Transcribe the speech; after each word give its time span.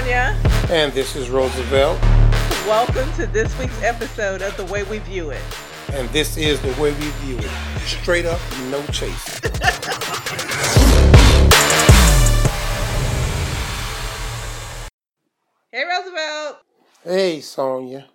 Sonia. 0.00 0.34
And 0.70 0.90
this 0.94 1.14
is 1.14 1.28
Roosevelt. 1.28 2.00
Welcome 2.66 3.12
to 3.16 3.26
this 3.26 3.56
week's 3.58 3.82
episode 3.82 4.40
of 4.40 4.56
The 4.56 4.64
Way 4.64 4.82
We 4.84 4.98
View 5.00 5.28
It. 5.28 5.42
And 5.92 6.08
this 6.08 6.38
is 6.38 6.58
the 6.62 6.68
way 6.80 6.92
we 6.92 7.10
view 7.20 7.36
it. 7.38 7.50
Straight 7.84 8.24
up, 8.24 8.40
no 8.70 8.82
chase. 8.86 9.40
Hey, 15.72 15.84
Roosevelt. 15.84 16.56
hey, 17.04 17.40
Sonia. 17.40 18.06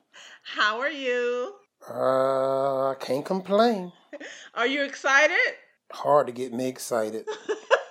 How 0.43 0.79
are 0.79 0.91
you? 0.91 1.53
Uh, 1.89 2.89
I 2.89 2.95
can't 2.99 3.23
complain. 3.23 3.93
Are 4.55 4.67
you 4.67 4.83
excited? 4.83 5.37
Hard 5.91 6.27
to 6.27 6.33
get 6.33 6.51
me 6.51 6.67
excited. 6.67 7.25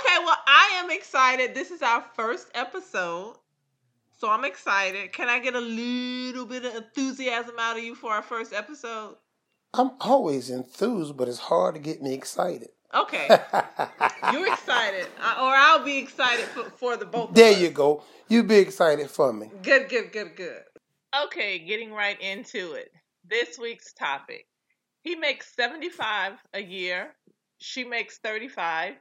okay, 0.00 0.24
well, 0.24 0.36
I 0.46 0.80
am 0.82 0.90
excited. 0.90 1.54
This 1.54 1.70
is 1.70 1.82
our 1.82 2.04
first 2.14 2.48
episode. 2.54 3.36
So 4.18 4.28
I'm 4.28 4.44
excited. 4.44 5.12
Can 5.12 5.28
I 5.28 5.38
get 5.38 5.54
a 5.54 5.60
little 5.60 6.44
bit 6.44 6.64
of 6.64 6.74
enthusiasm 6.74 7.54
out 7.58 7.78
of 7.78 7.82
you 7.82 7.94
for 7.94 8.12
our 8.12 8.22
first 8.22 8.52
episode? 8.52 9.16
I'm 9.72 9.92
always 10.00 10.50
enthused, 10.50 11.16
but 11.16 11.28
it's 11.28 11.38
hard 11.38 11.74
to 11.74 11.80
get 11.80 12.02
me 12.02 12.12
excited. 12.12 12.68
Okay. 12.94 13.28
You're 14.32 14.52
excited. 14.52 15.06
Uh, 15.20 15.36
or 15.40 15.54
I'll 15.54 15.84
be 15.84 15.98
excited 15.98 16.44
for, 16.46 16.64
for 16.70 16.96
the 16.96 17.06
both 17.06 17.30
of 17.30 17.34
there 17.34 17.56
you 17.56 17.70
go. 17.70 18.02
You 18.28 18.42
be 18.42 18.56
excited 18.56 19.10
for 19.10 19.32
me. 19.32 19.50
Good, 19.62 19.88
good, 19.88 20.12
good, 20.12 20.36
good. 20.36 20.62
Okay, 21.24 21.60
getting 21.60 21.92
right 21.92 22.20
into 22.20 22.72
it. 22.72 22.92
This 23.28 23.58
week's 23.58 23.92
topic. 23.92 24.46
He 25.02 25.16
makes 25.16 25.54
75 25.54 26.34
a 26.52 26.62
year. 26.62 27.14
She 27.58 27.84
makes 27.84 28.18
35. 28.18 28.94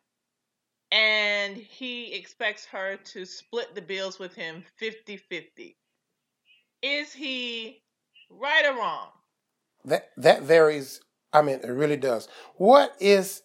And 0.91 1.55
he 1.55 2.13
expects 2.13 2.65
her 2.65 2.97
to 2.97 3.25
split 3.25 3.75
the 3.75 3.81
bills 3.81 4.17
with 4.17 4.33
him 4.33 4.63
50-50. 4.81 5.75
Is 6.81 7.13
he 7.13 7.81
right 8.29 8.65
or 8.65 8.77
wrong? 8.77 9.09
That 9.85 10.09
that 10.17 10.43
varies. 10.43 11.01
I 11.31 11.41
mean, 11.41 11.59
it 11.63 11.69
really 11.69 11.97
does. 11.97 12.27
What 12.55 12.95
is 12.99 13.43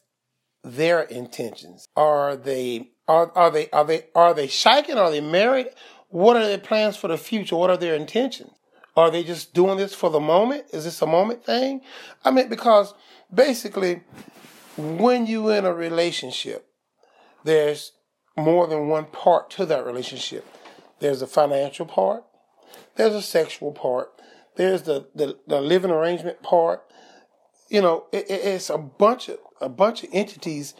their 0.63 1.03
intentions? 1.03 1.87
Are 1.97 2.37
they 2.37 2.91
are 3.07 3.31
are 3.35 3.51
they 3.51 3.69
are 3.71 3.85
they 3.85 4.07
are 4.15 4.35
they 4.35 4.47
shiking? 4.47 4.97
Are 4.97 5.11
they 5.11 5.21
married? 5.21 5.69
What 6.09 6.37
are 6.37 6.47
their 6.47 6.59
plans 6.59 6.97
for 6.97 7.09
the 7.09 7.19
future? 7.19 7.57
What 7.57 7.71
are 7.71 7.77
their 7.77 7.95
intentions? 7.95 8.53
Are 8.97 9.11
they 9.11 9.25
just 9.25 9.53
doing 9.53 9.77
this 9.79 9.95
for 9.95 10.11
the 10.11 10.21
moment? 10.21 10.67
Is 10.73 10.85
this 10.85 11.03
a 11.03 11.07
moment 11.07 11.45
thing? 11.45 11.81
I 12.25 12.31
mean, 12.31 12.49
because 12.49 12.95
basically, 13.33 14.03
when 14.77 15.27
you 15.27 15.49
in 15.51 15.65
a 15.65 15.75
relationship, 15.75 16.69
there's 17.45 17.93
more 18.37 18.67
than 18.67 18.89
one 18.89 19.07
part 19.07 19.51
to 19.51 19.67
that 19.67 19.85
relationship. 19.87 20.47
There's 21.01 21.23
a 21.23 21.27
financial 21.27 21.87
part. 21.87 22.25
There's 22.97 23.15
a 23.15 23.23
sexual 23.23 23.73
part. 23.73 24.11
There's 24.57 24.83
the, 24.83 25.09
the, 25.15 25.39
the 25.47 25.61
living 25.61 25.91
arrangement 25.91 26.43
part. 26.43 26.83
You 27.69 27.83
know, 27.83 28.07
it, 28.13 28.31
it- 28.31 28.45
it's 28.45 28.71
a 28.71 28.79
bunch 28.79 29.29
of 29.29 29.39
a 29.61 29.69
bunch 29.69 30.03
of 30.03 30.11
entities 30.13 30.75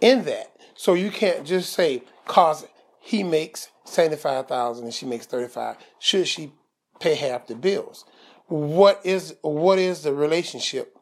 in 0.00 0.24
that. 0.24 0.52
So 0.74 0.94
you 0.94 1.10
can't 1.10 1.46
just 1.46 1.72
say 1.72 2.02
cause 2.26 2.66
he 3.00 3.22
makes 3.22 3.68
seventy 3.84 4.16
five 4.16 4.48
thousand 4.48 4.84
and 4.84 4.94
she 4.94 5.06
makes 5.06 5.26
thirty 5.26 5.48
five. 5.48 5.76
Should 5.98 6.26
she 6.26 6.52
pay 7.00 7.14
half 7.14 7.46
the 7.46 7.54
bills? 7.54 8.04
What 8.46 9.00
is 9.04 9.36
what 9.42 9.78
is 9.78 10.02
the 10.02 10.12
relationship, 10.14 10.96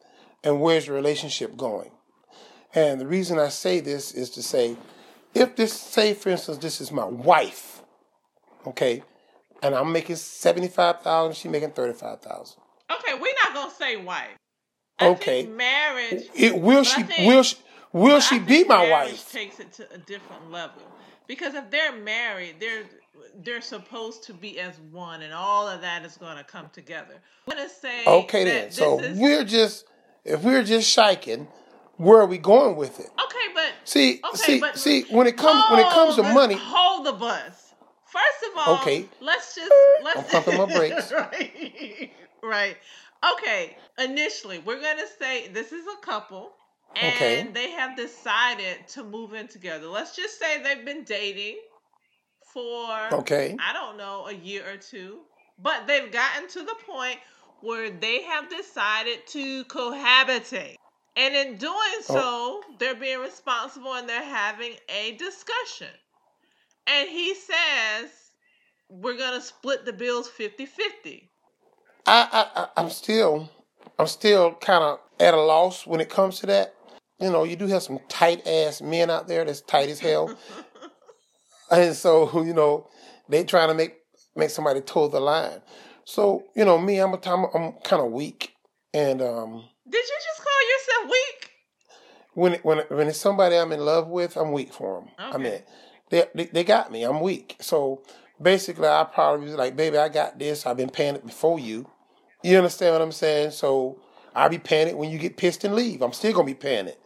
and 0.44 0.60
where's 0.60 0.86
the 0.86 0.92
relationship 0.92 1.56
going? 1.56 1.90
And 2.74 3.00
the 3.00 3.06
reason 3.06 3.38
I 3.38 3.48
say 3.48 3.80
this 3.80 4.12
is 4.12 4.30
to 4.30 4.42
say, 4.42 4.76
if 5.34 5.56
this, 5.56 5.72
say 5.72 6.14
for 6.14 6.30
instance, 6.30 6.58
this 6.58 6.80
is 6.80 6.90
my 6.92 7.04
wife, 7.04 7.82
okay, 8.66 9.02
and 9.62 9.74
I'm 9.74 9.92
making 9.92 10.16
seventy 10.16 10.68
five 10.68 11.00
thousand, 11.00 11.36
she 11.36 11.48
making 11.48 11.70
thirty 11.70 11.94
five 11.94 12.20
thousand. 12.20 12.60
Okay, 12.90 13.14
we're 13.14 13.34
not 13.44 13.54
going 13.54 13.70
to 13.70 13.74
say 13.76 13.96
wife. 13.96 14.36
I 14.98 15.08
Okay. 15.08 15.46
marriage 15.46 16.24
It 16.34 16.58
will 16.60 16.84
she 16.84 17.02
think- 17.02 17.26
will 17.26 17.42
she 17.42 17.56
will 17.92 18.20
she 18.20 18.38
be 18.38 18.64
my 18.64 18.90
wife? 18.90 19.30
Takes 19.32 19.58
it 19.60 19.72
to 19.74 19.92
a 19.92 19.98
different 19.98 20.50
level 20.50 20.82
because 21.26 21.54
if 21.54 21.70
they're 21.70 21.96
married, 21.96 22.56
they're 22.60 22.84
they're 23.42 23.60
supposed 23.62 24.24
to 24.24 24.34
be 24.34 24.58
as 24.60 24.78
one, 24.90 25.22
and 25.22 25.32
all 25.32 25.66
of 25.68 25.80
that 25.80 26.04
is 26.04 26.16
going 26.16 26.36
to 26.36 26.44
come 26.44 26.68
together. 26.72 27.14
I'm 27.48 27.56
gonna 27.56 27.68
say 27.68 28.04
Okay 28.06 28.44
then. 28.44 28.70
So 28.70 28.98
is- 29.00 29.18
we're 29.18 29.44
just 29.44 29.86
if 30.24 30.42
we're 30.42 30.62
just 30.64 30.88
shiking, 30.90 31.48
where 31.96 32.18
are 32.20 32.26
we 32.26 32.38
going 32.38 32.76
with 32.76 33.00
it? 33.00 33.08
okay, 33.24 33.41
but 33.62 33.88
See, 33.88 34.20
okay, 34.24 34.36
see, 34.36 34.60
but 34.60 34.78
see, 34.78 35.02
when 35.10 35.26
it 35.26 35.36
comes 35.36 35.62
when 35.70 35.80
it 35.80 35.90
comes 35.90 36.16
to 36.16 36.22
money, 36.22 36.54
hold 36.54 37.06
the 37.06 37.12
bus. 37.12 37.74
First 38.06 38.52
of 38.52 38.58
all, 38.58 38.80
Okay. 38.80 39.06
let's 39.20 39.54
just 39.54 39.70
I'm 39.98 40.04
let's 40.04 40.30
pumping 40.30 40.56
my 40.58 40.66
brakes. 40.66 41.12
right, 41.16 42.10
right. 42.42 42.76
Okay, 43.34 43.76
initially 43.98 44.58
we're 44.58 44.80
gonna 44.80 45.06
say 45.18 45.48
this 45.48 45.72
is 45.72 45.84
a 45.86 46.04
couple. 46.04 46.52
And 46.94 47.14
Okay. 47.14 47.50
they 47.54 47.70
have 47.70 47.96
decided 47.96 48.86
to 48.88 49.02
move 49.02 49.32
in 49.32 49.48
together. 49.48 49.86
Let's 49.86 50.14
just 50.14 50.38
say 50.38 50.62
they've 50.62 50.84
been 50.84 51.04
dating 51.04 51.56
for 52.52 52.90
okay, 53.12 53.56
I 53.58 53.72
don't 53.72 53.96
know, 53.96 54.26
a 54.26 54.34
year 54.34 54.62
or 54.70 54.76
two. 54.76 55.20
But 55.58 55.86
they've 55.86 56.12
gotten 56.12 56.48
to 56.48 56.58
the 56.60 56.76
point 56.86 57.18
where 57.62 57.88
they 57.90 58.22
have 58.24 58.50
decided 58.50 59.26
to 59.28 59.64
cohabitate. 59.64 60.74
And 61.16 61.34
in 61.34 61.56
doing 61.58 61.74
Oh. 62.08 62.62
so, 62.62 62.62
they're 62.78 62.94
being 62.94 63.20
responsible 63.20 63.94
and 63.94 64.08
they're 64.08 64.22
having 64.22 64.74
a 64.88 65.12
discussion. 65.12 65.88
And 66.86 67.08
he 67.08 67.34
says, 67.34 68.10
we're 68.88 69.16
going 69.16 69.34
to 69.38 69.40
split 69.46 69.84
the 69.84 69.92
bills 69.92 70.28
50 70.28 70.66
50. 70.66 71.30
I, 72.06 72.28
I, 72.32 72.62
I 72.62 72.68
I'm 72.76 72.90
still 72.90 73.48
I'm 73.98 74.06
still 74.06 74.54
kind 74.54 74.82
of 74.82 74.98
at 75.20 75.34
a 75.34 75.40
loss 75.40 75.86
when 75.86 76.00
it 76.00 76.08
comes 76.08 76.40
to 76.40 76.46
that. 76.46 76.74
You 77.20 77.30
know, 77.30 77.44
you 77.44 77.54
do 77.56 77.68
have 77.68 77.82
some 77.82 78.00
tight 78.08 78.46
ass 78.46 78.82
men 78.82 79.08
out 79.10 79.28
there 79.28 79.44
that's 79.44 79.60
tight 79.60 79.88
as 79.88 80.00
hell, 80.00 80.36
and 81.70 81.94
so 81.94 82.42
you 82.42 82.52
know 82.52 82.88
they 83.28 83.44
trying 83.44 83.68
to 83.68 83.74
make 83.74 83.94
make 84.34 84.50
somebody 84.50 84.80
toe 84.80 85.06
the 85.06 85.20
line. 85.20 85.62
So 86.04 86.42
you 86.56 86.64
know, 86.64 86.78
me, 86.78 86.98
I'm 86.98 87.14
a 87.14 87.20
I'm, 87.26 87.46
I'm 87.54 87.72
kind 87.84 88.02
of 88.02 88.10
weak, 88.10 88.54
and 88.92 89.22
um, 89.22 89.64
Did 89.92 90.04
you 90.04 90.18
just 90.28 90.42
call 90.42 90.62
yourself 90.72 91.10
weak? 91.10 91.50
when 92.34 92.54
when 92.62 92.78
when 92.88 93.08
it's 93.08 93.18
somebody 93.20 93.56
I'm 93.56 93.72
in 93.72 93.80
love 93.80 94.08
with, 94.08 94.36
I'm 94.36 94.52
weak 94.52 94.72
for 94.72 95.00
them. 95.00 95.10
I 95.18 95.36
mean, 95.38 95.60
they, 96.10 96.24
they 96.34 96.46
they 96.46 96.64
got 96.64 96.90
me. 96.90 97.02
I'm 97.04 97.20
weak. 97.20 97.56
So 97.60 98.02
basically, 98.40 98.88
I 98.88 99.04
probably 99.04 99.46
was 99.46 99.54
like, 99.56 99.76
baby, 99.76 99.98
I 99.98 100.08
got 100.08 100.38
this. 100.38 100.66
I've 100.66 100.76
been 100.76 100.90
paying 100.90 101.14
it 101.14 101.26
before 101.26 101.58
you. 101.58 101.88
You 102.42 102.56
understand 102.56 102.94
what 102.94 103.02
I'm 103.02 103.12
saying? 103.12 103.50
So 103.52 103.98
I'll 104.34 104.48
be 104.48 104.58
paying 104.58 104.88
it 104.88 104.96
when 104.96 105.10
you 105.10 105.18
get 105.18 105.36
pissed 105.36 105.64
and 105.64 105.74
leave. 105.74 106.02
I'm 106.02 106.12
still 106.12 106.32
gonna 106.32 106.46
be 106.46 106.54
paying 106.54 106.86
it. 106.86 106.98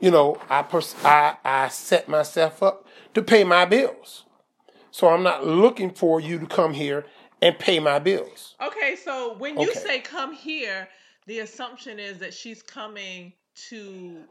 You 0.00 0.10
know, 0.10 0.40
I 0.50 0.62
pers- 0.62 0.96
I 1.04 1.36
I 1.44 1.68
set 1.68 2.08
myself 2.08 2.62
up 2.62 2.86
to 3.14 3.22
pay 3.22 3.44
my 3.44 3.64
bills. 3.64 4.24
So 4.90 5.08
I'm 5.08 5.22
not 5.22 5.46
looking 5.46 5.90
for 5.90 6.20
you 6.20 6.38
to 6.38 6.46
come 6.46 6.72
here 6.74 7.06
and 7.42 7.58
pay 7.58 7.80
my 7.80 7.98
bills. 7.98 8.54
Okay, 8.64 8.96
so 8.96 9.34
when 9.38 9.58
you 9.58 9.70
Okay. 9.70 9.78
say 9.80 10.00
come 10.00 10.32
here, 10.32 10.88
the 11.26 11.40
assumption 11.40 11.98
is 11.98 12.18
that 12.18 12.34
she's 12.34 12.62
coming 12.62 13.32
to 13.70 14.24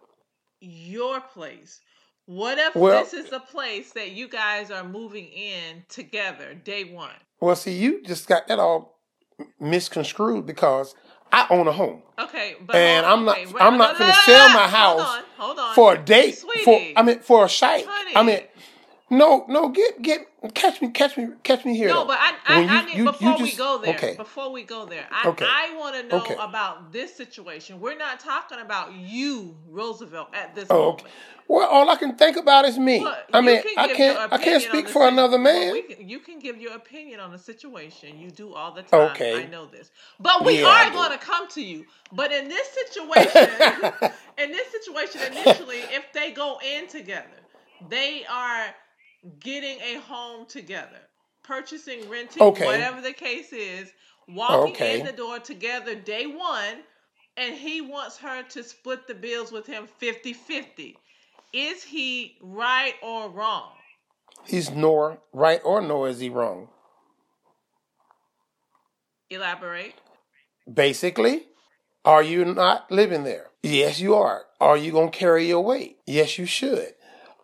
your 0.59 1.19
place. 1.21 1.79
What 2.25 2.57
if 2.57 2.75
Well- 2.75 3.03
this 3.03 3.13
is 3.13 3.29
the 3.29 3.39
place 3.39 3.91
that 3.93 4.11
you 4.11 4.27
guys 4.27 4.71
are 4.71 4.83
moving 4.83 5.27
in 5.27 5.83
together, 5.89 6.53
day 6.53 6.85
one? 6.85 7.15
Well, 7.41 7.55
see, 7.55 7.73
you 7.73 8.01
just 8.03 8.27
got 8.27 8.47
that 8.47 8.59
all 8.59 8.99
misconstrued 9.59 10.45
because 10.45 10.95
I 11.31 11.47
own 11.49 11.67
a 11.67 11.71
home. 11.71 12.03
Okay, 12.19 12.55
but 12.61 12.75
And 12.75 13.05
hold- 13.05 13.19
I'm 13.19 13.25
not- 13.25 13.37
okay, 13.39 13.53
I'm 13.59 13.73
no, 13.73 13.77
not 13.85 13.99
no, 13.99 14.05
finna 14.05 14.09
no, 14.09 14.15
no, 14.15 14.21
sell 14.23 14.49
my 14.49 14.67
Hold 14.67 14.99
house 15.01 15.17
on, 15.17 15.23
hold 15.37 15.59
on. 15.59 15.75
for 15.75 15.93
a 15.93 15.97
date. 15.97 16.37
Sweetie, 16.37 16.63
For 16.63 16.79
I 16.95 17.01
mean, 17.01 17.19
for 17.21 17.45
a 17.45 17.49
shite. 17.49 17.85
Honey. 17.87 18.15
I 18.15 18.23
mean, 18.23 18.47
no, 19.17 19.45
no, 19.47 19.69
get 19.69 20.01
get 20.01 20.27
catch 20.53 20.81
me, 20.81 20.89
catch 20.89 21.17
me, 21.17 21.27
catch 21.43 21.63
me 21.65 21.75
here. 21.77 21.87
No, 21.89 22.05
but 22.05 22.17
I, 22.19 22.33
I, 22.45 22.59
When 22.59 22.69
I 22.69 22.85
need 22.85 22.93
you- 22.97 23.05
you 23.05 23.11
before 23.11 23.37
we 23.39 23.55
go 23.55 23.77
there. 23.77 23.95
Okay. 23.95 24.15
Before 24.17 24.51
we 24.51 24.63
go 24.63 24.85
there, 24.85 25.05
I, 25.11 25.27
Okay. 25.29 25.45
I 25.47 25.75
want 25.77 25.95
to 25.95 26.03
know 26.07 26.21
Okay. 26.23 26.35
about 26.35 26.91
this 26.91 27.15
situation. 27.15 27.79
We're 27.79 27.97
not 27.97 28.19
talking 28.19 28.59
about 28.59 28.93
you, 28.93 29.55
Roosevelt, 29.69 30.29
at 30.33 30.53
this 30.55 30.67
Oh, 30.69 30.77
moment. 30.77 31.01
okay. 31.01 31.11
Well, 31.47 31.67
all 31.69 31.89
I 31.89 31.95
can 31.97 32.15
think 32.15 32.37
about 32.37 32.65
is 32.65 32.79
me. 32.79 33.01
Look, 33.01 33.17
I 33.33 33.41
mean, 33.41 33.61
can 33.61 33.71
I 33.77 33.93
can't, 33.93 34.33
I 34.33 34.37
can't 34.37 34.63
speak 34.63 34.87
for 34.87 35.03
sit- 35.03 35.13
another 35.13 35.37
well, 35.41 35.53
man. 35.53 35.73
we 35.73 35.81
can- 35.83 36.07
you 36.09 36.19
can 36.19 36.39
give 36.39 36.59
your 36.59 36.73
opinion 36.73 37.19
on 37.19 37.31
the 37.31 37.37
situation. 37.37 38.17
You 38.17 38.31
do 38.31 38.53
all 38.53 38.71
the 38.73 38.83
time. 38.83 39.11
Okay. 39.11 39.43
I 39.43 39.47
know 39.47 39.65
this, 39.65 39.91
but 40.19 40.43
we 40.45 40.61
Yeah, 40.61 40.67
are 40.87 40.91
going 40.91 41.11
to 41.11 41.17
come 41.17 41.47
to 41.49 41.61
you. 41.61 41.85
But 42.13 42.31
in 42.31 42.47
this 42.47 42.67
situation, 42.69 43.51
in 44.37 44.51
this 44.51 44.67
situation, 44.71 45.21
initially, 45.33 45.79
if 45.91 46.11
they 46.13 46.31
go 46.31 46.59
in 46.65 46.87
together, 46.87 47.27
they 47.89 48.23
are 48.29 48.67
getting 49.39 49.79
a 49.81 49.99
home 50.01 50.45
together, 50.45 50.99
purchasing, 51.43 52.09
renting, 52.09 52.41
Okay. 52.43 52.65
whatever 52.65 53.01
the 53.01 53.13
case 53.13 53.53
is, 53.53 53.91
walking 54.27 54.73
Okay. 54.73 54.99
in 54.99 55.05
the 55.05 55.11
door 55.11 55.39
together 55.39 55.95
day 55.95 56.25
one, 56.25 56.83
and 57.37 57.55
he 57.55 57.81
wants 57.81 58.17
her 58.17 58.43
to 58.43 58.63
split 58.63 59.07
the 59.07 59.13
bills 59.13 59.51
with 59.51 59.65
him 59.65 59.87
50 59.87 60.33
50. 60.33 60.97
Is 61.53 61.83
he 61.83 62.37
right 62.41 62.95
or 63.01 63.29
wrong? 63.29 63.71
he's 64.45 64.69
nor 64.71 65.19
right 65.31 65.61
or 65.63 65.81
nor 65.81 66.09
is 66.09 66.19
he 66.19 66.29
wrong. 66.29 66.67
Elaborate. 69.29 69.95
Basically, 70.71 71.47
are 72.05 72.23
you 72.23 72.45
not 72.45 72.91
living 72.91 73.23
there? 73.23 73.47
Yes, 73.63 73.99
you 73.99 74.15
are. 74.15 74.45
Are 74.59 74.77
you 74.77 74.91
going 74.91 75.11
to 75.11 75.17
carry 75.17 75.47
your 75.47 75.61
weight? 75.61 75.97
Yes, 76.05 76.37
you 76.37 76.45
should. 76.45 76.93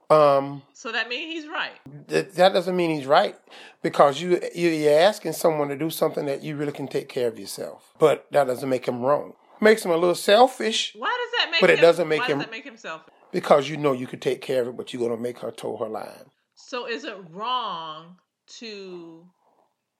Um, 0.10 0.64
So 0.74 0.92
that 0.92 1.08
means 1.10 1.32
he's 1.34 1.48
right. 1.48 1.72
that, 2.08 2.34
that 2.36 2.54
doesn't 2.54 2.76
mean 2.76 2.90
he's 2.92 3.06
right 3.06 3.36
because 3.84 4.20
you, 4.22 4.40
you 4.56 4.70
you're 4.70 5.00
asking 5.00 5.34
someone 5.34 5.68
to 5.70 5.76
do 5.78 5.90
something 5.90 6.26
that 6.26 6.42
you 6.44 6.56
really 6.56 6.72
can 6.72 6.88
take 6.88 7.10
care 7.10 7.28
of 7.28 7.38
yourself. 7.40 7.94
But 8.00 8.26
that 8.32 8.46
doesn't 8.48 8.70
make 8.70 8.88
him 8.88 9.02
wrong. 9.02 9.34
Makes 9.62 9.84
him 9.86 9.92
a 9.92 9.98
little 9.98 10.16
selfish 10.16 10.94
Why 10.98 11.10
does 11.10 11.40
that 11.40 11.52
make 11.52 11.62
But 11.62 11.70
it 11.70 11.82
doesn't 11.82 12.08
make 12.08 12.22
why 12.22 12.28
him- 12.28 12.38
does 12.40 12.48
that 12.48 12.52
make 12.52 12.64
him 12.64 12.78
selfish? 12.78 13.14
because 13.32 13.70
you 13.70 13.78
know 13.78 13.92
you 13.92 14.08
could 14.08 14.22
take 14.22 14.42
care 14.42 14.62
of 14.64 14.70
it, 14.70 14.78
but 14.78 14.92
you're 14.94 15.08
gonna 15.08 15.22
make 15.22 15.40
her 15.40 15.52
toe 15.52 15.78
her 15.78 15.88
line. 15.90 16.32
So 16.56 16.88
is 16.88 17.04
it 17.04 17.16
wrong 17.30 18.18
to 18.60 19.26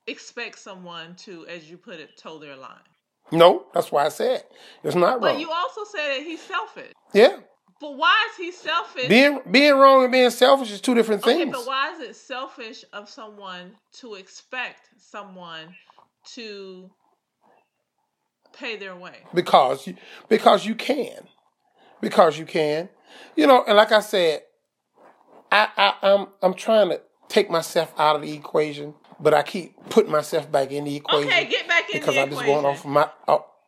expect 0.08 0.58
someone 0.58 1.16
to, 1.18 1.46
as 1.48 1.70
you 1.70 1.78
put 1.78 2.00
it, 2.00 2.18
toe 2.18 2.40
their 2.40 2.56
line? 2.56 2.80
No, 3.32 3.66
that's 3.74 3.92
why 3.92 4.06
I 4.06 4.10
said 4.10 4.44
it's 4.84 4.96
not 4.96 5.22
wrong. 5.22 5.34
But 5.36 5.40
you 5.40 5.52
also 5.52 5.82
said 5.84 6.18
that 6.18 6.24
he's 6.24 6.42
selfish. 6.42 6.94
yeah, 7.14 7.38
But 7.80 7.96
why 7.98 8.28
is 8.32 8.38
he 8.38 8.52
selfish? 8.52 9.08
being 9.08 9.40
being 9.50 9.76
wrong 9.76 10.04
and 10.04 10.12
being 10.12 10.30
selfish 10.30 10.72
is 10.72 10.82
two 10.82 10.96
different 10.96 11.24
okay, 11.24 11.38
things. 11.38 11.56
but 11.56 11.66
why 11.66 11.94
is 11.94 12.02
it 12.02 12.16
selfish 12.16 12.84
of 12.92 13.10
someone 13.10 13.72
to 14.00 14.16
expect 14.16 14.90
someone 14.98 15.74
to 16.34 16.90
pay 18.54 18.76
their 18.76 18.96
way? 18.96 19.18
because 19.34 19.88
you 19.88 19.96
because 20.28 20.66
you 20.66 20.76
can 20.76 21.28
because 22.02 22.38
you 22.38 22.46
can 22.46 22.90
you 23.36 23.48
know 23.48 23.64
and 23.68 23.78
like 23.78 23.92
i 23.92 24.00
said 24.00 24.42
i, 25.52 25.68
I 25.78 25.94
i'm 26.14 26.28
i'm 26.42 26.54
trying 26.54 26.90
to 26.90 27.02
take 27.28 27.50
myself 27.50 27.94
out 27.98 28.16
of 28.16 28.22
the 28.22 28.34
equation 28.34 28.94
but 29.20 29.34
i 29.34 29.44
keep 29.44 29.76
putting 29.90 30.12
myself 30.12 30.52
back 30.52 30.72
in 30.72 30.84
the 30.84 30.98
equation 30.98 31.30
Okay, 31.30 31.46
get 31.46 31.68
back 31.68 31.90
in 31.94 32.00
because 32.00 32.18
i'm 32.18 32.30
just 32.30 32.44
going 32.44 32.66
off 32.66 32.86
my 32.86 33.10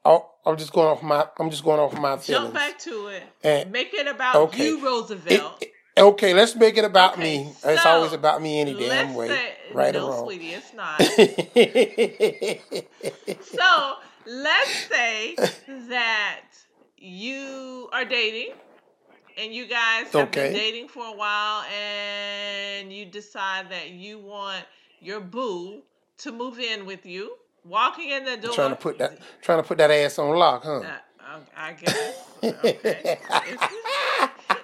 Oh, 0.03 0.27
i'm 0.45 0.57
just 0.57 0.73
going 0.73 0.87
off 0.87 1.03
my 1.03 1.27
i'm 1.39 1.49
just 1.51 1.63
going 1.63 1.79
off 1.79 1.93
my 1.93 2.17
feelings 2.17 2.45
Jump 2.45 2.53
back 2.53 2.79
to 2.79 3.07
it. 3.07 3.23
And- 3.43 3.71
Make 3.71 3.93
it 3.93 4.07
about 4.07 4.35
okay. 4.35 4.65
you, 4.65 4.83
Roosevelt. 4.83 5.61
it- 5.61 5.71
okay 5.97 6.33
let's 6.33 6.55
make 6.55 6.77
it 6.77 6.85
about 6.85 7.13
Okay, 7.13 7.21
me 7.43 7.53
it's 7.65 7.85
always 7.85 8.13
about 8.13 8.41
me 8.41 8.61
any 8.61 8.73
damn 8.73 9.13
way 9.13 9.27
say, 9.27 9.53
right 9.73 9.93
no, 9.93 10.07
or 10.07 10.11
wrong 10.11 10.23
sweetie, 10.25 10.53
it's 10.53 10.73
not. 10.73 11.01
so 13.41 13.95
let's 14.25 14.69
say 14.89 15.35
that 15.89 16.41
you 16.97 17.89
are 17.91 18.05
dating 18.05 18.53
and 19.37 19.53
you 19.53 19.65
guys 19.67 20.05
have 20.13 20.27
Okay. 20.29 20.49
been 20.49 20.53
dating 20.53 20.87
for 20.87 21.05
a 21.05 21.11
while 21.15 21.63
and 21.63 22.93
you 22.93 23.05
decide 23.05 23.69
that 23.71 23.89
you 23.89 24.19
want 24.19 24.63
your 24.99 25.19
boo 25.19 25.81
to 26.19 26.31
move 26.31 26.59
in 26.59 26.85
with 26.85 27.05
you 27.05 27.33
walking 27.65 28.09
in 28.09 28.25
the 28.25 28.37
door 28.37 28.53
trying 28.53 28.69
to 28.71 28.75
put 28.75 28.97
that 28.97 29.17
trying 29.41 29.61
to 29.61 29.67
put 29.67 29.77
that 29.77 29.91
ass 29.91 30.17
on 30.19 30.35
lock 30.37 30.63
huh 30.63 30.79
Uh, 30.79 30.97
I- 31.55 31.69
I 31.69 31.73
guess. 31.73 32.23
Okay. 32.43 33.19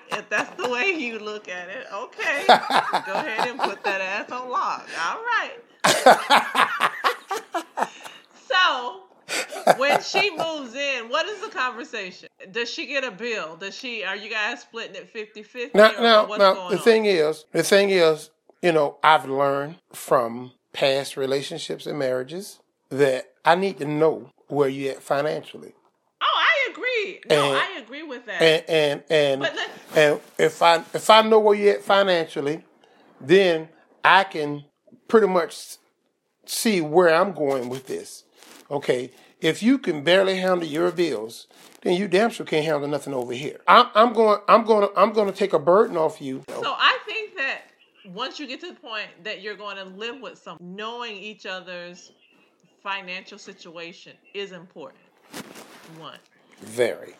If, 0.09 0.29
that's 0.29 0.49
the 0.61 0.69
way 0.69 0.87
you 0.97 1.19
look 1.19 1.47
at 1.47 1.69
it, 1.69 1.85
okay. 1.93 2.43
Go 2.47 3.13
ahead 3.13 3.47
and 3.47 3.59
put 3.59 3.83
that 3.83 4.01
ass 4.01 4.31
on 4.31 4.49
lock. 4.49 4.87
All 5.05 5.21
right. 5.23 5.57
So, 8.51 9.03
when 9.77 10.01
she 10.01 10.29
moves 10.35 10.73
in, 10.73 11.09
what 11.09 11.25
is 11.27 11.39
the 11.41 11.49
conversation? 11.49 12.29
Does 12.51 12.69
she 12.69 12.85
get 12.87 13.03
a 13.03 13.11
bill? 13.11 13.55
Does 13.57 13.75
she 13.75 14.03
are 14.03 14.15
you 14.15 14.29
guys 14.29 14.61
splitting 14.61 14.95
it 14.95 15.13
50-50 15.13 15.75
Now, 15.75 15.91
now, 15.99 16.25
now 16.25 16.69
the 16.69 16.77
on? 16.77 16.83
thing 16.83 17.05
is, 17.05 17.45
the 17.51 17.63
thing 17.63 17.89
is, 17.89 18.29
you 18.61 18.71
know, 18.71 18.97
I've 19.03 19.25
learned 19.25 19.75
from 19.93 20.51
past 20.73 21.15
relationships 21.17 21.85
and 21.85 21.99
marriages 21.99 22.59
that 22.89 23.31
I 23.45 23.55
need 23.55 23.77
to 23.79 23.85
know 23.85 24.31
where 24.47 24.69
you're 24.69 24.93
at 24.93 25.03
financially, 25.03 25.73
Oh, 26.19 26.25
I 26.35 26.71
agree. 26.71 27.19
No, 27.29 27.51
And- 27.53 27.57
I 27.57 27.79
agree 27.79 28.03
with 28.03 28.25
that. 28.25 28.41
and 28.41 28.63
and 28.69 29.03
and 29.09 29.41
But 29.41 29.53
and 29.95 30.19
if 30.39 30.61
I 30.61 30.77
if 30.93 31.09
I 31.09 31.21
know 31.21 31.39
where 31.39 31.55
you're 31.55 31.75
at 31.75 31.83
financially, 31.83 32.63
then 33.21 33.69
I 34.03 34.23
can 34.23 34.65
pretty 35.07 35.27
much 35.27 35.77
see 36.45 36.81
where 36.81 37.13
I'm 37.13 37.33
going 37.33 37.69
with 37.69 37.87
this. 37.87 38.23
Okay, 38.71 39.11
if 39.41 39.61
you 39.61 39.77
can 39.77 40.03
barely 40.03 40.37
handle 40.37 40.67
your 40.67 40.91
bills, 40.91 41.47
then 41.81 41.93
you 41.93 42.07
damn 42.07 42.29
sure 42.31 42.45
can't 42.45 42.65
handle 42.65 42.87
nothing 42.87 43.13
over 43.13 43.33
here. 43.33 43.59
I'm, 43.67 43.87
I'm 43.93 44.13
going. 44.13 44.39
I'm 44.47 44.63
going. 44.65 44.89
to 44.89 44.99
I'm 44.99 45.13
going 45.13 45.31
to 45.31 45.37
take 45.37 45.53
a 45.53 45.59
burden 45.59 45.97
off 45.97 46.19
you. 46.21 46.43
So 46.49 46.73
I 46.75 46.97
think 47.05 47.35
that 47.37 47.61
once 48.07 48.39
you 48.39 48.47
get 48.47 48.59
to 48.61 48.67
the 48.69 48.79
point 48.79 49.07
that 49.23 49.41
you're 49.41 49.55
going 49.55 49.77
to 49.77 49.83
live 49.85 50.19
with 50.19 50.37
someone, 50.39 50.75
knowing 50.75 51.15
each 51.15 51.45
other's 51.45 52.11
financial 52.87 53.37
situation 53.37 54.13
is 54.33 54.53
important. 54.53 55.03
One. 55.97 56.19
Very. 56.61 57.15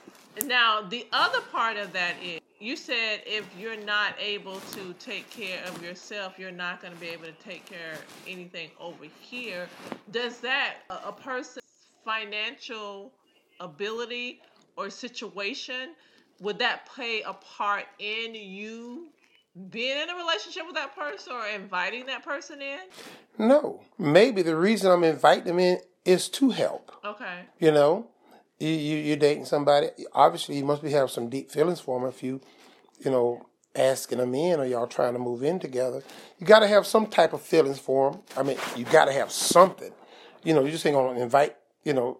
Now, 0.46 0.82
the 0.82 1.06
other 1.12 1.42
part 1.42 1.76
of 1.76 1.92
that 1.92 2.14
is 2.24 2.40
you 2.62 2.78
said 2.78 3.20
if 3.26 3.46
you're 3.60 3.76
not 3.76 4.16
able 4.18 4.62
to 4.72 4.94
take 4.94 5.30
care 5.30 5.60
of 5.66 5.84
yourself, 5.84 6.36
you're 6.38 6.52
not 6.52 6.82
going 6.82 6.94
to 6.94 7.00
be 7.00 7.08
able 7.08 7.26
to 7.26 7.34
take 7.44 7.66
care 7.66 7.92
of 7.96 8.06
anything 8.26 8.70
over 8.80 9.08
here. 9.20 9.68
Does 10.12 10.38
that, 10.40 10.76
a, 10.90 11.10
a 11.10 11.12
person's 11.12 11.66
financial 12.06 13.12
ability 13.60 14.40
or 14.78 14.90
situation, 14.90 15.96
would 16.40 16.60
that 16.60 16.86
play 16.86 17.24
a 17.24 17.34
part 17.34 17.88
in 18.00 18.34
you 18.34 19.10
being 19.70 19.98
in 19.98 20.10
a 20.10 20.16
relationship 20.16 20.64
with 20.66 20.76
that 20.76 20.96
person 20.96 21.34
or 21.34 21.46
inviting 21.48 22.06
that 22.08 22.24
person 22.24 22.62
in? 22.62 22.80
No, 23.38 23.82
maybe 23.98 24.42
the 24.42 24.56
reason 24.56 24.92
I'm 24.92 25.04
inviting 25.04 25.46
them 25.46 25.60
in 25.60 25.80
is 26.06 26.30
to 26.30 26.50
help. 26.50 26.92
Okay. 27.04 27.42
You 27.60 27.72
know, 27.72 28.08
you, 28.60 28.70
you 28.70 28.98
you're 28.98 29.18
dating 29.18 29.46
somebody. 29.46 29.90
Obviously, 30.14 30.58
you 30.58 30.66
must 30.66 30.82
be 30.82 30.92
have 30.92 31.12
some 31.12 31.30
deep 31.30 31.52
feelings 31.52 31.80
for 31.80 32.00
them 32.00 32.10
if 32.10 32.24
you, 32.24 32.42
you 33.00 33.12
know, 33.12 33.46
asking 33.76 34.18
them 34.18 34.34
in 34.34 34.60
or 34.60 34.66
y'all 34.66 34.88
trying 34.88 35.14
to 35.14 35.20
move 35.20 35.44
in 35.44 35.60
together. 35.60 36.02
You 36.40 36.48
got 36.48 36.60
to 36.60 36.68
have 36.68 36.86
some 36.86 37.08
type 37.08 37.34
of 37.34 37.42
feelings 37.42 37.80
for 37.80 38.12
them. 38.12 38.22
I 38.36 38.44
mean, 38.44 38.58
you 38.76 38.86
got 38.86 39.06
to 39.06 39.14
have 39.14 39.32
something. 39.32 39.92
You 40.44 40.54
know, 40.54 40.64
you 40.64 40.72
just 40.72 40.86
ain't 40.86 40.96
gonna 40.96 41.20
invite 41.20 41.56
you 41.84 41.94
know 41.94 42.20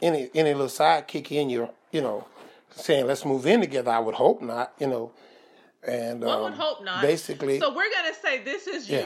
any 0.00 0.30
any 0.34 0.54
little 0.54 0.66
sidekick 0.66 1.30
in 1.30 1.50
your 1.50 1.70
you 1.90 2.00
know 2.00 2.26
saying 2.70 3.06
let's 3.06 3.24
move 3.24 3.46
in 3.46 3.60
together. 3.60 3.90
I 3.90 3.98
would 3.98 4.14
hope 4.14 4.40
not. 4.42 4.72
You 4.78 4.86
know, 4.86 5.12
and 5.86 6.22
One 6.22 6.42
would 6.42 6.52
um, 6.52 6.58
hope 6.58 6.84
not. 6.84 7.02
Basically, 7.02 7.58
So 7.58 7.74
we're 7.74 7.90
gonna 7.90 8.14
say 8.14 8.42
this 8.42 8.66
is 8.66 8.88
you. 8.88 9.04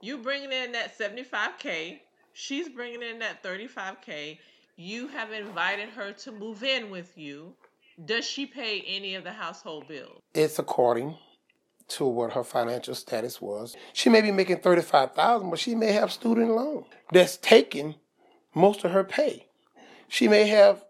You 0.00 0.18
bringing 0.18 0.52
in 0.52 0.72
that 0.72 0.96
seventy 0.96 1.24
five 1.24 1.58
k. 1.58 2.02
She's 2.32 2.68
bringing 2.68 3.02
in 3.02 3.18
that 3.20 3.42
thirty 3.42 3.66
five 3.66 4.00
k. 4.00 4.38
You 4.76 5.08
have 5.08 5.32
invited 5.32 5.88
her 5.90 6.12
to 6.12 6.32
move 6.32 6.62
in 6.62 6.90
with 6.90 7.16
you. 7.16 7.54
Does 8.04 8.26
she 8.26 8.44
pay 8.44 8.82
any 8.86 9.14
of 9.14 9.24
the 9.24 9.32
household 9.32 9.88
bills? 9.88 10.20
it's 10.34 10.58
according 10.58 11.16
to 11.88 12.04
what 12.04 12.32
her 12.32 12.44
financial 12.44 12.94
status 12.94 13.40
was. 13.40 13.74
She 13.92 14.10
may 14.10 14.20
be 14.20 14.30
making 14.30 14.58
thirty 14.58 14.82
five 14.82 15.12
thousand, 15.14 15.50
but 15.50 15.58
she 15.58 15.74
may 15.74 15.92
have 15.92 16.12
student 16.12 16.50
loan 16.50 16.84
that's 17.12 17.36
taking 17.38 17.94
most 18.54 18.84
of 18.84 18.90
her 18.90 19.04
pay. 19.04 19.46
She 20.08 20.28
may 20.28 20.46
have 20.46 20.84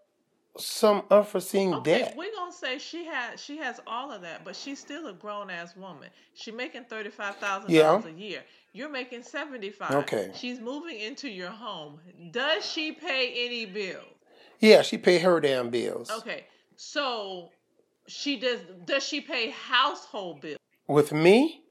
some 0.58 1.02
unforeseen 1.10 1.74
Okay, 1.74 1.98
debt. 2.00 2.14
we're 2.16 2.34
gonna 2.34 2.52
say 2.52 2.78
she 2.78 3.04
has 3.06 3.40
she 3.42 3.56
has 3.58 3.80
all 3.86 4.10
of 4.10 4.22
that, 4.22 4.44
but 4.44 4.54
she's 4.56 4.78
still 4.78 5.06
a 5.08 5.12
grown 5.12 5.50
ass 5.50 5.76
woman. 5.76 6.08
She's 6.34 6.54
making 6.54 6.84
thirty 6.84 7.10
five 7.10 7.36
thousand 7.36 7.72
dollars 7.74 8.04
a 8.06 8.12
year. 8.12 8.42
You're 8.72 8.88
making 8.90 9.22
seventy 9.22 9.70
five. 9.70 9.92
Okay. 9.92 10.30
She's 10.34 10.60
moving 10.60 10.98
into 11.00 11.28
your 11.28 11.50
home. 11.50 11.98
Does 12.30 12.64
she 12.70 12.92
pay 12.92 13.32
any 13.46 13.66
bills? 13.66 14.04
Yeah, 14.60 14.82
she 14.82 14.96
pay 14.98 15.18
her 15.18 15.38
damn 15.40 15.70
bills. 15.70 16.10
Okay, 16.10 16.44
so 16.76 17.50
she 18.06 18.38
does. 18.38 18.60
Does 18.84 19.02
she 19.06 19.20
pay 19.20 19.50
household 19.50 20.40
bills, 20.40 20.58
With 20.88 21.12
me, 21.12 21.62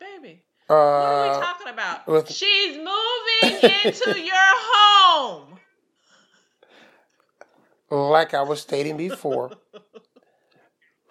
baby? 0.00 0.42
What 0.66 0.76
are 0.76 1.22
we 1.24 1.28
uh, 1.36 1.40
talking 1.40 1.68
about? 1.68 2.06
with- 2.06 2.30
She's 2.32 2.76
moving 2.76 3.70
into 3.84 4.18
your 4.18 4.34
home. 4.34 5.53
Like 7.90 8.34
I 8.34 8.42
was 8.42 8.60
stating 8.60 8.96
before, 8.96 9.52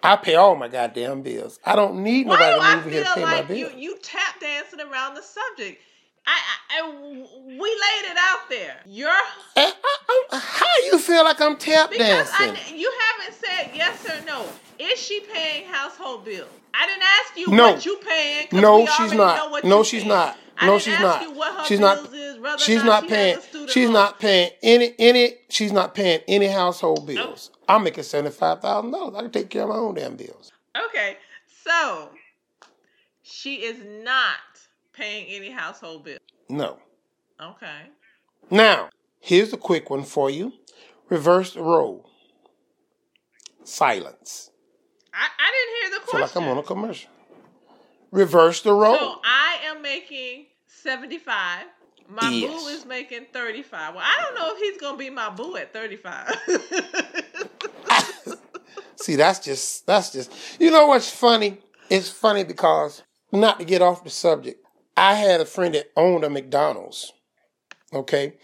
I 0.02 0.16
pay 0.16 0.34
all 0.34 0.54
my 0.56 0.68
goddamn 0.68 1.22
bills. 1.22 1.58
I 1.64 1.76
don't 1.76 2.02
need 2.02 2.26
Why 2.26 2.36
nobody 2.38 2.54
do 2.54 2.60
to 2.60 2.84
move 2.84 2.92
here 2.92 3.04
to 3.04 3.14
pay 3.14 3.22
my 3.22 3.34
like 3.40 3.48
you 3.50 3.66
bills. 3.68 3.72
you 3.76 3.98
tap 4.02 4.40
dancing 4.40 4.80
around 4.80 5.14
the 5.14 5.22
subject? 5.22 5.80
I, 6.26 6.38
I, 6.80 6.90
we 6.90 7.58
laid 7.58 8.10
it 8.10 8.16
out 8.18 8.48
there. 8.48 8.76
You're 8.86 9.08
Eh, 9.10 9.12
I- 9.56 9.72
I- 10.32 10.38
how 10.38 10.66
you 10.86 10.98
feel 10.98 11.22
like 11.24 11.40
I'm 11.40 11.56
tap 11.56 11.90
because 11.90 12.30
dancing? 12.30 12.56
I, 12.56 12.76
you 12.76 12.90
haven't 13.18 13.34
said 13.34 13.70
yes 13.74 14.06
or 14.08 14.24
no. 14.24 14.46
Is 14.78 14.98
she 14.98 15.20
paying 15.32 15.66
household 15.66 16.24
bills? 16.24 16.48
I 16.72 16.86
didn't 16.86 17.02
ask 17.02 17.38
you 17.38 17.48
No. 17.54 17.72
what 17.72 17.86
you 17.86 17.98
paying. 18.06 18.46
No, 18.52 18.86
she's 18.86 19.12
not. 19.12 19.64
No, 19.64 19.82
she's 19.84 20.00
paying. 20.02 20.08
not. 20.08 20.38
I 20.58 20.66
No, 20.66 20.78
she's 20.78 20.98
not. 21.00 21.22
You 21.22 21.32
what 21.32 21.54
her 21.54 21.64
She's 21.64 21.80
not- 21.80 21.98
Is, 22.12 22.62
She's 22.62 22.84
not, 22.84 23.04
she 23.04 23.08
paying. 23.08 23.34
Has 23.36 23.44
a 23.44 23.48
student 23.48 23.70
She's 23.70 23.84
loan. 23.86 23.92
not 23.94 24.20
paying 24.20 24.50
any 24.62 24.94
any. 24.98 25.34
She's 25.48 25.72
not 25.72 25.94
paying 25.94 26.20
any 26.28 26.46
household 26.46 27.06
bills. 27.06 27.50
I'm 27.68 27.82
making 27.84 28.04
seventy 28.04 28.34
five 28.34 28.60
thousand 28.60 28.90
dollars. 28.92 29.14
I 29.16 29.22
can 29.22 29.30
take 29.30 29.50
care 29.50 29.62
of 29.62 29.70
my 29.70 29.76
own 29.76 29.94
damn 29.94 30.16
bills. 30.16 30.52
Okay, 30.88 31.16
so 31.64 32.10
She 33.22 33.56
is 33.56 33.78
not 34.04 34.36
paying 34.92 35.26
any 35.28 35.50
household 35.50 36.04
bill. 36.04 36.18
No. 36.48 36.78
Okay. 37.40 37.88
Now, 38.50 38.90
here's 39.20 39.52
a 39.52 39.56
quick 39.56 39.88
one 39.90 40.04
for 40.04 40.28
you. 40.30 40.52
Reverse 41.08 41.54
the 41.54 41.62
role. 41.62 42.08
Silence. 43.64 44.50
I, 45.12 45.26
I 45.38 45.50
didn't 45.52 45.74
hear 45.80 46.00
the 46.00 46.04
question. 46.06 46.28
Feel 46.28 46.42
like 46.42 46.48
I'm 46.50 46.56
on 46.58 46.62
a 46.62 46.66
commercial. 46.66 47.10
Reverse 48.14 48.62
the 48.62 48.72
role. 48.72 48.96
So 48.96 49.20
I 49.24 49.58
am 49.66 49.82
making 49.82 50.46
75. 50.66 51.66
My 52.08 52.30
Yes. 52.30 52.62
boo 52.62 52.68
is 52.68 52.84
making 52.86 53.26
35. 53.32 53.94
Well, 53.94 54.04
I 54.04 54.22
don't 54.22 54.34
know 54.36 54.52
if 54.54 54.58
he's 54.58 54.80
going 54.80 54.94
to 54.94 54.98
be 54.98 55.10
my 55.10 55.30
boo 55.30 55.56
at 55.56 55.72
35. 55.72 56.32
See, 58.96 59.16
that's 59.16 59.40
just 59.40 59.86
that's 59.86 60.10
just 60.10 60.32
you 60.60 60.70
know 60.70 60.86
what's 60.86 61.10
funny? 61.10 61.58
It's 61.90 62.08
funny 62.08 62.44
because 62.44 63.02
not 63.32 63.58
to 63.58 63.64
get 63.64 63.82
off 63.82 64.04
the 64.04 64.10
subject. 64.10 64.64
I 64.96 65.14
had 65.14 65.40
a 65.40 65.44
friend 65.44 65.74
that 65.74 65.90
owned 65.96 66.24
a 66.24 66.30
McDonald's. 66.30 67.12
Okay. 67.92 68.34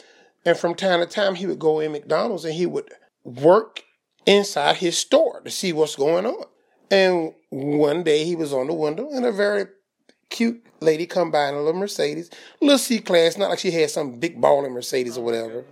And 0.44 0.56
from 0.56 0.74
time 0.74 1.00
to 1.00 1.06
time 1.06 1.36
he 1.36 1.46
would 1.46 1.58
go 1.60 1.80
in 1.80 1.92
McDonald's 1.92 2.44
and 2.44 2.54
he 2.54 2.66
would 2.66 2.90
work 3.24 3.84
inside 4.26 4.76
his 4.78 4.98
store 4.98 5.40
to 5.42 5.50
see 5.50 5.72
what's 5.72 5.96
going 5.96 6.26
on. 6.26 6.44
And 6.90 7.34
one 7.50 8.02
day 8.02 8.24
he 8.24 8.34
was 8.36 8.52
on 8.52 8.66
the 8.68 8.74
window 8.74 9.08
and 9.12 9.24
a 9.26 9.32
very 9.32 9.66
cute 10.30 10.64
lady 10.80 11.06
come 11.06 11.30
by 11.30 11.48
in 11.48 11.54
a 11.54 11.58
little 11.62 11.78
Mercedes, 11.80 12.30
little 12.60 12.78
C 12.78 12.98
class, 13.00 13.36
not 13.36 13.50
like 13.50 13.58
she 13.58 13.70
had 13.70 13.90
some 13.90 14.18
big 14.18 14.40
balling 14.40 14.72
Mercedes 14.72 15.18
or 15.18 15.24
whatever. 15.24 15.64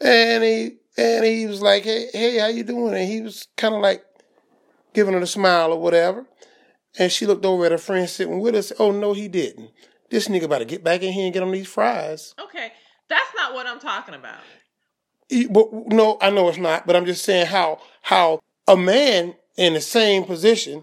And 0.00 0.42
he 0.44 0.76
and 0.96 1.24
he 1.24 1.46
was 1.46 1.62
like, 1.62 1.84
Hey, 1.84 2.08
hey, 2.12 2.38
how 2.38 2.48
you 2.48 2.64
doing? 2.64 2.94
And 2.94 3.08
he 3.08 3.20
was 3.20 3.46
kind 3.56 3.74
of 3.74 3.80
like 3.80 4.04
giving 4.92 5.14
her 5.14 5.20
a 5.20 5.26
smile 5.26 5.72
or 5.72 5.80
whatever. 5.80 6.26
And 6.98 7.12
she 7.12 7.26
looked 7.26 7.44
over 7.46 7.64
at 7.66 7.72
her 7.72 7.78
friend 7.78 8.08
sitting 8.08 8.40
with 8.40 8.54
us. 8.56 8.72
Oh 8.78 8.90
no, 8.90 9.12
he 9.12 9.28
didn't. 9.28 9.70
This 10.10 10.26
nigga 10.26 10.44
about 10.44 10.58
to 10.58 10.64
get 10.64 10.82
back 10.82 11.02
in 11.02 11.12
here 11.12 11.24
and 11.24 11.32
get 11.32 11.42
on 11.44 11.52
these 11.52 11.68
fries. 11.68 12.34
okay. 12.42 12.72
That's 13.08 13.30
not 13.36 13.54
what 13.54 13.66
I'm 13.66 13.80
talking 13.80 14.14
about. 14.14 14.38
He- 15.28 15.46
But 15.46 15.72
no, 15.72 16.16
I 16.20 16.30
know 16.30 16.48
it's 16.48 16.58
not. 16.58 16.86
But 16.86 16.96
I'm 16.96 17.06
just 17.06 17.24
saying 17.24 17.46
how 17.46 17.78
how 18.02 18.40
a 18.66 18.76
man 18.76 19.34
in 19.56 19.74
the 19.74 19.80
same 19.80 20.24
position 20.24 20.82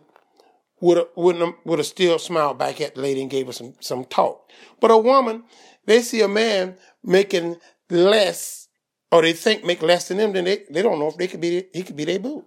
would 0.79 0.97
have 0.97 1.07
wouldn't 1.15 1.65
would 1.65 1.79
have 1.79 1.85
still 1.87 2.19
smiled 2.19 2.57
back 2.57 2.79
at 2.81 2.95
the 2.95 3.01
lady 3.01 3.21
and 3.21 3.31
gave 3.31 3.47
her 3.47 3.53
some 3.53 3.73
some 3.79 4.05
talk. 4.05 4.49
But 4.79 4.91
a 4.91 4.97
woman, 4.97 5.43
they 5.85 6.01
see 6.01 6.21
a 6.21 6.27
man 6.27 6.77
making 7.03 7.57
less, 7.89 8.67
or 9.11 9.21
they 9.21 9.33
think 9.33 9.63
make 9.63 9.81
less 9.81 10.07
than 10.07 10.17
them, 10.17 10.33
then 10.33 10.45
they 10.45 10.63
they 10.69 10.81
don't 10.81 10.99
know 10.99 11.07
if 11.07 11.17
they 11.17 11.27
could 11.27 11.41
be 11.41 11.65
he 11.73 11.83
could 11.83 11.95
be 11.95 12.05
their 12.05 12.19
boo. 12.19 12.45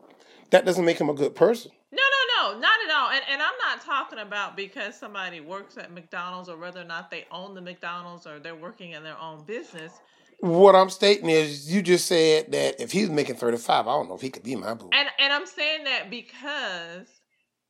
That 0.50 0.64
doesn't 0.64 0.84
make 0.84 1.00
him 1.00 1.08
a 1.08 1.14
good 1.14 1.34
person. 1.34 1.72
No, 1.92 2.02
no, 2.02 2.52
no, 2.52 2.58
not 2.60 2.78
at 2.84 2.94
all. 2.94 3.10
And 3.10 3.22
and 3.30 3.42
I'm 3.42 3.58
not 3.66 3.84
talking 3.84 4.20
about 4.20 4.56
because 4.56 4.94
somebody 4.94 5.40
works 5.40 5.76
at 5.76 5.92
McDonald's 5.92 6.48
or 6.48 6.56
whether 6.56 6.80
or 6.80 6.84
not 6.84 7.10
they 7.10 7.26
own 7.32 7.54
the 7.54 7.60
McDonald's 7.60 8.26
or 8.26 8.38
they're 8.38 8.54
working 8.54 8.92
in 8.92 9.02
their 9.02 9.18
own 9.18 9.44
business. 9.44 9.92
What 10.38 10.74
I'm 10.74 10.88
stating 10.88 11.28
is, 11.28 11.70
you 11.70 11.82
just 11.82 12.06
said 12.06 12.50
that 12.52 12.80
if 12.80 12.92
he's 12.92 13.10
making 13.10 13.34
35, 13.34 13.86
I 13.86 13.90
don't 13.90 14.08
know 14.08 14.14
if 14.14 14.22
he 14.22 14.30
could 14.30 14.42
be 14.42 14.56
my 14.56 14.72
boo. 14.72 14.88
And 14.92 15.08
and 15.18 15.32
I'm 15.32 15.46
saying 15.46 15.84
that 15.84 16.08
because 16.10 17.19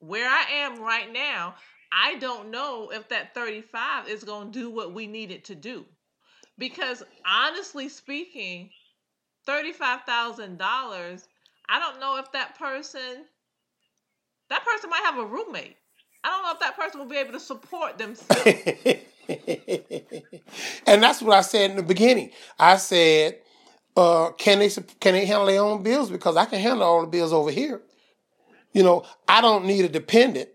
where 0.01 0.29
I 0.29 0.45
am 0.51 0.81
right 0.81 1.13
now, 1.13 1.55
I 1.93 2.17
don't 2.17 2.51
know 2.51 2.91
if 2.93 3.09
that 3.09 3.35
35 3.35 4.09
is 4.09 4.25
going 4.25 4.53
to 4.53 4.59
do 4.59 4.71
what 4.71 4.95
we 4.95 5.07
need 5.07 5.31
it 5.31 5.45
to 5.47 5.55
do. 5.55 5.85
Because 6.59 7.03
honestly 7.27 7.89
speaking, 7.89 8.71
$35,000, 9.49 11.27
I 11.69 11.79
don't 11.79 12.01
know 12.01 12.19
if 12.19 12.31
that 12.33 12.59
person 12.59 13.25
that 14.51 14.65
person 14.65 14.91
might 14.91 15.03
have 15.05 15.19
a 15.19 15.25
roommate. 15.25 15.77
I 16.25 16.29
don't 16.29 16.43
know 16.45 16.53
if 16.53 16.61
that 16.61 16.77
person 16.77 17.01
will 17.01 17.09
be 17.09 17.17
able 17.17 17.33
to 17.33 17.41
support 17.41 17.97
themselves. 17.99 18.45
and 20.87 21.03
that's 21.03 21.23
what 21.23 21.39
I 21.39 21.43
said 21.43 21.71
in 21.71 21.77
the 21.77 21.83
beginning. 21.85 22.31
I 22.59 22.77
said, 22.77 23.39
uh, 23.97 24.33
can 24.33 24.59
they 24.59 24.69
can 24.69 25.15
they 25.15 25.25
handle 25.25 25.47
their 25.47 25.63
own 25.63 25.83
bills? 25.83 26.11
Because 26.11 26.37
I 26.37 26.45
can 26.47 26.61
handle 26.61 26.83
all 26.83 27.01
the 27.03 27.07
bills 27.07 27.33
over 27.33 27.51
here. 27.51 27.81
You 28.73 28.83
know, 28.83 29.05
I 29.29 29.41
don't 29.41 29.65
need 29.67 29.85
a 29.85 29.89
dependent. 29.89 30.49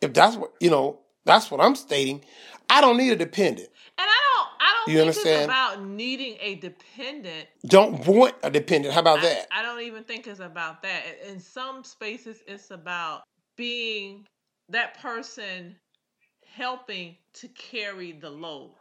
If 0.00 0.12
that's 0.12 0.36
what 0.36 0.52
you 0.60 0.70
know, 0.70 1.00
that's 1.24 1.50
what 1.50 1.60
I'm 1.60 1.74
stating. 1.76 2.24
I 2.68 2.80
don't 2.80 2.96
need 2.96 3.12
a 3.12 3.16
dependent. 3.16 3.68
And 3.98 4.08
I 4.08 4.18
don't 4.34 4.48
I 4.60 4.74
don't 4.86 4.92
You 4.94 4.98
think 5.00 5.08
it's 5.16 5.16
understand? 5.26 5.44
about 5.44 5.84
needing 5.84 6.36
a 6.40 6.54
dependent 6.56 7.48
Don't 7.66 8.06
want 8.06 8.34
a 8.42 8.50
dependent. 8.50 8.94
How 8.94 9.00
about 9.00 9.18
I- 9.18 9.22
that? 9.22 9.46
I, 9.52 9.62
don't 9.62 9.82
even 9.82 10.04
think 10.04 10.26
it's 10.26 10.40
about 10.40 10.82
that. 10.82 11.02
In 11.28 11.38
some 11.40 11.84
spaces, 11.84 12.42
it's 12.46 12.70
about 12.70 13.22
being 13.56 14.26
that 14.70 14.98
person 15.00 15.76
helping 16.46 17.16
to 17.34 17.48
carry 17.48 18.12
the 18.12 18.30
load, 18.30 18.74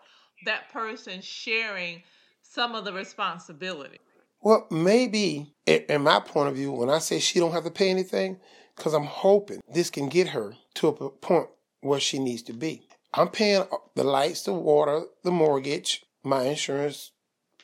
that 0.46 0.72
person 0.72 1.22
sharing 1.22 2.02
some 2.42 2.76
of 2.76 2.86
the 2.86 2.94
responsibility. 2.94 4.00
Well, 4.42 4.68
maybe, 4.72 5.54
in 5.66 6.02
my 6.02 6.20
point 6.20 6.50
of 6.50 6.56
view, 6.56 6.72
when 6.72 6.90
I 6.90 7.00
say 7.00 7.20
she 7.20 7.40
don't 7.40 7.52
have 7.52 7.66
to 7.66 7.72
pay 7.72 7.90
anything, 7.90 8.38
because 8.76 8.94
I'm 8.94 9.06
hoping 9.06 9.62
this 9.74 9.90
can 9.90 10.08
get 10.08 10.30
her 10.30 10.56
to 10.76 10.88
a 10.88 11.10
point 11.10 11.50
where 11.82 12.00
she 12.00 12.20
needs 12.20 12.42
to 12.44 12.54
be. 12.54 12.88
I'm 13.14 13.28
paying 13.28 13.62
uh, 13.62 13.78
the 13.96 14.04
lights, 14.04 14.44
the 14.44 14.54
water, 14.54 15.04
the 15.24 15.32
mortgage, 15.32 16.06
my 16.24 16.44
insurance, 16.44 17.12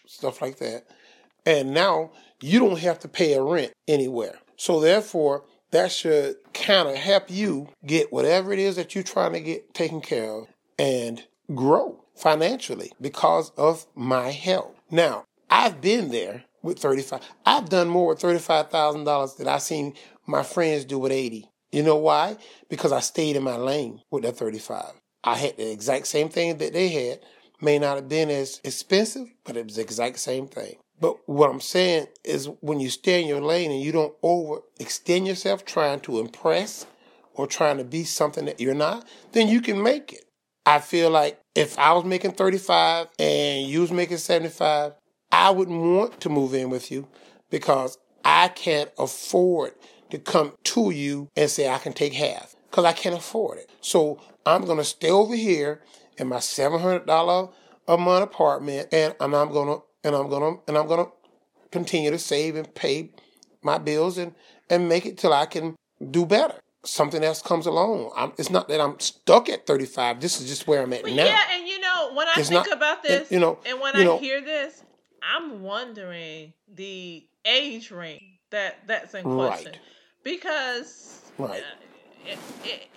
stuff 0.05 0.41
like 0.41 0.58
that. 0.58 0.86
And 1.46 1.74
now 1.74 2.12
you 2.41 2.60
don't 2.60 2.79
have 2.79 3.00
to 3.00 3.08
pay 3.08 3.34
a 3.34 3.41
rent 3.41 3.72
anywhere. 3.88 4.39
So 4.58 4.79
therefore, 4.79 5.46
that 5.72 5.91
should 5.91 6.38
kind 6.53 6.89
of 6.89 6.96
help 6.96 7.29
you 7.29 7.70
get 7.86 8.12
whatever 8.12 8.51
it 8.51 8.60
is 8.60 8.75
that 8.75 8.96
you're 8.96 9.03
trying 9.03 9.34
to 9.34 9.39
get 9.39 9.74
taken 9.74 10.01
care 10.01 10.32
of 10.32 10.48
and 10.79 11.24
grow 11.53 12.03
financially 12.15 12.91
because 13.00 13.51
of 13.51 13.86
my 13.96 14.32
help. 14.32 14.77
Now, 14.89 15.25
I've 15.50 15.82
been 15.82 16.10
there 16.10 16.46
with 16.65 16.79
35. 16.79 17.22
I've 17.45 17.69
done 17.69 17.88
more 17.88 18.10
with 18.10 18.19
$35,000 18.19 19.38
than 19.38 19.48
I've 19.48 19.62
seen 19.62 19.93
my 20.27 20.43
friends 20.43 20.84
do 20.86 21.00
with 21.00 21.12
80. 21.12 21.50
You 21.72 21.84
know 21.84 21.98
why? 21.98 22.38
Because 22.69 22.91
I 22.91 23.00
stayed 23.00 23.36
in 23.36 23.43
my 23.43 23.57
lane 23.57 24.01
with 24.12 24.24
that 24.24 24.38
35. 24.38 24.93
I 25.24 25.36
had 25.36 25.57
the 25.57 25.72
exact 25.72 26.07
same 26.07 26.29
thing 26.29 26.57
that 26.57 26.74
they 26.74 26.89
had. 26.89 27.19
May 27.62 27.79
not 27.79 27.95
have 27.95 28.10
been 28.10 28.29
as 28.29 28.60
expensive, 28.63 29.27
but 29.43 29.55
it 29.55 29.65
was 29.65 29.75
the 29.75 29.81
exact 29.81 30.19
same 30.19 30.48
thing. 30.48 30.75
But 31.00 31.17
what 31.27 31.50
I'm 31.50 31.62
saying 31.62 32.07
is 32.24 32.50
when 32.62 32.79
you 32.79 32.89
stay 32.89 33.22
in 33.22 33.27
your 33.27 33.41
lane 33.41 33.72
and 33.72 33.81
you 33.81 33.91
don't 33.91 34.19
overextend 34.22 35.27
yourself 35.27 35.65
trying 35.65 36.00
to 36.01 36.19
impress 36.19 36.86
or 37.34 37.48
trying 37.48 37.77
to 37.77 37.84
be 37.84 38.03
something 38.03 38.45
that 38.45 38.62
you're 38.62 38.74
not, 38.74 39.07
then 39.34 39.48
you 39.48 39.62
can 39.62 39.81
make 39.81 40.13
it. 40.13 40.25
I 40.65 40.79
feel 40.79 41.10
like 41.10 41.39
if 41.53 41.77
I 41.77 41.93
was 41.93 42.05
making 42.05 42.31
35 42.31 43.07
and 43.19 43.67
you 43.67 43.81
was 43.81 43.91
making 43.91 44.17
75, 44.17 44.93
I 45.32 45.50
wouldn't 45.51 45.79
want 45.79 46.20
to 46.22 46.29
move 46.29 46.53
in 46.53 46.70
with 46.70 46.91
you 46.91 47.08
because 47.50 47.98
I 48.24 48.48
can't 48.50 48.89
afford 48.98 49.74
to 50.10 50.17
come 50.17 50.53
to 50.63 50.91
you 50.91 51.29
and 51.36 51.50
say 51.50 51.70
I 51.70 51.77
can 51.77 51.94
take 51.94 52.13
half 52.13 52.55
because 52.70 52.86
I 52.86 52.94
can't 52.94 53.15
afford 53.15 53.58
it. 53.60 53.70
So 53.82 54.20
I'm 54.46 54.65
going 54.65 54.77
to 54.77 54.84
stay 54.84 55.10
over 55.10 55.36
here 55.36 55.82
in 56.17 56.27
my 56.27 56.38
$700 56.38 57.53
a 57.88 57.98
month 57.98 58.24
apartment 58.24 58.89
and, 58.91 59.15
and 59.20 59.36
I'm 59.36 59.51
going 59.51 59.67
to 59.77 59.84
and 60.03 60.15
I'm 60.15 60.29
going 60.29 60.55
to 60.55 60.62
and 60.67 60.77
I'm 60.77 60.88
going 60.88 61.05
to 61.05 61.12
continue 61.72 62.12
to 62.12 62.20
save 62.20 62.55
and 62.55 62.74
pay 62.74 63.10
my 63.62 63.77
bills 63.77 64.17
and 64.17 64.34
and 64.70 64.88
make 64.88 65.05
it 65.05 65.17
till 65.17 65.34
I 65.34 65.46
can 65.46 65.75
do 66.12 66.25
better. 66.25 66.55
Something 66.86 67.24
else 67.24 67.41
comes 67.41 67.65
along. 67.65 68.12
I'm, 68.15 68.32
it's 68.38 68.51
not 68.51 68.67
that 68.67 68.79
I'm 68.79 69.00
stuck 69.00 69.50
at 69.50 69.65
35. 69.65 70.22
This 70.22 70.39
is 70.39 70.48
just 70.48 70.67
where 70.67 70.84
I'm 70.84 70.94
at 70.94 71.03
now. 71.03 71.12
yeah, 71.25 71.39
and 71.53 71.67
you 71.67 71.79
know, 71.79 72.12
when 72.13 72.27
I 72.27 72.34
It's 72.38 72.50
think 72.50 72.67
not- 72.67 72.77
about 72.77 73.03
and, 73.05 73.22
this, 73.22 73.32
you 73.32 73.39
know, 73.39 73.58
and 73.65 73.79
when 73.82 73.96
I 73.96 74.03
know- 74.03 74.20
hear 74.20 74.39
this, 74.41 74.84
I'm 75.25 75.63
wondering 75.63 76.53
the 76.75 77.25
age 77.46 77.91
range 77.91 78.39
that 78.51 78.88
that's 78.88 79.13
in 79.15 79.25
Right. 79.25 79.55
question. 79.55 79.74
Because 80.24 81.22
Right. 81.38 81.63
uh, 81.63 82.36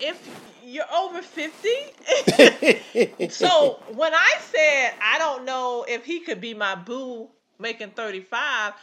if 0.01 0.21
you're 0.65 0.93
over 0.95 1.23
50, 1.23 1.69
so 3.29 3.81
when 3.95 4.15
I 4.15 4.35
said 4.41 4.93
I 5.03 5.19
don't 5.19 5.45
know 5.45 5.85
if 5.89 6.05
he 6.05 6.21
could 6.21 6.41
be 6.41 6.55
my 6.55 6.75
boo 6.75 7.29
making 7.59 7.91
35, 7.91 8.75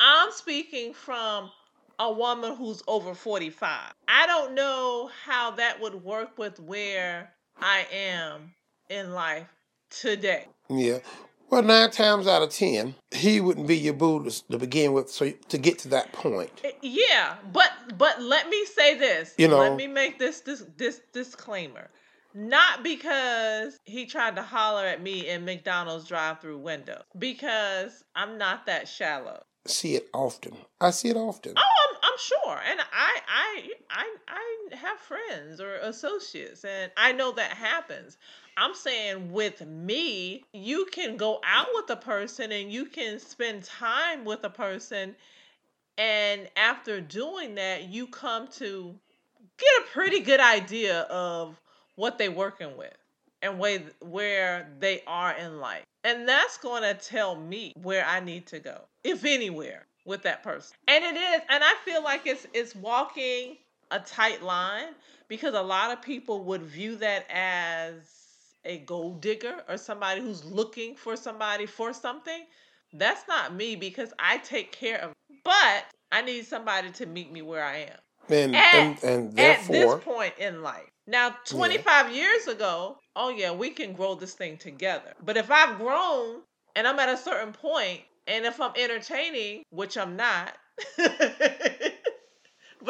I'm 0.00 0.32
speaking 0.32 0.94
from 0.94 1.50
a 1.98 2.12
woman 2.12 2.56
who's 2.56 2.82
over 2.86 3.14
45. 3.14 3.92
I 4.08 4.26
don't 4.26 4.54
know 4.54 5.10
how 5.24 5.52
that 5.52 5.80
would 5.80 6.04
work 6.04 6.38
with 6.38 6.60
where 6.60 7.32
I 7.60 7.86
am 7.92 8.52
in 8.90 9.12
life 9.12 9.48
today. 9.90 10.46
Yeah. 10.70 10.98
Well, 11.50 11.62
nine 11.62 11.90
times 11.90 12.26
out 12.26 12.42
of 12.42 12.50
ten, 12.50 12.94
he 13.10 13.40
wouldn't 13.40 13.66
be 13.66 13.76
your 13.76 13.94
boo 13.94 14.24
to, 14.24 14.48
to 14.48 14.58
begin 14.58 14.92
with. 14.92 15.10
So 15.10 15.30
to 15.30 15.58
get 15.58 15.78
to 15.80 15.88
that 15.88 16.12
point, 16.12 16.50
eh, 16.64 16.72
Yeah, 16.82 17.36
but 17.52 17.70
but 17.96 18.20
let 18.22 18.48
me 18.48 18.64
say 18.66 18.98
this. 18.98 19.34
You 19.38 19.48
know- 19.48 19.58
let 19.58 19.76
me 19.76 19.86
make 19.86 20.18
this 20.18 20.40
this 20.40 20.62
this 20.76 21.00
disclaimer. 21.12 21.88
Not 22.34 22.82
because 22.84 23.78
he 23.84 24.04
tried 24.04 24.36
to 24.36 24.42
holler 24.42 24.86
at 24.86 25.02
me 25.02 25.26
in 25.28 25.44
McDonald's 25.46 26.06
drive-through 26.06 26.58
window, 26.58 27.02
because 27.18 28.04
I'm 28.14 28.36
not 28.36 28.66
that 28.66 28.86
shallow. 28.86 29.42
see 29.66 29.96
it 29.96 30.08
often. 30.12 30.56
I 30.80 30.90
see 30.90 31.08
it 31.08 31.16
often. 31.16 31.54
Oh, 31.56 31.60
I'm, 31.60 31.96
I'm 32.02 32.18
sure, 32.18 32.60
and 32.70 32.80
I, 32.80 33.20
I, 33.28 33.68
I, 33.90 34.06
I 34.28 34.76
have 34.76 34.98
friends 34.98 35.60
or 35.60 35.74
associates, 35.76 36.64
and 36.64 36.92
I 36.96 37.12
know 37.12 37.32
that 37.32 37.52
happens. 37.52 38.18
I'm 38.58 38.74
saying 38.74 39.30
with 39.30 39.64
me, 39.64 40.42
you 40.52 40.86
can 40.86 41.16
go 41.16 41.40
out 41.46 41.68
with 41.74 41.88
a 41.90 41.96
person 41.96 42.50
and 42.50 42.72
you 42.72 42.86
can 42.86 43.20
spend 43.20 43.62
time 43.62 44.24
with 44.24 44.42
a 44.42 44.50
person, 44.50 45.14
and 45.96 46.48
after 46.56 47.00
doing 47.00 47.54
that, 47.54 47.84
you 47.84 48.08
come 48.08 48.48
to 48.58 48.94
get 49.58 49.68
a 49.80 49.92
pretty 49.92 50.20
good 50.20 50.40
idea 50.40 51.02
of 51.02 51.60
what 51.94 52.18
they're 52.18 52.32
working 52.32 52.76
with 52.76 52.96
and 53.42 53.60
way 53.60 53.84
where 54.00 54.68
they 54.80 55.02
are 55.06 55.36
in 55.36 55.60
life. 55.60 55.84
And 56.02 56.28
that's 56.28 56.58
going 56.58 56.82
to 56.82 56.94
tell 56.94 57.36
me 57.36 57.72
where 57.80 58.04
I 58.04 58.18
need 58.18 58.46
to 58.48 58.58
go, 58.58 58.80
if 59.04 59.24
anywhere, 59.24 59.86
with 60.04 60.22
that 60.22 60.42
person. 60.42 60.76
And 60.88 61.04
it 61.04 61.16
is, 61.16 61.42
and 61.48 61.62
I 61.62 61.74
feel 61.84 62.02
like 62.02 62.26
it's 62.26 62.46
it's 62.52 62.74
walking 62.74 63.56
a 63.92 64.00
tight 64.00 64.42
line 64.42 64.94
because 65.28 65.54
a 65.54 65.62
lot 65.62 65.92
of 65.92 66.02
people 66.02 66.42
would 66.44 66.62
view 66.62 66.96
that 66.96 67.24
as 67.30 68.17
a 68.68 68.78
gold 68.80 69.22
digger 69.22 69.64
or 69.68 69.78
somebody 69.78 70.20
who's 70.20 70.44
looking 70.44 70.96
for 70.96 71.16
somebody 71.16 71.66
for 71.66 71.94
something. 71.94 72.44
That's 72.94 73.26
not 73.28 73.54
me 73.54 73.76
because 73.76 74.12
I 74.20 74.38
take 74.38 74.72
care 74.72 75.00
of. 75.00 75.12
But 75.44 75.86
I 76.12 76.22
need 76.22 76.46
somebody 76.46 76.90
to 76.92 77.06
meet 77.06 77.32
me 77.32 77.42
where 77.42 77.64
I 77.64 77.78
am. 77.78 77.98
And 78.30 78.56
At- 78.56 78.74
and, 78.74 79.04
and 79.04 79.36
therefore, 79.36 79.64
At 79.64 79.72
this 79.72 80.04
point 80.04 80.34
in 80.38 80.62
life. 80.62 80.88
Now, 81.08 81.34
25 81.46 82.12
years 82.14 82.46
ago, 82.48 82.98
oh 83.16 83.30
yeah, 83.30 83.52
we 83.52 83.70
can 83.70 83.94
grow 83.94 84.14
this 84.14 84.34
thing 84.34 84.58
together. 84.58 85.14
But 85.24 85.38
if 85.38 85.50
I've 85.50 85.78
grown 85.78 86.42
and 86.76 86.86
I'm 86.86 86.98
at 87.00 87.08
a 87.08 87.16
certain 87.16 87.52
point, 87.54 88.02
and 88.26 88.44
if 88.46 88.60
I'm 88.60 88.72
entertaining, 88.76 89.62
which 89.70 89.96
I'm 89.98 90.16
not, 90.16 90.54
but 90.98 91.08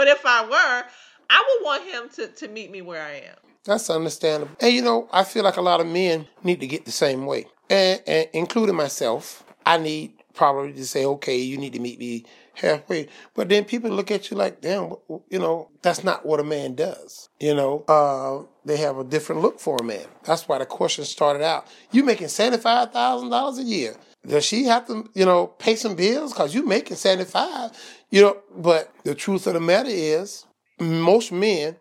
if 0.08 0.26
I 0.26 0.44
were, 0.44 0.84
I 1.30 1.44
would 1.60 1.64
want 1.64 1.84
him 1.84 2.08
to, 2.16 2.26
to 2.28 2.48
meet 2.48 2.70
me 2.72 2.82
where 2.82 3.02
I 3.02 3.12
am. 3.30 3.36
That's 3.64 3.90
understandable. 3.90 4.56
And 4.60 4.72
you 4.72 4.82
know, 4.82 5.08
I 5.12 5.24
feel 5.24 5.44
like 5.44 5.56
a 5.56 5.62
lot 5.62 5.80
of 5.80 5.86
men 5.86 6.26
need 6.42 6.60
to 6.60 6.66
get 6.66 6.84
the 6.84 6.92
same 6.92 7.26
way, 7.26 7.46
and, 7.68 8.02
and 8.06 8.28
including 8.32 8.76
myself. 8.76 9.44
I 9.66 9.76
need 9.76 10.14
probably 10.32 10.72
to 10.72 10.86
say, 10.86 11.04
okay, 11.04 11.36
you 11.36 11.58
need 11.58 11.74
to 11.74 11.80
meet 11.80 11.98
me 11.98 12.24
halfway. 12.54 13.08
But 13.34 13.48
then 13.48 13.64
people 13.64 13.90
look 13.90 14.10
at 14.10 14.30
you 14.30 14.36
like, 14.36 14.60
damn, 14.60 14.94
you 15.28 15.38
know, 15.38 15.68
that's 15.82 16.04
not 16.04 16.24
what 16.24 16.40
a 16.40 16.44
man 16.44 16.74
does. 16.74 17.28
You 17.40 17.54
know, 17.54 17.84
uh, 17.88 18.46
they 18.64 18.76
have 18.78 18.98
a 18.98 19.04
different 19.04 19.42
look 19.42 19.60
for 19.60 19.76
a 19.78 19.84
man. 19.84 20.06
That's 20.24 20.48
why 20.48 20.58
the 20.58 20.66
question 20.66 21.04
started 21.04 21.42
out. 21.42 21.66
You 21.90 22.04
making 22.04 22.28
seventy 22.28 22.62
five 22.62 22.92
thousand 22.92 23.30
dollars 23.30 23.58
a 23.58 23.64
year. 23.64 23.96
Does 24.26 24.44
she 24.44 24.64
have 24.64 24.86
to, 24.88 25.08
you 25.14 25.24
know, 25.24 25.48
pay 25.48 25.76
some 25.76 25.94
bills? 25.94 26.32
Cause 26.32 26.54
you 26.54 26.64
making 26.64 26.96
seventy 26.96 27.28
five. 27.30 27.70
You 28.10 28.22
know, 28.22 28.36
but 28.56 28.92
the 29.04 29.14
truth 29.14 29.46
of 29.46 29.54
the 29.54 29.60
matter 29.60 29.90
is, 29.90 30.46
most 30.80 31.32
men 31.32 31.76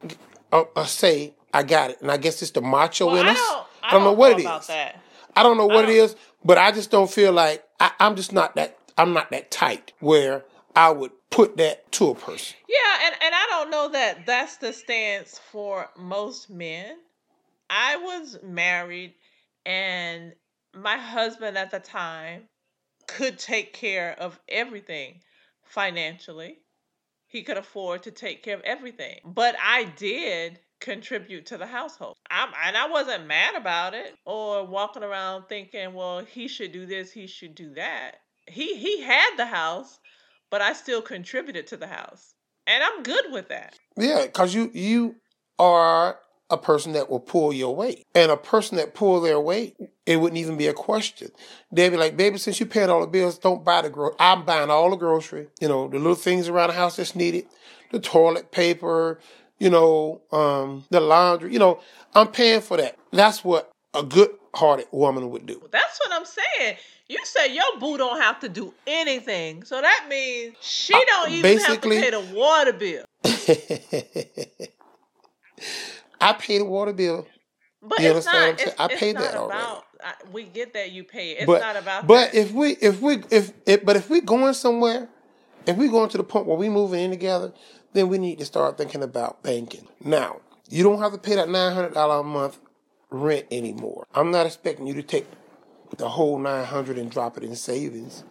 uh, 0.52 0.64
uh, 0.76 0.86
say, 0.86 1.34
"I 1.58 1.64
got 1.64 1.92
it," 1.92 2.02
and 2.02 2.12
I 2.12 2.18
guess 2.18 2.42
it's 2.42 2.52
the 2.52 2.62
macho 2.62 3.08
Well, 3.08 3.18
in 3.18 3.28
I 3.28 3.32
us. 3.32 3.38
don't, 3.38 3.68
I 3.84 3.92
don't 3.92 4.04
know 4.04 4.12
what 4.14 4.32
it 4.34 4.40
is. 4.40 4.68
that. 4.68 5.02
I 5.36 5.44
don't 5.44 5.58
know 5.58 5.66
what 5.68 5.86
it 5.86 5.88
don't- 5.88 6.06
is, 6.06 6.16
but 6.44 6.58
I 6.58 6.72
just 6.72 6.90
don't 6.92 7.10
feel 7.12 7.32
like 7.32 7.64
I, 7.80 7.92
I'm 8.00 8.16
just 8.16 8.32
not 8.34 8.56
that. 8.56 8.78
I'm 8.98 9.14
not 9.14 9.30
that 9.32 9.52
tight 9.52 9.94
where 10.00 10.46
I 10.76 10.90
would 10.92 11.12
put 11.30 11.58
that 11.58 11.92
to 11.94 12.10
a 12.10 12.16
person. 12.16 12.56
Yeah, 12.68 13.06
and, 13.06 13.16
and 13.22 13.36
I 13.36 13.46
don't 13.50 13.70
know 13.70 13.90
that 13.90 14.26
that's 14.26 14.58
the 14.58 14.74
stance 14.74 15.40
for 15.52 15.90
most 15.98 16.50
men. 16.50 16.98
I 17.70 17.98
was 17.98 18.38
married, 18.44 19.14
and 19.66 20.34
my 20.74 20.98
husband 20.98 21.58
at 21.58 21.70
the 21.72 21.80
time 21.80 22.48
could 23.08 23.38
take 23.40 23.74
care 23.74 24.16
of 24.20 24.40
everything 24.50 25.20
financially. 25.64 26.58
He 27.28 27.44
could 27.44 27.58
afford 27.58 28.04
to 28.04 28.12
take 28.12 28.42
care 28.44 28.56
of 28.56 28.62
everything. 28.64 29.20
But 29.26 29.56
I 29.64 29.84
did 29.84 30.60
contribute 30.80 31.46
to 31.48 31.58
the 31.58 31.66
household. 31.66 32.18
I'm, 32.30 32.50
and 32.66 32.78
I 32.78 32.88
wasn't 32.90 33.28
mad 33.28 33.56
about 33.56 33.94
it 33.94 34.16
or 34.26 34.66
walking 34.66 35.04
around 35.04 35.46
thinking, 35.48 35.94
well, 35.94 36.24
he 36.24 36.48
should 36.48 36.72
do 36.72 36.86
this, 36.86 37.12
he 37.12 37.28
should 37.28 37.56
do 37.56 37.74
that. 37.76 38.18
He 38.48 38.78
he 38.78 39.02
had 39.02 39.36
the 39.36 39.46
house, 39.46 40.00
but 40.50 40.62
I 40.62 40.74
still 40.74 41.02
contributed 41.02 41.68
to 41.68 41.78
the 41.78 41.88
house. 41.88 42.34
And 42.66 42.84
I'm 42.84 43.04
good 43.04 43.26
with 43.32 43.50
that. 43.50 43.78
Yeah, 43.98 44.26
because 44.26 44.54
you 44.54 44.72
you 44.74 45.16
are 45.60 46.20
a 46.50 46.58
person 46.58 46.94
that 46.94 47.10
will 47.10 47.20
pull 47.20 47.52
your 47.52 47.76
weight, 47.76 48.06
and 48.16 48.32
a 48.32 48.38
person 48.38 48.78
that 48.78 48.94
pull 48.94 49.20
their 49.20 49.40
weight, 49.40 49.76
it 50.06 50.18
wouldn't 50.18 50.40
even 50.40 50.56
be 50.56 50.68
a 50.68 50.74
question. 50.74 51.30
They'd 51.74 51.90
be 51.90 51.98
like, 51.98 52.16
"Baby, 52.16 52.38
since 52.38 52.60
you 52.60 52.66
paid 52.66 52.90
all 52.90 53.02
the 53.02 53.08
bills, 53.08 53.38
don't 53.38 53.66
buy 53.66 53.82
the 53.82 53.90
gro. 53.90 54.16
I'm 54.18 54.46
buying 54.46 54.70
all 54.70 54.90
the 54.90 54.96
grocery. 54.96 55.48
You 55.60 55.68
know, 55.68 55.90
the 55.90 55.98
little 55.98 56.16
things 56.16 56.48
around 56.48 56.70
the 56.70 56.76
house 56.76 56.96
that's 56.96 57.16
needed, 57.16 57.48
the 57.92 58.00
toilet 58.00 58.52
paper, 58.52 59.20
you 59.60 59.70
know, 59.70 60.22
um, 60.32 60.84
the 60.90 61.00
laundry. 61.00 61.52
You 61.54 61.60
know, 61.60 61.80
I'm 62.14 62.28
paying 62.28 62.62
for 62.62 62.78
that. 62.78 62.98
That's 63.12 63.44
what 63.44 63.72
a 63.94 64.04
good-hearted 64.04 64.88
woman 64.92 65.30
would 65.32 65.46
do. 65.46 65.62
That's 65.72 66.00
what 66.00 66.12
I'm 66.14 66.26
saying. 66.26 66.78
You 67.08 67.20
say 67.24 67.54
your 67.54 67.80
boo 67.80 67.98
don't 67.98 68.22
have 68.22 68.40
to 68.42 68.50
do 68.50 68.74
anything. 68.86 69.64
So 69.64 69.82
that 69.82 70.06
means 70.10 70.56
she 70.62 70.94
Uh, 70.94 71.00
don't 71.08 71.32
even 71.32 71.60
have 71.60 71.82
to 71.82 71.90
pay 71.90 72.10
the 72.10 72.20
water 72.20 72.74
bill. 72.74 73.06
I 76.20 76.34
pay 76.34 76.58
the 76.58 76.66
water 76.66 76.94
bill. 76.94 77.28
But 77.82 78.00
You 78.02 78.08
it's 78.08 78.28
understand 78.28 78.36
not 78.36 78.50
I'm 78.50 78.58
saying? 78.58 78.70
it's, 78.70 78.80
I 78.82 78.88
paid 78.88 79.16
that 79.18 79.36
already. 79.36 79.60
about 79.60 79.84
I, 80.04 80.14
we 80.32 80.44
get 80.44 80.74
that 80.74 80.92
you 80.92 81.04
pay 81.04 81.32
it. 81.32 81.38
It's 81.40 81.48
but 81.48 81.62
not 81.62 81.76
about 81.78 82.08
but 82.08 82.32
that. 82.32 82.36
if 82.36 82.52
we 82.52 82.72
if 82.82 83.02
we 83.02 83.24
if, 83.32 83.54
if 83.66 83.86
but 83.86 83.96
if 83.96 84.10
we 84.10 84.20
going 84.22 84.54
somewhere, 84.54 85.08
if 85.66 85.78
we 85.78 85.88
going 85.88 86.10
to 86.10 86.18
the 86.18 86.24
point 86.24 86.48
where 86.48 86.58
we 86.58 86.70
moving 86.70 87.00
in 87.06 87.12
together, 87.12 87.54
then 87.98 88.10
we 88.10 88.18
need 88.18 88.38
to 88.40 88.46
start 88.46 88.78
thinking 88.78 89.04
about 89.04 89.42
banking. 89.44 89.88
Now 90.04 90.42
you 90.70 90.84
don't 90.84 91.00
have 91.00 91.14
to 91.14 91.18
pay 91.18 91.36
that 91.36 91.50
nine 91.50 91.74
hundred 91.74 91.94
dollar 91.94 92.20
a 92.20 92.24
month 92.24 92.60
rent 93.10 93.48
anymore. 93.52 94.06
I'm 94.14 94.32
not 94.32 94.46
expecting 94.46 94.86
you 94.88 94.94
to 94.96 95.04
take 95.04 95.26
the 95.98 96.10
whole 96.10 96.38
nine 96.38 96.66
hundred 96.66 96.98
and 96.98 97.10
drop 97.10 97.38
it 97.38 97.44
in 97.44 97.56
savings, 97.56 98.24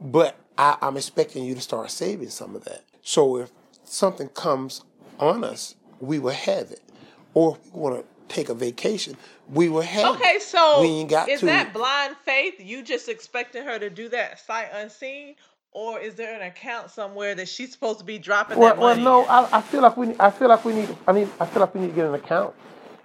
but 0.00 0.36
I, 0.58 0.76
I'm 0.82 0.96
expecting 0.96 1.44
you 1.44 1.54
to 1.54 1.60
start 1.60 1.90
saving 1.90 2.30
some 2.30 2.54
of 2.54 2.64
that. 2.64 2.82
So 3.02 3.38
if 3.38 3.50
something 3.84 4.28
comes 4.28 4.84
on 5.18 5.44
us, 5.44 5.76
we 6.00 6.18
will 6.18 6.32
have 6.32 6.70
it. 6.70 6.82
Or 7.34 7.56
if 7.56 7.72
we 7.72 7.80
want 7.80 7.96
to 7.96 8.34
take 8.34 8.48
a 8.48 8.54
vacation, 8.54 9.16
we 9.48 9.68
will 9.68 9.82
have 9.82 10.16
Okay, 10.16 10.38
so 10.40 10.80
we 10.80 10.88
ain't 10.88 11.10
got 11.10 11.28
is 11.28 11.40
to 11.40 11.46
that 11.46 11.72
blind 11.72 12.16
faith? 12.24 12.54
You 12.58 12.82
just 12.82 13.08
expecting 13.08 13.64
her 13.64 13.78
to 13.78 13.88
do 13.88 14.08
that 14.08 14.40
sight 14.40 14.68
unseen, 14.72 15.36
or 15.76 16.00
is 16.00 16.14
there 16.14 16.34
an 16.34 16.40
account 16.40 16.90
somewhere 16.90 17.34
that 17.34 17.46
she's 17.46 17.70
supposed 17.70 17.98
to 17.98 18.04
be 18.04 18.18
dropping 18.18 18.58
Well, 18.58 18.74
that 18.74 18.78
well, 18.78 18.96
no. 18.96 19.26
I, 19.26 19.58
I 19.58 19.60
feel 19.60 19.82
like 19.82 19.94
we, 19.98 20.14
I 20.18 20.30
feel 20.30 20.48
like 20.48 20.64
we 20.64 20.72
need, 20.72 20.96
I 21.06 21.12
mean, 21.12 21.30
I 21.38 21.44
feel 21.44 21.60
like 21.60 21.74
we 21.74 21.82
need 21.82 21.88
to 21.88 21.92
get 21.92 22.06
an 22.06 22.14
account 22.14 22.54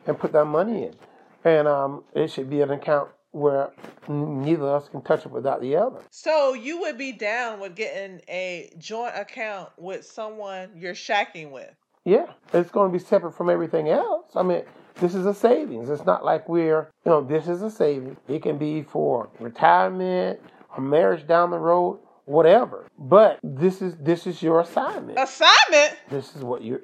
and 0.07 0.17
put 0.17 0.31
that 0.31 0.45
money 0.45 0.85
in, 0.85 0.95
and 1.43 1.67
um, 1.67 2.05
it 2.15 2.31
should 2.31 2.49
be 2.49 2.61
an 2.61 2.71
account 2.71 3.09
where 3.31 3.71
neither 4.07 4.63
of 4.63 4.83
us 4.83 4.89
can 4.89 5.01
touch 5.01 5.25
it 5.25 5.31
without 5.33 5.59
the 5.59 5.75
other. 5.75 5.99
So 6.11 6.53
you 6.53 6.79
would 6.79 6.97
be 6.97 7.11
down 7.11 7.59
with 7.59 7.75
getting 7.75 8.21
a 8.29 8.71
joint 8.77 9.17
account 9.17 9.69
with 9.77 10.05
someone 10.05 10.69
you're 10.73 10.93
shacking 10.93 11.51
with. 11.51 11.69
Yeah, 12.05 12.27
it's 12.53 12.71
going 12.71 12.89
to 12.89 12.97
be 12.97 13.03
separate 13.03 13.33
from 13.33 13.49
everything 13.49 13.89
else. 13.89 14.31
I 14.33 14.43
mean, 14.43 14.63
this 14.95 15.13
is 15.13 15.25
a 15.25 15.33
savings. 15.33 15.89
It's 15.89 16.05
not 16.05 16.23
like 16.23 16.47
we're, 16.47 16.87
you 17.05 17.11
know, 17.11 17.21
this 17.21 17.49
is 17.49 17.61
a 17.63 17.69
savings. 17.69 18.17
It 18.29 18.41
can 18.41 18.57
be 18.57 18.81
for 18.81 19.29
retirement, 19.41 20.39
a 20.77 20.79
marriage 20.81 21.27
down 21.27 21.51
the 21.51 21.59
road, 21.59 21.99
whatever. 22.31 22.87
But 22.97 23.39
this 23.43 23.81
is 23.81 23.95
this 23.97 24.25
is 24.25 24.41
your 24.41 24.61
assignment. 24.61 25.19
Assignment? 25.19 25.97
This 26.09 26.35
is 26.35 26.43
what 26.43 26.63
you're. 26.63 26.81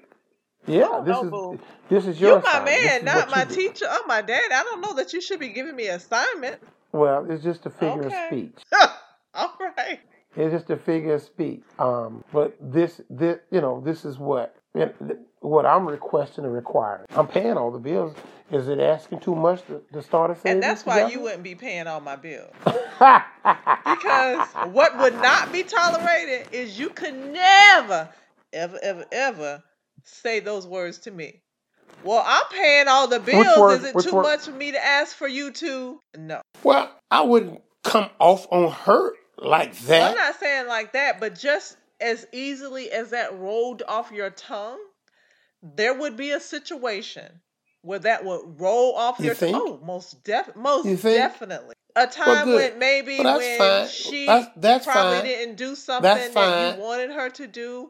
Yeah, 0.68 0.88
Oh, 0.92 1.04
this 1.04 1.14
no, 1.14 1.24
is 1.24 1.30
boo. 1.32 1.60
this 1.90 2.06
is 2.08 2.20
your 2.20 2.32
You're 2.32 2.42
my 2.42 2.50
assignment. 2.50 2.84
Man, 2.84 3.06
not 3.06 3.30
my 3.32 3.46
do. 3.46 3.56
teacher 3.56 3.86
or 3.86 4.06
my 4.06 4.22
dad. 4.22 4.52
I 4.52 4.64
don't 4.64 4.82
know 4.82 4.94
that 4.96 5.14
you 5.14 5.22
should 5.22 5.40
be 5.40 5.50
giving 5.50 5.76
me 5.76 5.88
assignment. 5.88 6.58
Well, 6.92 7.26
it's 7.32 7.42
just 7.44 7.66
a 7.66 7.70
figure 7.70 8.04
Okay. 8.06 8.18
of 8.24 8.28
speech. 8.28 8.64
All 9.34 9.54
right. 9.78 10.00
It's 10.36 10.54
just 10.54 10.70
a 10.70 10.76
figure 10.78 11.14
of 11.16 11.22
speech. 11.22 11.64
Um, 11.80 12.24
but 12.34 12.56
this, 12.60 13.00
this, 13.10 13.40
you 13.50 13.62
know, 13.62 13.82
this 13.84 14.04
is 14.04 14.18
what 14.20 14.56
what 15.40 15.66
I'm 15.66 15.88
requesting 15.88 16.44
and 16.46 16.54
requiring. 16.54 17.06
I'm 17.12 17.28
paying 17.28 17.54
all 17.58 17.72
the 17.72 17.80
bills. 17.80 18.16
Is 18.52 18.68
it 18.70 18.80
asking 18.80 19.20
too 19.20 19.36
much 19.36 19.66
to, 19.68 19.82
to 19.94 20.02
start 20.02 20.32
a 20.32 20.36
savings? 20.36 20.54
And 20.54 20.63
that's 20.63 20.86
why 20.86 21.08
you 21.10 21.20
wouldn't 21.22 21.44
be 21.44 21.56
paying 21.56 21.88
all 21.88 22.00
my 22.00 22.16
bills. 22.16 22.54
Because 23.84 24.48
what 24.74 24.98
would 24.98 25.16
not 25.16 25.52
be 25.52 25.63
tolerated 25.63 26.48
is 26.52 26.78
you 26.78 26.90
could 26.90 27.13
never, 27.16 28.10
ever, 28.54 28.78
ever, 28.82 29.06
ever 29.12 29.63
say 30.04 30.40
those 30.40 30.68
words 30.68 31.00
to 31.00 31.12
me. 31.12 31.42
Well, 32.04 32.24
I'm 32.26 32.44
paying 32.52 32.88
all 32.88 33.08
the 33.08 33.20
bills. 33.20 33.58
words- 33.58 33.84
Is 33.84 33.96
it 33.96 34.10
too 34.10 34.16
word- 34.16 34.24
much 34.24 34.42
for 34.42 34.52
me 34.52 34.72
to 34.72 34.86
ask 34.86 35.16
for 35.16 35.28
you 35.28 35.52
to? 35.52 36.00
No. 36.18 36.42
well, 36.63 36.92
I 37.10 37.22
wouldn't 37.22 37.62
come 37.84 38.10
off 38.20 38.48
on 38.52 38.72
her 38.72 39.13
like 39.38 39.78
that. 39.80 40.12
I'm 40.12 40.18
not 40.18 40.40
saying 40.40 40.68
like 40.68 40.94
that, 40.94 41.20
but 41.20 41.38
just 41.40 41.78
as 42.00 42.26
easily 42.32 42.92
as 42.92 43.10
that 43.12 43.38
rolled 43.38 43.84
off 43.88 44.12
your 44.12 44.30
tongue, 44.30 44.80
there 45.62 45.94
would 45.94 46.16
be 46.18 46.32
a 46.32 46.40
situation 46.40 47.42
where 47.82 48.00
that 48.00 48.24
would 48.26 48.60
roll 48.60 48.96
off 48.96 49.20
You 49.20 49.26
your 49.28 49.36
think? 49.36 49.56
tongue. 49.58 49.80
Oh, 49.82 49.86
most 49.86 50.24
def- 50.24 50.56
most 50.56 50.86
definitely. 51.04 51.76
A 51.96 52.06
time 52.06 52.46
good. 52.46 52.72
when 52.72 52.80
maybe 52.80 53.20
Well, 53.20 53.38
when 53.38 53.58
fine. 53.58 53.88
she 53.88 54.26
That's- 54.28 54.52
that's 54.58 54.86
probably 54.86 55.18
fine. 55.20 55.26
didn't 55.26 55.56
do 55.56 55.76
something 55.76 56.34
that 56.34 56.76
you 56.78 56.82
wanted 56.84 57.12
her 57.12 57.30
to 57.32 57.48
do, 57.48 57.90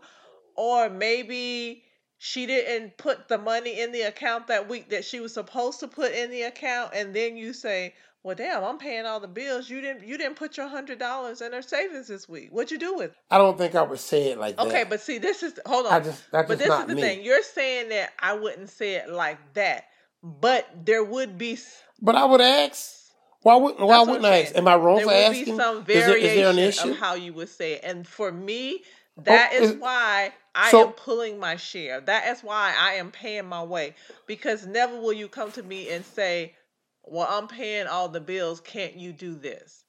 or 0.56 0.90
maybe 0.90 1.84
she 2.18 2.46
didn't 2.46 2.98
put 2.98 3.28
the 3.28 3.38
money 3.38 3.80
in 3.82 3.92
the 3.92 4.02
account 4.02 4.48
that 4.48 4.70
week 4.70 4.90
that 4.90 5.06
she 5.06 5.20
was 5.20 5.34
supposed 5.34 5.80
to 5.82 5.88
put 5.88 6.14
in 6.14 6.32
the 6.32 6.44
account 6.44 6.92
and 6.96 7.16
then 7.16 7.38
you 7.38 7.54
say 7.54 7.94
well 8.24 8.36
damn 8.36 8.64
i'm 8.64 8.78
paying 8.78 9.06
all 9.06 9.20
the 9.20 9.28
bills 9.28 9.70
you 9.70 9.82
didn't 9.82 10.06
you 10.08 10.18
didn't 10.18 10.36
put 10.36 10.58
your 10.58 10.68
hundred 10.68 11.00
dollars 11.00 11.42
in 11.42 11.52
her 11.54 11.62
savings 11.62 12.08
this 12.08 12.28
week 12.30 12.50
what'd 12.52 12.72
you 12.72 12.80
do 12.80 12.96
with 12.96 13.12
it 13.12 13.18
I 13.30 13.38
don't 13.38 13.58
think 13.58 13.76
I 13.76 13.84
would 13.84 14.00
say 14.00 14.32
it 14.32 14.40
like 14.40 14.58
that. 14.58 14.68
okay 14.68 14.84
but 14.84 15.02
see 15.02 15.18
this 15.20 15.44
is 15.44 15.60
hold 15.66 15.86
on 15.88 15.94
I 15.94 16.00
just 16.00 16.24
that's 16.32 16.48
but 16.48 16.60
just 16.60 16.60
this 16.60 16.70
not 16.70 16.82
is 16.84 16.88
the 16.90 16.96
me. 16.96 17.02
thing 17.02 17.24
you're 17.24 17.44
saying 17.44 17.90
that 17.90 18.12
i 18.20 18.34
wouldn't 18.34 18.70
say 18.70 18.96
it 18.96 19.10
like 19.10 19.40
that 19.54 19.86
but 20.24 20.68
there 20.86 21.04
would 21.04 21.38
be 21.38 21.58
But 22.02 22.16
I 22.16 22.26
would 22.26 22.42
ask. 22.42 22.96
Why 23.44 23.56
wouldn't 23.56 23.80
Why 23.82 24.02
wouldn't 24.02 24.26
I'm 24.26 24.34
ask? 24.34 24.56
Am 24.58 24.68
I 24.68 24.76
wrong 24.76 24.98
there 24.98 25.06
for 25.06 25.12
would 25.14 25.16
asking? 25.16 25.46
be 25.46 25.52
some 25.56 25.78
is, 25.80 25.86
there, 25.86 26.18
is 26.18 26.34
there 26.36 26.50
an 26.50 26.56
variation 26.56 26.58
issue? 26.58 26.90
of 26.92 26.98
how 26.98 27.14
you 27.16 27.34
would 27.34 27.50
say 27.50 27.74
it 27.74 27.82
and 27.84 28.08
for 28.08 28.32
me 28.32 28.84
that 29.24 29.54
is 29.54 29.72
is- 29.72 29.78
why 29.78 30.32
I 30.56 30.72
so- 30.72 30.88
am 30.88 30.94
pulling 30.94 31.40
my 31.40 31.56
share. 31.56 32.02
That 32.02 32.28
is 32.28 32.42
why 32.42 32.74
I 32.80 32.94
am 32.94 33.12
paying 33.12 33.48
my 33.48 33.64
way. 33.64 33.96
Because 34.26 34.66
never 34.66 35.00
will 35.00 35.14
you 35.14 35.28
come 35.28 35.52
to 35.54 35.64
me 35.64 35.90
and 35.90 36.04
say, 36.06 36.56
Well, 37.04 37.28
I'm 37.30 37.48
paying 37.48 37.88
all 37.88 38.10
the 38.10 38.20
bills. 38.22 38.60
Can't 38.62 38.96
you 38.96 39.14
do 39.14 39.36
this? 39.36 39.84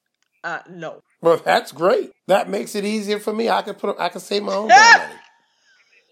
Uh 0.44 0.60
no. 0.70 1.00
Well, 1.20 1.40
that's 1.44 1.72
great. 1.72 2.12
That 2.28 2.48
makes 2.48 2.74
it 2.76 2.84
easier 2.84 3.18
for 3.18 3.32
me. 3.32 3.48
I 3.50 3.62
can 3.62 3.74
put. 3.74 3.96
I 3.98 4.08
can 4.08 4.20
save 4.20 4.44
my 4.44 4.54
own 4.54 4.68
money. 4.68 5.14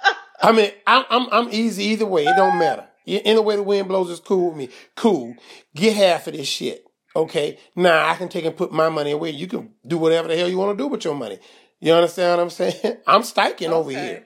I 0.42 0.52
mean, 0.52 0.70
I'm 0.86 1.04
I'm 1.10 1.28
I'm 1.30 1.48
easy 1.52 1.84
either 1.84 2.06
way. 2.06 2.24
It 2.24 2.36
don't 2.36 2.58
matter. 2.58 2.86
Any 3.06 3.38
way 3.40 3.54
the 3.56 3.62
wind 3.62 3.86
blows 3.88 4.10
is 4.10 4.18
cool 4.20 4.48
with 4.48 4.56
me. 4.56 4.68
Cool. 4.96 5.34
Get 5.76 5.96
half 5.96 6.26
of 6.26 6.32
this 6.34 6.48
shit. 6.48 6.82
Okay. 7.14 7.58
Now 7.76 8.08
I 8.08 8.16
can 8.16 8.28
take 8.28 8.44
and 8.44 8.56
put 8.56 8.72
my 8.72 8.88
money 8.88 9.12
away. 9.12 9.30
You 9.30 9.46
can 9.46 9.74
do 9.86 9.96
whatever 9.96 10.26
the 10.28 10.36
hell 10.36 10.48
you 10.48 10.58
want 10.58 10.76
to 10.76 10.82
do 10.82 10.88
with 10.88 11.04
your 11.04 11.14
money. 11.14 11.38
You 11.80 11.92
understand 11.92 12.38
what 12.38 12.42
I'm 12.42 12.50
saying? 12.50 12.96
I'm 13.06 13.22
stiking 13.22 13.70
over 13.70 13.90
here. 13.90 14.24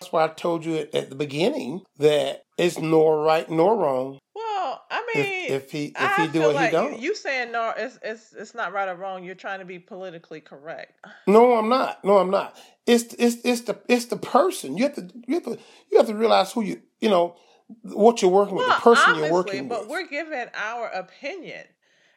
That's 0.00 0.12
why 0.12 0.24
I 0.24 0.28
told 0.28 0.64
you 0.64 0.76
at, 0.76 0.94
at 0.94 1.08
the 1.10 1.16
beginning 1.16 1.82
that 1.98 2.42
it's 2.58 2.78
nor 2.78 3.22
right 3.22 3.48
nor 3.50 3.76
wrong 3.76 4.18
Well, 4.34 4.82
I 4.90 5.02
mean 5.14 5.34
if 5.48 5.70
he 5.70 5.86
if 5.86 5.94
I 5.96 6.26
he 6.26 6.32
do 6.32 6.50
it, 6.50 6.54
like 6.54 6.66
he 6.66 6.72
don't. 6.72 7.00
you 7.00 7.14
saying 7.14 7.52
no, 7.52 7.72
it's 7.76 7.98
it's 8.02 8.32
it's 8.34 8.54
not 8.54 8.72
right 8.72 8.88
or 8.88 8.96
wrong. 8.96 9.24
You're 9.24 9.34
trying 9.34 9.60
to 9.60 9.64
be 9.64 9.78
politically 9.78 10.40
correct. 10.40 10.92
No, 11.26 11.54
I'm 11.54 11.68
not. 11.68 12.04
No, 12.04 12.18
I'm 12.18 12.30
not. 12.30 12.56
It's 12.86 13.14
it's 13.14 13.36
it's 13.44 13.62
the 13.62 13.78
it's 13.88 14.06
the 14.06 14.16
person. 14.16 14.76
You 14.76 14.84
have 14.84 14.94
to 14.96 15.08
you 15.26 15.34
have 15.34 15.44
to 15.44 15.58
you 15.90 15.98
have 15.98 16.06
to 16.08 16.14
realize 16.14 16.52
who 16.52 16.62
you 16.62 16.82
you 17.00 17.08
know 17.08 17.36
what 17.82 18.20
you're 18.20 18.30
working 18.30 18.56
with, 18.56 18.66
the 18.66 18.72
person 18.82 19.14
you're 19.16 19.32
working 19.32 19.68
but 19.68 19.80
with. 19.80 19.88
But 19.88 19.90
we're 19.90 20.06
giving 20.06 20.46
our 20.54 20.88
opinion, 20.88 21.64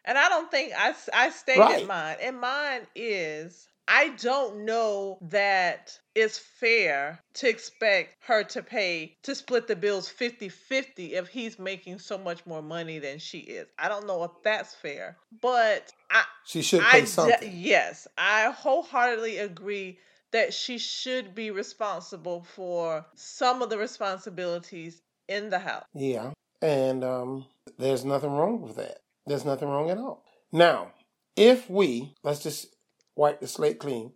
and 0.04 0.18
I 0.18 0.28
don't 0.28 0.52
think 0.52 0.74
I, 0.78 0.94
I 1.14 1.30
stated 1.30 1.62
Right. 1.62 1.88
mine. 1.88 2.18
And 2.22 2.40
mine 2.42 2.82
is 2.96 3.70
I 3.88 4.10
don't 4.10 4.66
know 4.66 5.18
that 5.22 5.98
it's 6.16 6.38
fair 6.38 7.20
to 7.36 7.50
expect 7.50 8.16
her 8.22 8.44
to 8.44 8.62
pay 8.62 9.16
to 9.24 9.34
split 9.36 9.68
the 9.68 9.76
bills 9.76 10.12
50-50 10.12 11.14
if 11.14 11.28
he's 11.28 11.58
making 11.58 12.00
so 12.00 12.18
much 12.18 12.46
more 12.46 12.62
money 12.62 13.00
than 13.00 13.20
she 13.20 13.40
is. 13.40 13.68
I 13.80 13.88
don't 13.88 14.08
know 14.08 14.24
if 14.24 14.32
that's 14.44 14.74
fair, 14.76 15.18
but 15.42 15.92
I 16.12 16.24
She 16.46 16.62
should 16.62 16.82
pay 16.82 17.02
de- 17.02 17.08
something. 17.08 17.52
yes, 17.56 18.08
I 18.18 18.52
wholeheartedly 18.52 19.38
agree 19.38 20.00
that 20.32 20.54
she 20.54 20.78
should 20.78 21.34
be 21.34 21.52
responsible 21.52 22.44
for 22.56 23.06
some 23.16 23.62
of 23.62 23.70
the 23.70 23.78
responsibilities 23.78 25.02
in 25.30 25.50
the 25.50 25.60
house. 25.60 25.86
Yeah, 25.94 26.32
and 26.62 27.04
um, 27.04 27.46
there's 27.78 28.04
nothing 28.04 28.32
wrong 28.32 28.62
with 28.62 28.76
that. 28.76 29.00
There's 29.26 29.46
nothing 29.46 29.70
wrong 29.70 29.90
at 29.90 29.98
all. 29.98 30.24
Now, 30.52 30.92
if 31.36 31.70
we 31.70 32.14
let's 32.24 32.42
just 32.42 32.68
wipe 33.18 33.40
the 33.42 33.48
slate 33.48 33.80
clean. 33.80 34.14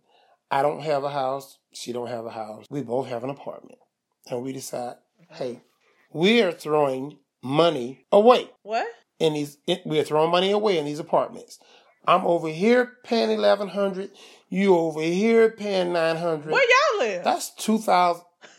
I 0.50 0.62
don't 0.62 0.80
have 0.82 1.04
a 1.04 1.10
house. 1.10 1.58
She 1.72 1.92
don't 1.92 2.08
have 2.08 2.24
a 2.26 2.30
house. 2.30 2.66
We 2.70 2.82
both 2.82 3.08
have 3.08 3.24
an 3.24 3.30
apartment, 3.30 3.78
and 4.30 4.42
we 4.42 4.52
decide, 4.52 4.96
hey, 5.30 5.62
we 6.12 6.42
are 6.42 6.52
throwing 6.52 7.18
money 7.42 8.06
away. 8.12 8.50
What? 8.62 8.86
in 9.18 9.34
these 9.34 9.56
we're 9.84 10.02
throwing 10.04 10.30
money 10.32 10.50
away 10.50 10.78
in 10.78 10.84
these 10.84 10.98
apartments. 10.98 11.58
I'm 12.06 12.26
over 12.26 12.48
here 12.48 12.94
paying 13.04 13.30
eleven 13.30 13.68
hundred. 13.68 14.10
You 14.48 14.76
over 14.76 15.00
here 15.00 15.50
paying 15.50 15.92
nine 15.92 16.16
hundred. 16.16 16.50
Where 16.52 16.64
y'all 16.64 17.06
live? 17.08 17.24
That's 17.24 17.54
two 17.54 17.78
thousand. 17.78 18.24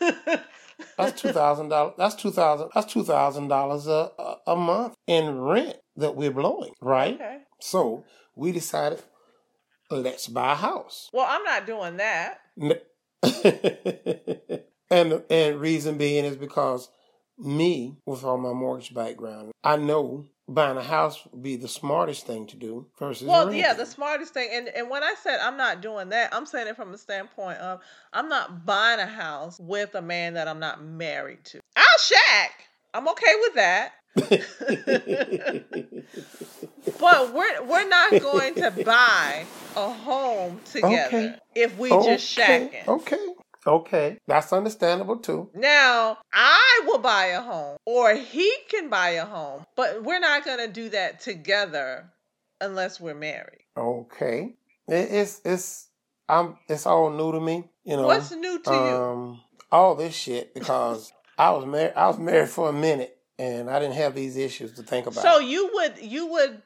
That's 0.98 1.20
two 1.20 1.32
thousand 1.32 1.68
dollars. 1.68 1.94
That's 1.98 2.14
two 2.14 2.30
thousand. 2.30 2.70
That's 2.74 2.90
two 2.92 3.04
thousand 3.04 3.48
dollars 3.48 3.86
a 3.86 4.10
a- 4.18 4.36
a 4.48 4.56
month 4.56 4.94
in 5.06 5.38
rent 5.40 5.76
that 5.96 6.16
we're 6.16 6.30
blowing, 6.30 6.72
right? 6.80 7.14
okay. 7.14 7.38
So 7.60 8.04
we 8.34 8.50
decided, 8.52 9.02
let's 9.90 10.28
buy 10.28 10.52
a 10.52 10.56
house. 10.56 11.10
Well, 11.12 11.26
I'm 11.28 11.44
not 11.44 11.66
doing 11.66 11.98
that. 11.98 12.40
and 14.90 15.22
and 15.30 15.60
reason 15.60 15.98
being 15.98 16.24
is 16.24 16.36
because 16.36 16.88
me, 17.38 17.96
with 18.06 18.24
all 18.24 18.38
my 18.38 18.52
mortgage 18.52 18.94
background, 18.94 19.52
I 19.62 19.76
know 19.76 20.26
buying 20.46 20.76
a 20.76 20.82
house 20.82 21.26
would 21.32 21.42
be 21.42 21.56
the 21.56 21.68
smartest 21.68 22.26
thing 22.26 22.46
to 22.46 22.56
do 22.56 22.86
versus 22.98 23.26
Well, 23.26 23.46
renting. 23.46 23.62
yeah, 23.62 23.72
the 23.74 23.86
smartest 23.86 24.34
thing, 24.34 24.50
and 24.52 24.68
and 24.68 24.90
when 24.90 25.02
I 25.02 25.14
said 25.22 25.40
I'm 25.40 25.56
not 25.56 25.80
doing 25.80 26.10
that, 26.10 26.34
I'm 26.34 26.46
saying 26.46 26.68
it 26.68 26.76
from 26.76 26.92
a 26.94 26.98
standpoint 26.98 27.58
of 27.58 27.80
I'm 28.12 28.28
not 28.28 28.64
buying 28.66 29.00
a 29.00 29.06
house 29.06 29.58
with 29.58 29.94
a 29.94 30.02
man 30.02 30.34
that 30.34 30.48
I'm 30.48 30.60
not 30.60 30.84
married 30.84 31.44
to. 31.46 31.60
I'll 31.76 31.84
shack. 31.98 32.52
I'm 32.92 33.08
okay 33.08 33.32
with 33.42 33.54
that. 33.54 33.92
But 37.00 37.34
we're 37.34 37.62
we're 37.64 37.88
not 37.88 38.20
going 38.20 38.54
to 38.56 38.70
buy 38.84 39.44
a 39.76 39.90
home 39.90 40.60
together 40.64 41.06
Okay. 41.08 41.34
if 41.54 41.76
we 41.78 41.90
okay, 41.92 42.04
just 42.16 42.36
shacking. 42.36 42.86
okay, 42.88 43.26
okay, 43.66 44.18
that's 44.26 44.52
understandable 44.52 45.16
too. 45.18 45.50
Now, 45.54 46.18
I 46.32 46.82
will 46.86 46.98
buy 46.98 47.26
a 47.26 47.40
home 47.40 47.76
or 47.86 48.14
he 48.14 48.50
can 48.68 48.88
buy 48.88 49.10
a 49.10 49.24
home, 49.24 49.64
but 49.76 50.02
we're 50.04 50.20
not 50.20 50.44
going 50.44 50.58
to 50.58 50.68
do 50.68 50.88
that 50.90 51.20
together 51.20 52.10
unless 52.60 53.00
we're 53.00 53.14
married. 53.14 53.64
Okay, 53.76 54.54
it, 54.88 54.92
it's 55.10 55.40
it's 55.44 55.88
I'm 56.28 56.56
it's 56.68 56.86
all 56.86 57.10
new 57.10 57.32
to 57.32 57.40
me. 57.40 57.64
You 57.84 57.96
know, 57.96 58.06
What's 58.06 58.30
new 58.32 58.60
to 58.60 58.70
you? 58.70 58.76
um, 58.76 59.40
all 59.72 59.94
this 59.94 60.14
shit 60.14 60.54
because 60.54 61.12
I 61.38 61.50
was 61.50 61.66
married. 61.66 61.94
I 61.96 62.06
was 62.08 62.18
married 62.18 62.48
for 62.50 62.68
a 62.68 62.72
minute, 62.72 63.16
and 63.38 63.70
I 63.70 63.78
didn't 63.78 63.94
have 63.94 64.14
these 64.14 64.36
issues 64.36 64.72
to 64.72 64.82
think 64.82 65.06
about. 65.06 65.22
So 65.22 65.38
you 65.38 65.70
would 65.74 65.98
you 66.00 66.26
would 66.26 66.62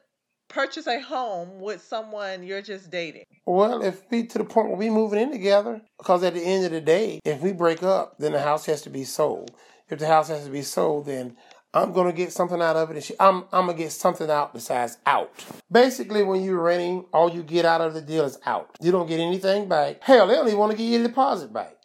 purchase 0.49 0.87
a 0.87 1.01
home 1.01 1.61
with 1.61 1.83
someone 1.83 2.43
you're 2.43 2.63
just 2.63 2.91
dating. 2.91 3.25
Well, 3.47 3.83
if 3.83 4.03
we 4.11 4.27
to 4.27 4.39
the 4.39 4.45
point 4.45 4.69
where 4.69 4.79
we 4.79 4.91
moving 4.91 5.21
in 5.21 5.31
together, 5.31 5.81
because 5.99 6.23
at 6.23 6.35
the 6.35 6.43
end 6.43 6.65
of 6.65 6.73
the 6.73 6.81
day, 6.81 7.21
if 7.25 7.41
we 7.41 7.53
break 7.53 7.83
up, 7.83 8.19
then 8.19 8.33
the 8.33 8.41
house 8.41 8.67
has 8.67 8.83
to 8.83 8.91
be 8.91 9.05
sold. 9.05 9.51
If 9.89 9.99
the 9.99 10.07
house 10.07 10.29
has 10.29 10.45
to 10.45 10.51
be 10.51 10.63
sold, 10.63 11.07
then 11.07 11.37
I'm 11.75 11.93
gonna 11.93 12.13
get 12.13 12.33
something 12.33 12.61
out 12.61 12.77
of 12.77 12.91
it, 12.91 12.97
and 12.97 13.05
she, 13.05 13.15
I'm 13.21 13.45
I'm 13.53 13.67
gonna 13.67 13.75
get 13.75 13.93
something 13.93 14.31
out 14.31 14.55
besides 14.55 14.99
out. 15.07 15.31
Basically, 15.71 16.23
when 16.23 16.43
you're 16.43 16.63
renting, 16.63 17.05
all 17.13 17.31
you 17.31 17.43
get 17.43 17.65
out 17.65 17.81
of 17.81 17.95
the 17.95 18.01
deal 18.01 18.25
is 18.25 18.39
out. 18.47 18.71
You 18.81 18.91
don't 18.91 19.07
get 19.07 19.21
anything 19.21 19.69
back. 19.69 20.03
Hell, 20.03 20.27
they 20.27 20.35
don't 20.35 20.47
even 20.47 20.59
want 20.59 20.73
to 20.73 20.79
give 20.79 20.87
you 20.87 21.01
a 21.01 21.09
deposit 21.09 21.53
back. 21.53 21.78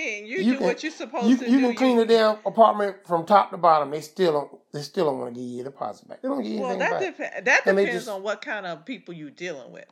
You, 0.00 0.38
You 0.38 0.44
do 0.52 0.56
can- 0.58 0.66
what 0.66 0.82
you're 0.82 0.92
supposed 0.92 1.26
You, 1.28 1.36
to 1.38 1.50
you 1.50 1.60
do. 1.60 1.66
can 1.68 1.74
clean 1.76 1.96
the 1.96 2.06
damn 2.06 2.38
apartment 2.46 2.96
from 3.06 3.26
top 3.26 3.50
to 3.50 3.56
bottom. 3.56 3.90
They 3.90 4.00
still 4.00 4.32
don't. 4.32 4.60
They 4.72 4.82
still 4.82 5.06
don't 5.06 5.18
want 5.18 5.34
to 5.34 5.40
give 5.40 5.48
you 5.50 5.60
a 5.60 5.64
deposit 5.64 6.08
back. 6.08 6.22
They 6.22 6.28
don't 6.28 6.42
give 6.42 6.52
you 6.52 6.60
well, 6.60 6.70
anything 6.70 6.90
that 6.90 7.00
back. 7.00 7.16
depends. 7.16 7.44
That 7.44 7.64
depends 7.64 7.92
just- 7.92 8.08
on 8.08 8.22
what 8.22 8.40
kind 8.42 8.66
of 8.66 8.84
people 8.84 9.14
you're 9.14 9.30
dealing 9.30 9.72
with. 9.72 9.86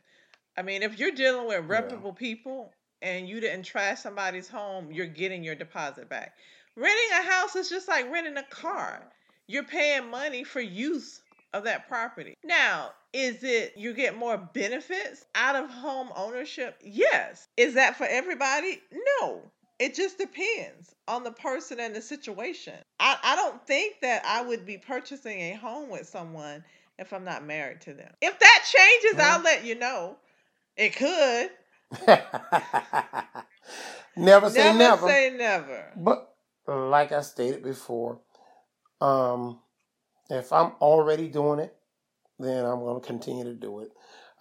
I 0.57 0.61
mean, 0.61 0.83
if 0.83 0.99
you're 0.99 1.11
dealing 1.11 1.47
with 1.47 1.65
reputable 1.67 2.13
people 2.13 2.71
and 3.01 3.27
you 3.29 3.39
didn't 3.39 3.63
trash 3.63 3.99
somebody's 4.01 4.49
home, 4.49 4.91
you're 4.91 5.05
getting 5.07 5.43
your 5.43 5.55
deposit 5.55 6.09
back. 6.09 6.33
Renting 6.75 7.17
a 7.19 7.23
house 7.23 7.55
is 7.55 7.69
just 7.69 7.87
like 7.87 8.11
renting 8.11 8.37
a 8.37 8.43
car. 8.43 9.01
You're 9.47 9.63
paying 9.63 10.09
money 10.09 10.43
for 10.43 10.59
use 10.61 11.21
of 11.53 11.63
that 11.63 11.87
property. 11.87 12.35
Now, 12.43 12.91
is 13.13 13.43
it 13.43 13.73
you 13.75 13.93
get 13.93 14.15
more 14.17 14.37
benefits 14.37 15.25
out 15.33 15.55
of 15.55 15.69
home 15.69 16.09
ownership? 16.15 16.75
Yes. 16.83 17.47
Is 17.57 17.73
that 17.73 17.95
for 17.95 18.05
everybody? 18.05 18.79
No. 19.21 19.41
It 19.79 19.95
just 19.95 20.17
depends 20.17 20.93
on 21.07 21.23
the 21.23 21.31
person 21.31 21.79
and 21.79 21.95
the 21.95 22.01
situation. 22.01 22.73
I, 22.99 23.17
I 23.23 23.35
don't 23.37 23.65
think 23.65 24.01
that 24.01 24.23
I 24.25 24.41
would 24.41 24.65
be 24.65 24.77
purchasing 24.77 25.39
a 25.39 25.53
home 25.53 25.89
with 25.89 26.07
someone 26.07 26.63
if 26.97 27.13
I'm 27.13 27.23
not 27.23 27.45
married 27.45 27.79
to 27.81 27.93
them. 27.93 28.11
If 28.21 28.37
that 28.37 28.65
changes, 28.65 29.19
I'll 29.19 29.41
let 29.41 29.65
you 29.65 29.75
know. 29.75 30.17
It 30.75 30.95
could. 30.95 31.49
never 34.17 34.49
say 34.49 34.63
never, 34.63 34.77
never. 34.77 35.07
say 35.07 35.33
never. 35.35 35.85
But 35.95 36.29
like 36.67 37.13
I 37.13 37.21
stated 37.21 37.63
before, 37.63 38.19
um, 38.99 39.59
if 40.29 40.51
I'm 40.51 40.73
already 40.81 41.29
doing 41.29 41.59
it, 41.59 41.75
then 42.37 42.65
I'm 42.65 42.79
going 42.79 42.99
to 42.99 43.07
continue 43.07 43.45
to 43.45 43.53
do 43.53 43.79
it. 43.79 43.91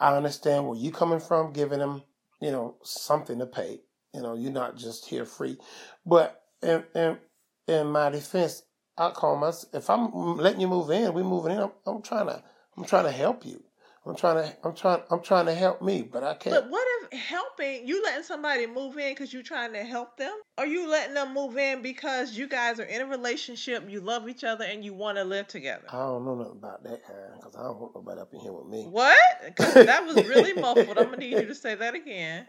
I 0.01 0.17
understand 0.17 0.67
where 0.67 0.79
you're 0.79 0.93
coming 0.93 1.21
from, 1.21 1.53
giving 1.53 1.79
them, 1.79 2.03
you 2.41 2.51
know, 2.51 2.77
something 2.83 3.39
to 3.39 3.47
pay. 3.47 3.81
You 4.15 4.23
know, 4.23 4.35
you're 4.35 4.53
not 4.53 4.77
just 4.77 5.07
here 5.07 5.25
free. 5.25 5.59
But 6.07 6.43
in 6.63 6.85
in, 6.95 7.19
in 7.67 7.87
my 7.89 8.11
defense, 8.11 8.63
I 8.97 9.11
call 9.11 9.37
myself 9.37 9.75
if 9.75 9.91
I'm 9.91 10.37
letting 10.37 10.61
you 10.61 10.69
move 10.69 10.91
in, 10.91 11.13
we 11.15 11.23
moving 11.23 11.53
in. 11.53 11.59
I'm, 11.59 11.73
I'm 11.87 12.03
trying 12.03 12.27
to 12.27 12.43
I'm 12.77 12.85
trying 12.85 13.05
to 13.05 13.13
help 13.13 13.45
you. 13.45 13.63
I'm 14.07 14.17
trying 14.17 14.37
to 14.43 14.57
I'm 14.65 14.75
trying 14.75 15.03
I'm 15.11 15.23
trying 15.23 15.47
to 15.47 15.55
help 15.55 15.83
me, 15.83 16.03
but 16.03 16.25
I 16.25 16.35
can't. 16.35 16.55
But 16.55 16.71
what 16.71 16.87
helping 17.13 17.87
you 17.87 18.03
letting 18.03 18.23
somebody 18.23 18.67
move 18.67 18.97
in 18.99 19.13
because 19.13 19.33
you're 19.33 19.43
trying 19.43 19.73
to 19.73 19.83
help 19.85 20.17
them? 20.17 20.33
Are 20.57 20.67
you 20.67 20.89
letting 20.89 21.15
them 21.15 21.35
move 21.35 21.57
in 21.57 21.83
because 21.83 22.37
you 22.37 22.49
guys 22.49 22.81
are 22.81 22.85
in 22.85 23.01
a 23.01 23.07
relationship, 23.07 23.89
you 23.89 24.01
love 24.01 24.29
each 24.29 24.45
other, 24.45 24.65
and 24.65 24.85
you 24.85 24.95
want 24.95 25.19
to 25.19 25.25
live 25.25 25.49
together? 25.49 25.85
I 25.91 25.99
don't 25.99 26.25
know 26.25 26.35
nothing 26.35 26.53
about 26.53 26.83
that 26.85 27.05
kind 27.07 27.19
because 27.37 27.57
I 27.57 27.63
don't 27.63 27.79
want 27.79 27.95
nobody 27.95 28.21
up 28.21 28.33
in 28.35 28.41
here 28.41 28.53
with 28.53 28.67
me. 28.67 28.85
What? 28.85 29.17
That 29.57 30.05
was 30.07 30.17
really 30.27 30.55
muffled. 30.55 30.99
I'm 30.99 31.05
gonna 31.05 31.17
need 31.19 31.33
you 31.33 31.47
to 31.47 31.55
say 31.55 31.75
that 31.75 31.95
again. 31.95 32.47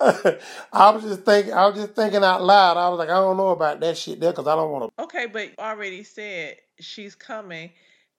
I 0.00 0.90
was 0.90 1.02
just 1.02 1.22
thinking. 1.22 1.52
I 1.52 1.66
was 1.66 1.76
just 1.76 1.94
thinking 1.94 2.22
out 2.24 2.42
loud. 2.42 2.76
I 2.76 2.88
was 2.88 2.98
like, 2.98 3.08
I 3.08 3.14
don't 3.14 3.36
know 3.36 3.50
about 3.50 3.80
that 3.80 3.96
shit 3.96 4.20
there 4.20 4.32
because 4.32 4.46
I 4.46 4.56
don't 4.56 4.70
want 4.70 4.92
to. 4.96 5.04
Okay, 5.04 5.26
but 5.26 5.48
you 5.48 5.54
already 5.58 6.02
said 6.02 6.56
she's 6.80 7.14
coming, 7.14 7.70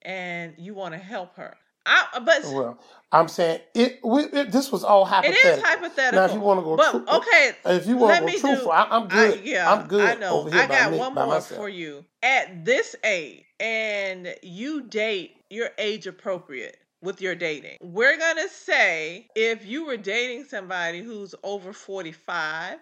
and 0.02 0.54
you 0.58 0.74
want 0.74 0.94
to 0.94 1.00
help 1.00 1.36
her. 1.36 1.56
I, 1.86 2.20
but 2.20 2.42
Well, 2.52 2.78
I'm 3.12 3.28
saying 3.28 3.60
it, 3.74 4.00
we, 4.04 4.24
it. 4.24 4.52
This 4.52 4.72
was 4.72 4.84
all 4.84 5.04
hypothetical. 5.04 5.50
is 5.50 5.62
hypothetical. 5.62 6.18
Now, 6.20 6.24
if 6.26 6.34
you 6.34 6.40
want 6.40 6.60
to 6.60 6.64
go, 6.64 6.76
but 6.76 6.90
tru- 6.90 7.16
okay, 7.18 7.52
if 7.66 7.86
you 7.86 7.96
want 7.96 8.10
let 8.10 8.20
to 8.20 8.26
me 8.26 8.32
go 8.32 8.40
truthful, 8.40 8.66
do- 8.66 8.70
I, 8.72 8.96
I'm 8.96 9.04
I, 9.04 9.06
good. 9.08 9.40
yeah, 9.44 9.72
I'm 9.72 9.86
good. 9.86 10.04
I 10.04 10.14
know. 10.14 10.48
I 10.52 10.66
got 10.66 10.92
me- 10.92 10.98
one 10.98 11.14
more 11.14 11.40
for 11.40 11.68
you. 11.68 12.04
At 12.22 12.64
this 12.64 12.96
age, 13.04 13.44
and 13.60 14.34
you 14.42 14.82
date, 14.82 15.36
you're 15.50 15.70
age 15.78 16.06
appropriate 16.06 16.76
with 17.00 17.20
your 17.20 17.34
dating. 17.36 17.76
We're 17.80 18.18
gonna 18.18 18.48
say 18.48 19.28
if 19.36 19.64
you 19.64 19.86
were 19.86 19.96
dating 19.96 20.44
somebody 20.44 21.00
who's 21.02 21.34
over 21.44 21.72
45, 21.72 22.78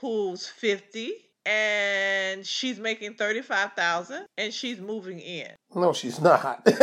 who's 0.00 0.46
50, 0.46 1.12
and 1.48 2.46
she's 2.46 2.78
making 2.78 3.14
35,000 3.14 4.26
and 4.36 4.52
she's 4.52 4.78
moving 4.78 5.18
in. 5.18 5.48
No, 5.74 5.94
she's 5.94 6.20
not. 6.20 6.62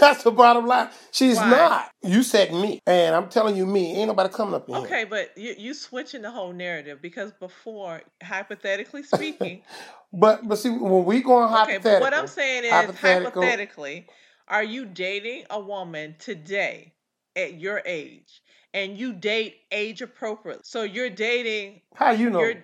That's 0.00 0.24
the 0.24 0.32
bottom 0.32 0.66
line. 0.66 0.88
She's 1.12 1.36
Why? 1.36 1.50
not. 1.50 1.90
You 2.02 2.24
said 2.24 2.52
me, 2.52 2.80
and 2.86 3.14
I'm 3.14 3.28
telling 3.28 3.56
you, 3.56 3.64
me. 3.64 3.96
Ain't 3.96 4.08
nobody 4.08 4.28
coming 4.30 4.54
up 4.54 4.68
in 4.68 4.74
here. 4.74 4.84
Okay, 4.84 5.04
but 5.04 5.30
you 5.36 5.54
you 5.56 5.74
switching 5.74 6.22
the 6.22 6.30
whole 6.30 6.52
narrative 6.52 7.00
because 7.00 7.32
before, 7.32 8.02
hypothetically 8.22 9.04
speaking, 9.04 9.62
But 10.12 10.46
but 10.46 10.56
see, 10.58 10.68
when 10.70 11.04
we 11.04 11.22
going 11.22 11.44
okay, 11.44 11.54
hypothetical, 11.56 11.92
but 11.92 12.00
what 12.02 12.14
I'm 12.14 12.26
saying 12.26 12.64
is 12.64 12.70
hypothetical- 12.70 13.42
hypothetically, 13.42 14.06
are 14.48 14.64
you 14.64 14.84
dating 14.84 15.44
a 15.48 15.58
woman 15.60 16.16
today 16.18 16.92
at 17.34 17.54
your 17.54 17.80
age 17.86 18.42
and 18.74 18.96
you 18.96 19.12
date 19.12 19.56
age 19.70 20.02
appropriate? 20.02 20.66
So 20.66 20.82
you're 20.82 21.10
dating 21.10 21.80
how 21.94 22.10
you 22.12 22.30
know? 22.30 22.40
you're 22.40 22.54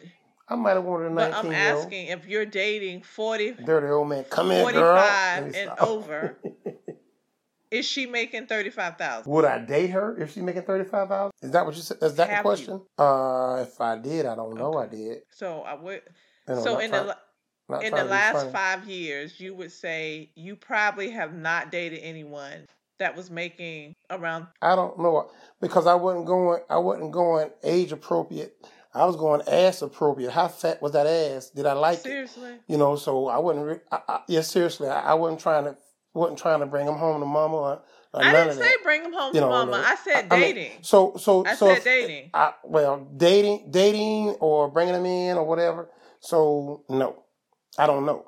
I 0.48 0.54
might 0.56 0.72
have 0.72 0.84
wanted 0.84 1.10
a 1.12 1.14
19 1.14 1.30
but 1.30 1.44
I'm 1.46 1.52
asking 1.52 2.06
if 2.06 2.26
you're 2.26 2.46
dating 2.46 3.02
40 3.02 3.52
dirty 3.64 3.88
old 3.88 4.08
man. 4.08 4.24
Come 4.24 4.50
here, 4.50 4.62
girl. 4.72 4.96
45 4.96 5.44
Let 5.44 5.54
and 5.54 5.78
over, 5.80 6.38
is 7.70 7.84
she 7.84 8.06
making 8.06 8.46
35,000? 8.46 9.30
Would 9.30 9.44
I 9.44 9.58
date 9.58 9.88
her 9.90 10.16
if 10.18 10.32
she's 10.32 10.42
making 10.42 10.62
thirty 10.62 10.88
five 10.88 11.08
thousand? 11.08 11.32
Is 11.42 11.50
that 11.50 11.66
what 11.66 11.74
you 11.76 11.82
said? 11.82 11.98
Is 12.00 12.14
that 12.14 12.28
the 12.28 12.34
Have 12.36 12.42
question? 12.42 12.80
Uh, 12.96 13.64
if 13.66 13.78
I 13.80 13.98
did, 13.98 14.24
I 14.26 14.34
don't 14.36 14.54
know. 14.54 14.74
I 14.78 14.86
did. 14.86 15.18
So 15.30 15.60
I 15.62 15.74
would 15.74 16.02
so 16.46 16.78
in 16.78 16.90
trying- 16.90 17.06
the 17.06 17.16
in 17.82 17.92
the 17.92 18.04
last 18.04 18.36
funny. 18.36 18.50
five 18.52 18.88
years, 18.88 19.38
you 19.38 19.54
would 19.54 19.70
say 19.70 20.30
you 20.34 20.56
probably 20.56 21.10
have 21.10 21.34
not 21.34 21.70
dated 21.70 21.98
anyone 22.02 22.66
that 22.98 23.16
was 23.16 23.30
making 23.30 23.94
around. 24.10 24.46
I 24.62 24.74
don't 24.76 24.98
know 24.98 25.30
because 25.60 25.86
I 25.86 25.94
wasn't 25.94 26.26
going. 26.26 26.60
I 26.68 26.78
wasn't 26.78 27.12
going 27.12 27.50
age 27.62 27.92
appropriate. 27.92 28.54
I 28.94 29.04
was 29.04 29.16
going 29.16 29.42
ass 29.48 29.82
appropriate. 29.82 30.30
How 30.32 30.48
fat 30.48 30.80
was 30.82 30.92
that 30.92 31.06
ass? 31.06 31.50
Did 31.50 31.66
I 31.66 31.74
like 31.74 31.98
it? 31.98 32.02
Seriously, 32.04 32.54
You 32.66 32.78
know, 32.78 32.96
so 32.96 33.28
I 33.28 33.38
wasn't. 33.38 33.66
Re- 33.66 33.80
I, 33.92 34.00
I, 34.08 34.20
yeah, 34.28 34.40
seriously, 34.40 34.88
I, 34.88 35.10
I 35.10 35.14
wasn't 35.14 35.40
trying 35.40 35.64
to. 35.64 35.76
wasn't 36.14 36.38
trying 36.38 36.60
to 36.60 36.66
bring 36.66 36.86
him 36.88 36.94
home 36.96 37.20
to 37.20 37.26
mama 37.26 37.56
or, 37.56 37.82
or 38.14 38.24
I 38.24 38.32
didn't 38.32 38.54
say 38.54 38.62
that. 38.62 38.78
bring 38.82 39.04
him 39.04 39.12
home 39.12 39.34
You 39.34 39.40
to 39.40 39.46
know, 39.46 39.50
mama. 39.50 39.82
I 39.86 39.94
said 39.96 40.26
I 40.30 40.36
mean, 40.40 40.54
dating. 40.54 40.72
so 40.82 41.14
so 41.16 41.44
I 41.46 41.54
so 41.54 41.68
said 41.68 41.76
if- 41.78 41.84
dating. 41.84 42.30
I, 42.34 42.54
well, 42.64 43.06
dating, 43.16 43.70
dating, 43.70 44.30
or 44.40 44.68
bringing 44.70 44.94
them 44.94 45.06
in 45.06 45.36
or 45.36 45.44
whatever. 45.44 45.90
So 46.20 46.84
no, 46.88 47.22
I 47.78 47.86
don't 47.86 48.04
know 48.06 48.26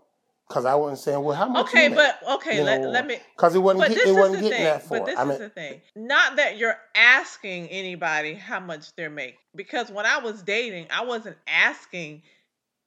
because 0.51 0.65
I 0.65 0.75
wasn't 0.75 0.99
saying 0.99 1.23
well 1.23 1.37
how 1.37 1.49
much. 1.49 1.69
Okay, 1.69 1.89
but 1.89 2.19
okay, 2.29 2.57
you 2.57 2.65
let, 2.65 2.81
know, 2.81 2.91
let 2.91 3.07
me. 3.07 3.19
because 3.37 3.55
it 3.55 3.61
wasn't 3.61 3.89
get, 3.89 3.99
it 3.99 4.09
is 4.09 4.17
wasn't 4.17 4.43
getting 4.43 4.51
thing. 4.51 4.65
that 4.65 4.89
But 4.89 5.07
this 5.07 5.17
I 5.17 5.23
is 5.23 5.29
mean, 5.29 5.39
the 5.39 5.49
thing. 5.49 5.81
Not 5.95 6.37
that 6.37 6.59
you're 6.59 6.77
asking 6.97 7.69
anybody 7.69 8.35
how 8.35 8.59
much 8.59 8.95
they're 8.97 9.11
making, 9.11 9.39
because 9.55 9.93
when 9.93 10.07
I 10.07 10.19
was 10.19 10.43
dating, 10.43 10.89
I 10.91 11.05
wasn't 11.05 11.37
asking 11.47 12.23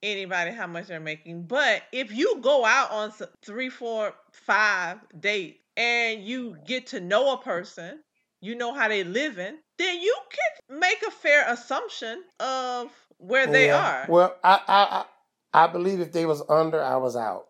anybody 0.03 0.51
how 0.51 0.67
much 0.67 0.87
they're 0.87 0.99
making. 0.99 1.43
But 1.43 1.83
if 1.93 2.13
you 2.13 2.39
go 2.41 2.65
out 2.65 2.91
on 2.91 3.13
three, 3.41 3.69
four, 3.69 4.13
five 4.33 4.97
dates 5.17 5.57
and 5.77 6.21
you 6.25 6.57
get 6.65 6.87
to 6.87 6.99
know 6.99 7.31
a 7.33 7.37
person, 7.37 7.99
you 8.41 8.55
know 8.55 8.73
how 8.73 8.89
they 8.89 9.05
living, 9.05 9.57
then 9.77 10.01
you 10.01 10.15
can 10.29 10.79
make 10.81 11.01
a 11.07 11.11
fair 11.11 11.45
assumption 11.47 12.23
of 12.41 12.91
where 13.19 13.47
they 13.47 13.67
yeah. 13.67 14.03
are. 14.03 14.05
Well, 14.09 14.35
I, 14.43 14.59
I 14.67 14.83
I 14.83 15.05
I 15.53 15.67
believe 15.67 16.01
if 16.01 16.11
they 16.11 16.25
was 16.25 16.43
under, 16.49 16.83
I 16.83 16.97
was 16.97 17.15
out, 17.15 17.45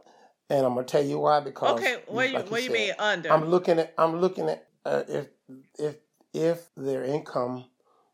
and 0.54 0.66
I'm 0.66 0.76
gonna 0.76 0.86
tell 0.86 1.04
you 1.04 1.20
why 1.20 1.40
because 1.40 1.80
okay, 1.80 1.98
what 2.08 2.30
you 2.30 2.36
like 2.36 2.52
what 2.52 2.62
you 2.62 2.68
said, 2.70 2.74
mean 2.74 2.94
under? 3.00 3.32
I'm 3.32 3.46
looking 3.50 3.80
at 3.80 3.94
I'm 3.98 4.20
looking 4.22 4.50
at 4.50 4.68
uh, 4.86 5.04
if 5.08 5.28
if 5.80 5.96
if 6.34 6.70
their 6.76 7.04
income 7.04 7.66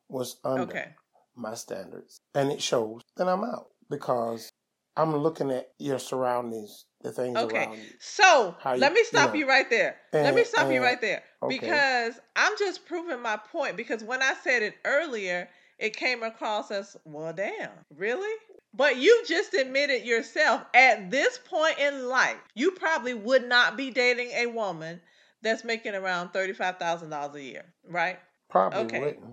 was 0.08 0.38
under 0.43 0.63
okay. 0.63 0.88
my 1.36 1.54
standards 1.54 2.19
and 2.34 2.52
it 2.52 2.62
shows, 2.62 3.02
then 3.17 3.28
I'm 3.28 3.43
out 3.43 3.67
because 3.89 4.52
I'm 4.95 5.15
looking 5.15 5.52
at 5.52 5.69
your 5.80 5.99
surroundings, 5.99 6.86
the 7.02 7.12
things 7.12 7.38
Okay. 7.38 7.65
around 7.65 7.78
you. 7.78 7.86
So 7.99 8.56
you- 8.65 8.78
let 8.78 8.93
me 8.93 8.99
you 8.99 9.06
stop 9.06 9.30
know. 9.34 9.39
you 9.39 9.47
right 9.47 9.69
there. 9.69 9.97
let 10.13 10.34
me 10.34 10.41
And- 10.41 10.49
stop 10.49 10.71
you 10.71 10.82
right 10.82 10.99
there 10.99 11.23
okay. 11.43 11.60
because 11.60 12.19
I'm 12.36 12.54
just 12.58 12.86
proving 12.86 13.21
my 13.21 13.38
point. 13.38 13.78
Because 13.78 14.04
when 14.04 14.21
I 14.21 14.34
said 14.43 14.62
it 14.63 14.75
earlier, 14.86 15.49
it 15.78 15.95
came 15.95 16.23
across 16.23 16.71
as, 16.71 16.97
well, 17.06 17.32
damn, 17.32 17.71
really? 17.95 18.36
But 18.79 18.95
you 18.95 19.23
just 19.27 19.53
admitted 19.53 20.05
yourself 20.05 20.61
at 20.73 21.11
this 21.11 21.37
point 21.37 21.77
in 21.79 22.07
life, 22.07 22.37
you 22.55 22.71
probably 22.71 23.13
would 23.13 23.45
not 23.45 23.75
be 23.75 23.91
dating 23.91 24.29
a 24.29 24.45
woman 24.45 25.01
that's 25.41 25.65
making 25.65 25.95
around 25.95 26.29
$35,000 26.29 27.33
a 27.35 27.43
year, 27.43 27.65
right? 27.89 28.17
Probably 28.49 28.79
Okay. 28.85 28.99
wouldn't. 29.01 29.25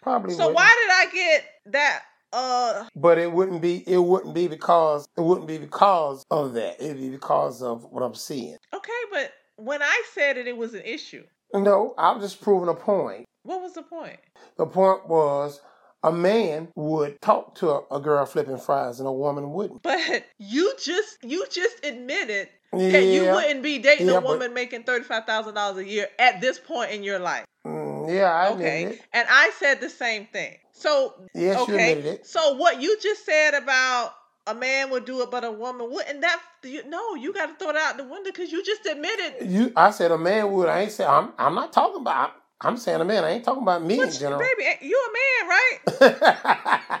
Probably 0.00 0.32
So 0.32 0.44
wouldn't. 0.44 0.54
why 0.56 0.86
did 0.86 0.90
I 1.10 1.14
get 1.14 1.44
that? 1.74 2.02
Uh, 2.32 2.86
But 2.96 3.18
it 3.18 3.30
wouldn't 3.30 3.60
be. 3.60 3.84
It 3.86 3.98
wouldn't 3.98 4.34
be 4.34 4.48
because. 4.48 5.06
It 5.18 5.20
wouldn't 5.20 5.48
be 5.48 5.58
because 5.58 6.24
of 6.30 6.54
that. 6.54 6.80
It'd 6.82 6.96
be 6.96 7.10
because 7.10 7.62
of 7.62 7.84
what 7.84 8.02
I'm 8.02 8.14
seeing. 8.14 8.56
okay, 8.74 8.92
but 9.12 9.32
when 9.56 9.82
I 9.82 10.02
said 10.14 10.38
it, 10.38 10.48
it 10.48 10.56
was 10.56 10.72
an 10.72 10.82
issue. 10.82 11.24
No, 11.52 11.94
I'm 11.98 12.20
just 12.20 12.40
proving 12.40 12.70
a 12.70 12.74
point. 12.74 13.26
What 13.42 13.60
was 13.60 13.74
the 13.74 13.82
point? 13.82 14.18
The 14.56 14.64
point 14.66 15.06
was 15.06 15.60
a 16.04 16.12
man 16.12 16.68
would 16.76 17.20
talk 17.20 17.56
to 17.56 17.70
a, 17.70 17.82
a 17.96 18.00
girl 18.00 18.24
flipping 18.26 18.58
fries 18.58 19.00
and 19.00 19.08
a 19.08 19.12
woman 19.12 19.52
wouldn't. 19.52 19.82
But 19.82 20.24
you 20.38 20.72
just 20.82 21.18
you 21.24 21.44
just 21.50 21.84
admitted 21.84 22.48
that 22.72 23.02
you 23.04 23.22
wouldn't 23.32 23.62
be 23.62 23.78
dating 23.78 24.06
Yeah, 24.08 24.18
a 24.18 24.20
but- 24.20 24.28
woman 24.30 24.54
making 24.54 24.84
thirty 24.84 25.04
five 25.04 25.24
thousand 25.24 25.54
dollars 25.54 25.78
a 25.78 25.88
year 25.88 26.08
at 26.18 26.40
this 26.40 26.58
point 26.58 26.90
in 26.92 27.02
your 27.02 27.18
life. 27.18 27.44
Mm, 27.66 28.14
yeah, 28.14 28.30
I 28.32 28.48
admit 28.48 28.66
Okay, 28.66 28.82
it. 28.84 29.02
and 29.12 29.26
I 29.30 29.50
said 29.58 29.80
the 29.80 29.88
same 29.90 30.26
thing. 30.26 30.58
So 30.72 31.14
Yes, 31.34 31.58
okay, 31.60 32.18
so 32.22 32.54
what 32.56 32.80
you 32.82 32.98
just 33.00 33.24
said 33.24 33.54
about 33.54 34.12
a 34.46 34.54
man 34.54 34.90
would 34.90 35.06
do 35.06 35.22
it, 35.22 35.30
but 35.30 35.42
a 35.44 35.50
woman 35.50 35.90
wouldn't. 35.90 36.20
That 36.20 36.38
you, 36.64 36.86
no, 36.86 37.14
you 37.14 37.32
got 37.32 37.46
to 37.46 37.54
throw 37.54 37.70
it 37.70 37.76
out 37.76 37.96
the 37.96 38.04
window 38.04 38.30
because 38.30 38.52
you 38.52 38.62
just 38.62 38.84
admitted. 38.84 39.50
You, 39.50 39.72
I 39.74 39.90
said 39.90 40.10
a 40.10 40.18
man 40.18 40.52
would. 40.52 40.68
I 40.68 40.82
ain't 40.82 40.92
say. 40.92 41.06
I'm. 41.06 41.32
I'm 41.38 41.54
not 41.54 41.72
talking 41.72 42.02
about. 42.02 42.32
I'm 42.64 42.76
saying 42.76 43.00
a 43.00 43.04
man. 43.04 43.24
I 43.24 43.30
ain't 43.32 43.44
talking 43.44 43.62
about 43.62 43.82
me 43.82 44.00
in 44.00 44.10
general. 44.10 44.38
baby, 44.40 44.64
eh, 44.64 44.76
you 44.80 44.98
a 44.98 45.10
man, 45.12 45.48
right? 45.48 47.00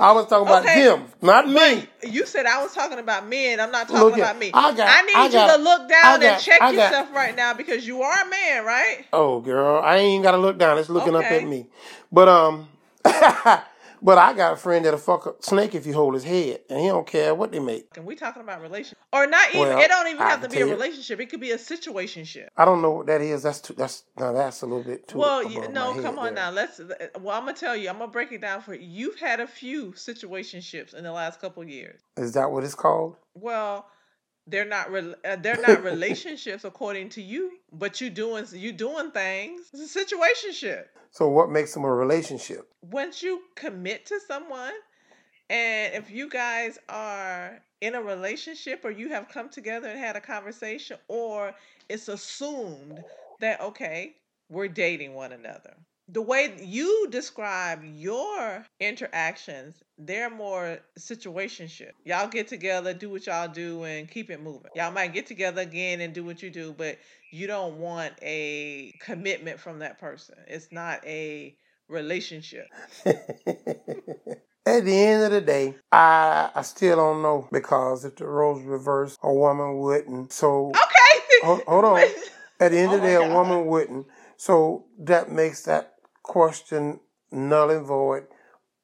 I 0.00 0.12
was 0.12 0.26
talking 0.26 0.46
about 0.48 0.64
Okay. 0.64 0.82
them, 0.84 1.04
not 1.22 1.48
me. 1.48 1.86
You 2.02 2.26
said 2.26 2.46
I 2.46 2.60
was 2.62 2.72
talking 2.74 2.98
about 2.98 3.28
men. 3.28 3.60
I'm 3.60 3.70
not 3.70 3.86
talking 3.88 4.02
Look 4.02 4.16
about 4.18 4.36
me. 4.38 4.50
I 4.52 4.74
got- 4.74 4.88
I 4.88 5.02
need 5.02 5.14
I 5.14 5.26
you 5.26 5.32
got- 5.32 5.56
to 5.56 5.62
look 5.62 5.88
down 5.88 6.22
I 6.22 6.26
and 6.26 6.42
check 6.42 6.58
got- 6.58 6.74
yourself 6.74 7.12
right 7.14 7.34
now 7.36 7.54
because 7.54 7.86
you 7.86 8.02
are 8.02 8.26
a 8.26 8.28
man, 8.28 8.64
right? 8.64 9.06
Oh, 9.12 9.40
girl, 9.40 9.80
I 9.82 9.98
ain't 9.98 10.24
got 10.24 10.32
to 10.32 10.38
look 10.38 10.58
down. 10.58 10.78
It's 10.78 10.88
looking 10.90 11.14
up 11.14 11.24
at 11.24 11.44
me. 11.46 11.66
But 12.10 12.28
um, 12.28 12.68
but 14.02 14.18
I 14.18 14.32
got 14.32 14.52
a 14.54 14.56
friend 14.56 14.84
that'll 14.84 14.98
fuck 14.98 15.26
a 15.26 15.34
snake 15.42 15.74
if 15.74 15.86
you 15.86 15.92
hold 15.94 16.14
his 16.14 16.24
head, 16.24 16.60
and 16.68 16.80
he 16.80 16.86
don't 16.88 17.06
care 17.06 17.34
what 17.34 17.52
they 17.52 17.58
make. 17.58 17.86
And 17.96 18.04
we 18.04 18.14
talking 18.14 18.42
about 18.42 18.62
relationship, 18.62 18.98
or 19.12 19.26
not 19.26 19.48
even. 19.50 19.60
Well, 19.60 19.78
it 19.78 19.88
don't 19.88 20.06
even 20.08 20.22
I 20.22 20.30
have 20.30 20.42
to 20.42 20.48
be 20.48 20.60
a 20.60 20.66
relationship. 20.66 21.20
It 21.20 21.26
could 21.30 21.40
be 21.40 21.52
a 21.52 21.58
situationship. 21.58 22.48
I 22.56 22.64
don't 22.64 22.82
know 22.82 22.90
what 22.90 23.06
that 23.06 23.20
is. 23.20 23.42
That's 23.42 23.60
too. 23.60 23.74
That's 23.74 24.04
now 24.18 24.32
that's 24.32 24.62
a 24.62 24.66
little 24.66 24.84
bit 24.84 25.08
too. 25.08 25.18
Well, 25.18 25.42
you, 25.42 25.68
no, 25.68 25.94
come 26.00 26.18
on 26.18 26.34
there. 26.34 26.34
now. 26.34 26.50
Let's. 26.50 26.80
Uh, 26.80 26.94
well, 27.20 27.36
I'm 27.36 27.44
gonna 27.44 27.56
tell 27.56 27.76
you. 27.76 27.88
I'm 27.88 27.98
gonna 27.98 28.10
break 28.10 28.32
it 28.32 28.40
down 28.40 28.60
for 28.60 28.74
you. 28.74 28.86
You've 28.86 29.18
had 29.18 29.40
a 29.40 29.46
few 29.46 29.92
situationships 29.92 30.94
in 30.94 31.04
the 31.04 31.12
last 31.12 31.40
couple 31.40 31.62
of 31.62 31.68
years. 31.68 32.00
Is 32.16 32.32
that 32.32 32.50
what 32.50 32.64
it's 32.64 32.74
called? 32.74 33.16
Well, 33.34 33.86
they're 34.48 34.64
not. 34.64 34.90
Re- 34.90 35.14
uh, 35.24 35.36
they're 35.36 35.60
not 35.60 35.82
relationships 35.84 36.64
according 36.64 37.10
to 37.10 37.22
you, 37.22 37.52
but 37.72 38.00
you 38.00 38.10
doing 38.10 38.46
you 38.52 38.72
doing 38.72 39.10
things. 39.10 39.70
It's 39.72 39.94
a 39.96 40.04
situationship. 40.04 40.84
So 41.10 41.28
what 41.28 41.50
makes 41.50 41.74
them 41.74 41.84
a 41.84 41.92
relationship? 41.92 42.68
Once 42.82 43.22
you 43.22 43.42
commit 43.54 44.06
to 44.06 44.20
someone, 44.26 44.72
And 45.50 45.94
if 45.94 46.10
you 46.10 46.28
guys 46.28 46.78
are 46.88 47.60
in 47.80 47.94
a 47.94 48.02
relationship 48.02 48.84
or 48.84 48.90
you 48.90 49.08
have 49.10 49.28
come 49.28 49.48
together 49.48 49.88
and 49.88 49.98
had 49.98 50.16
a 50.16 50.20
conversation, 50.20 50.98
or 51.08 51.54
it's 51.88 52.08
assumed 52.08 53.02
that, 53.40 53.60
okay, 53.60 54.16
we're 54.50 54.68
dating 54.68 55.14
one 55.14 55.32
another. 55.32 55.74
The 56.10 56.22
way 56.22 56.56
you 56.62 57.08
describe 57.10 57.82
your 57.84 58.64
interactions, 58.80 59.74
they're 59.98 60.30
more 60.30 60.78
situationship. 60.98 61.90
Y'all 62.04 62.28
get 62.28 62.48
together, 62.48 62.94
do 62.94 63.10
what 63.10 63.26
y'all 63.26 63.48
do, 63.48 63.84
and 63.84 64.10
keep 64.10 64.30
it 64.30 64.42
moving. 64.42 64.70
Y'all 64.74 64.90
might 64.90 65.12
get 65.12 65.26
together 65.26 65.60
again 65.60 66.00
and 66.00 66.14
do 66.14 66.24
what 66.24 66.42
you 66.42 66.48
do, 66.50 66.74
but 66.76 66.96
you 67.30 67.46
don't 67.46 67.76
want 67.78 68.14
a 68.22 68.94
commitment 69.00 69.60
from 69.60 69.80
that 69.80 69.98
person. 69.98 70.36
It's 70.46 70.72
not 70.72 71.04
a 71.04 71.54
relationship. 71.88 72.68
At 73.04 74.84
the 74.84 74.94
end 74.94 75.24
of 75.24 75.30
the 75.30 75.40
day, 75.40 75.74
I 75.90 76.50
I 76.54 76.62
still 76.62 76.96
don't 76.96 77.22
know 77.22 77.48
because 77.50 78.04
if 78.04 78.16
the 78.16 78.26
roles 78.26 78.62
reversed, 78.62 79.18
a 79.22 79.32
woman 79.32 79.78
wouldn't. 79.78 80.32
So 80.32 80.70
okay, 80.70 81.22
hold, 81.42 81.62
hold 81.62 81.84
on. 81.84 81.98
At 82.60 82.72
the 82.72 82.78
end 82.78 82.92
oh 82.92 82.96
of 82.96 83.00
the 83.00 83.06
day, 83.06 83.14
a 83.14 83.32
woman 83.32 83.66
wouldn't. 83.66 84.06
So 84.36 84.86
that 84.98 85.30
makes 85.30 85.62
that 85.62 85.94
question 86.28 87.00
null 87.32 87.70
and 87.70 87.84
void. 87.84 88.26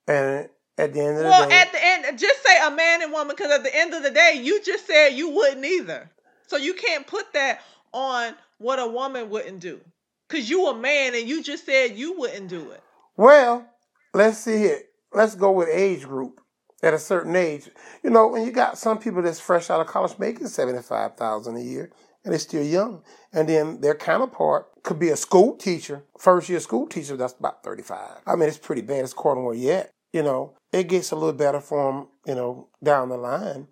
And 0.09 0.48
at 0.76 0.92
the 0.92 1.00
end 1.00 1.18
of 1.18 1.24
well, 1.24 1.44
the 1.44 1.50
day, 1.50 1.61
at 1.61 1.72
the 1.72 1.78
end, 1.80 2.18
just 2.18 2.42
say 2.42 2.66
a 2.66 2.70
man 2.72 3.02
and 3.02 3.12
woman 3.12 3.37
because 3.37 3.52
at 3.52 3.62
the 3.62 3.74
end 3.74 3.94
of 3.94 4.02
the 4.02 4.11
day, 4.11 4.40
you 4.42 4.61
just 4.64 4.87
said 4.87 5.11
you 5.11 5.30
wouldn't 5.30 5.64
either. 5.64 6.11
So 6.48 6.57
you 6.57 6.74
can't 6.74 7.07
put 7.07 7.33
that 7.35 7.61
on 7.92 8.35
what 8.59 8.80
a 8.80 8.87
woman 8.87 9.30
wouldn't 9.30 9.61
do 9.61 9.80
because 10.28 10.50
you 10.50 10.66
a 10.66 10.76
man 10.76 11.14
and 11.14 11.28
you 11.28 11.42
just 11.42 11.64
said 11.64 11.96
you 11.96 12.18
wouldn't 12.18 12.48
do 12.48 12.70
it. 12.72 12.83
Well, 13.16 13.66
let's 14.12 14.38
see 14.38 14.64
it. 14.64 14.90
Let's 15.12 15.37
go 15.37 15.52
with 15.52 15.68
age 15.70 16.02
group. 16.02 16.40
At 16.83 16.92
a 16.92 16.98
certain 16.98 17.35
age, 17.35 17.70
you 18.02 18.11
know, 18.11 18.26
when 18.26 18.44
you 18.44 18.52
got 18.52 18.76
some 18.76 18.98
people 18.98 19.22
that's 19.22 19.40
fresh 19.40 19.70
out 19.70 19.80
of 19.80 19.87
college 19.87 20.18
making 20.18 20.48
seventy 20.48 20.83
five 20.83 21.16
thousand 21.16 21.57
a 21.57 21.62
year, 21.62 21.90
and 22.24 22.32
they're 22.32 22.38
still 22.38 22.64
young. 22.64 23.02
And 23.32 23.48
then 23.48 23.80
their 23.80 23.94
counterpart 23.94 24.66
could 24.82 24.98
be 24.98 25.10
a 25.10 25.16
school 25.16 25.56
teacher, 25.56 26.04
first 26.18 26.48
year 26.48 26.60
school 26.60 26.87
teacher, 26.87 27.16
that's 27.16 27.34
about 27.38 27.62
35. 27.62 27.98
I 28.26 28.37
mean, 28.37 28.48
it's 28.48 28.58
pretty 28.58 28.82
bad. 28.82 29.04
It's 29.04 29.12
according 29.12 29.44
where 29.44 29.54
yet. 29.54 29.90
You 30.12 30.22
know, 30.22 30.54
it 30.72 30.88
gets 30.88 31.10
a 31.10 31.16
little 31.16 31.32
better 31.32 31.60
for 31.60 31.92
them, 31.92 32.08
you 32.26 32.34
know, 32.37 32.68
down 32.82 33.08
the 33.08 33.16
line. 33.16 33.66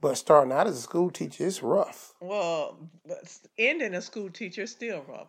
But 0.00 0.16
starting 0.16 0.52
out 0.52 0.66
as 0.66 0.76
a 0.78 0.80
school 0.80 1.10
teacher, 1.10 1.46
it's 1.46 1.62
rough. 1.62 2.14
Well, 2.20 2.76
ending 3.56 3.94
a 3.94 4.00
school 4.02 4.30
teacher 4.30 4.62
is 4.62 4.72
still 4.72 5.04
rough. 5.08 5.28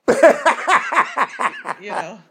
you 1.81 1.91
know. 1.91 2.19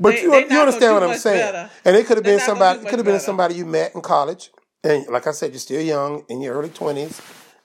But 0.00 0.14
they, 0.14 0.22
you, 0.22 0.34
you 0.34 0.58
understand 0.58 0.94
what 0.94 1.02
I'm 1.02 1.18
saying. 1.18 1.38
Better. 1.38 1.70
And 1.84 1.96
it 1.96 2.06
could 2.06 2.16
have 2.16 2.24
been 2.24 2.40
somebody. 2.40 2.80
It 2.80 2.88
Could 2.88 2.98
have 2.98 3.06
been 3.06 3.20
somebody 3.20 3.54
you 3.54 3.66
met 3.66 3.94
in 3.94 4.00
college, 4.00 4.50
and 4.82 5.06
like 5.08 5.26
I 5.26 5.32
said, 5.32 5.52
you're 5.52 5.60
still 5.60 5.80
young 5.82 6.24
in 6.28 6.40
your 6.40 6.56
early 6.56 6.70
twenties, 6.70 7.20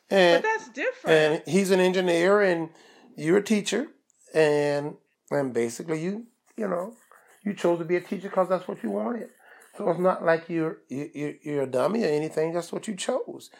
and 0.09 0.41
but 0.41 0.47
that's 0.47 0.69
different. 0.69 1.15
And 1.15 1.43
he's 1.45 1.71
an 1.71 1.79
engineer, 1.79 2.41
and 2.41 2.69
you're 3.15 3.37
a 3.37 3.43
teacher, 3.43 3.87
and 4.33 4.95
and 5.31 5.53
basically 5.53 6.01
you 6.03 6.27
you 6.55 6.67
know 6.67 6.95
you 7.43 7.53
chose 7.53 7.79
to 7.79 7.85
be 7.85 7.95
a 7.95 8.01
teacher 8.01 8.29
because 8.29 8.49
that's 8.49 8.67
what 8.67 8.83
you 8.83 8.91
wanted. 8.91 9.29
So 9.77 9.89
it's 9.89 9.99
not 9.99 10.25
like 10.25 10.49
you're 10.49 10.79
you, 10.89 11.35
you're 11.41 11.63
a 11.63 11.67
dummy 11.67 12.03
or 12.03 12.07
anything. 12.07 12.53
That's 12.53 12.71
what 12.71 12.87
you 12.87 12.95
chose. 12.95 13.51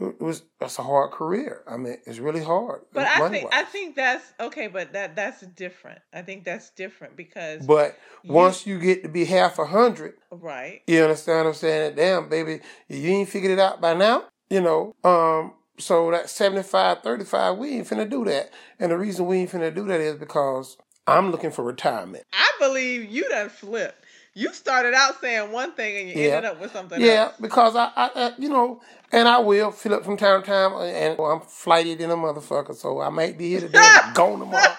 It 0.00 0.20
was 0.20 0.42
that's 0.58 0.78
a 0.78 0.82
hard 0.82 1.12
career. 1.12 1.62
I 1.68 1.76
mean, 1.76 1.98
it's 2.04 2.18
really 2.18 2.42
hard. 2.42 2.82
But 2.92 3.06
I 3.06 3.28
think 3.28 3.54
I 3.54 3.62
think 3.62 3.94
that's 3.94 4.24
okay. 4.40 4.66
But 4.66 4.92
that 4.92 5.14
that's 5.14 5.42
different. 5.42 6.00
I 6.12 6.22
think 6.22 6.44
that's 6.44 6.70
different 6.70 7.16
because. 7.16 7.64
But 7.64 7.96
you, 8.22 8.32
once 8.32 8.66
you 8.66 8.80
get 8.80 9.04
to 9.04 9.08
be 9.08 9.24
half 9.24 9.58
a 9.58 9.66
hundred, 9.66 10.14
right? 10.32 10.82
You 10.88 11.04
understand 11.04 11.44
what 11.44 11.50
I'm 11.50 11.54
saying? 11.54 11.94
Damn, 11.94 12.28
baby, 12.28 12.60
you 12.88 13.10
ain't 13.10 13.28
figured 13.28 13.52
it 13.52 13.60
out 13.60 13.80
by 13.80 13.94
now. 13.94 14.24
You 14.50 14.60
know, 14.60 14.94
um, 15.04 15.52
so 15.78 16.10
that 16.10 16.30
75 16.30 17.02
35, 17.02 17.58
we 17.58 17.70
ain't 17.70 17.88
finna 17.88 18.08
do 18.08 18.24
that. 18.24 18.50
And 18.78 18.92
the 18.92 18.98
reason 18.98 19.26
we 19.26 19.38
ain't 19.38 19.50
finna 19.50 19.74
do 19.74 19.84
that 19.86 20.00
is 20.00 20.16
because 20.16 20.76
I'm 21.06 21.30
looking 21.30 21.50
for 21.50 21.64
retirement. 21.64 22.24
I 22.32 22.50
believe 22.58 23.10
you 23.10 23.28
done 23.28 23.48
flipped. 23.48 24.04
You 24.36 24.52
started 24.52 24.94
out 24.94 25.20
saying 25.20 25.52
one 25.52 25.72
thing 25.72 25.96
and 25.96 26.08
you 26.08 26.24
yeah. 26.24 26.36
ended 26.36 26.52
up 26.52 26.60
with 26.60 26.72
something 26.72 27.00
else. 27.00 27.08
yeah, 27.08 27.22
else. 27.24 27.34
because 27.40 27.76
I, 27.76 27.90
I, 27.94 28.10
I, 28.14 28.32
you 28.36 28.48
know, 28.48 28.80
and 29.12 29.28
I 29.28 29.38
will 29.38 29.70
fill 29.70 29.94
up 29.94 30.04
from 30.04 30.16
time 30.16 30.42
to 30.42 30.46
time, 30.46 30.72
and 30.72 31.18
I'm 31.20 31.40
flighted 31.40 32.00
in 32.00 32.10
a 32.10 32.16
motherfucker, 32.16 32.74
so 32.74 33.00
I 33.00 33.10
might 33.10 33.38
be 33.38 33.50
here 33.50 33.60
today, 33.60 33.96
gone 34.14 34.40
tomorrow. 34.40 34.74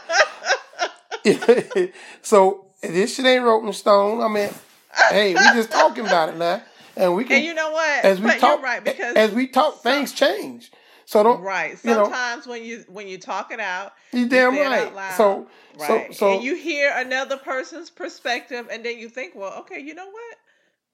so 2.21 2.65
this 2.81 3.15
shit 3.15 3.25
ain't 3.25 3.45
wrote 3.45 3.65
in 3.65 3.71
stone. 3.71 4.21
I 4.21 4.27
mean, 4.27 4.49
hey, 5.09 5.33
we 5.33 5.39
just 5.39 5.71
talking 5.71 6.05
about 6.05 6.29
it 6.29 6.37
now, 6.37 6.61
and 6.97 7.15
we 7.15 7.23
can. 7.23 7.37
And 7.37 7.45
you 7.45 7.53
know 7.53 7.71
what? 7.71 8.03
As 8.03 8.19
we 8.19 8.27
but 8.27 8.39
talk, 8.39 8.61
right 8.61 8.83
because 8.83 9.15
as 9.15 9.31
we 9.31 9.47
talk, 9.47 9.81
things 9.81 10.11
change. 10.11 10.69
So 11.05 11.23
don't 11.23 11.41
right. 11.41 11.77
Sometimes 11.77 12.45
you 12.45 12.51
know, 12.51 12.57
when 12.57 12.65
you 12.65 12.85
when 12.87 13.07
you 13.07 13.17
talk 13.17 13.51
it 13.51 13.59
out, 13.59 13.93
you 14.11 14.27
damn 14.27 14.55
right. 14.57 15.13
So 15.15 15.47
right. 15.79 16.13
so 16.13 16.13
so 16.13 16.33
and 16.33 16.43
you 16.43 16.55
hear 16.55 16.91
another 16.95 17.37
person's 17.37 17.89
perspective, 17.89 18.67
and 18.71 18.83
then 18.83 18.97
you 18.97 19.09
think, 19.09 19.35
well, 19.35 19.59
okay, 19.59 19.79
you 19.79 19.93
know 19.93 20.09
what? 20.09 20.37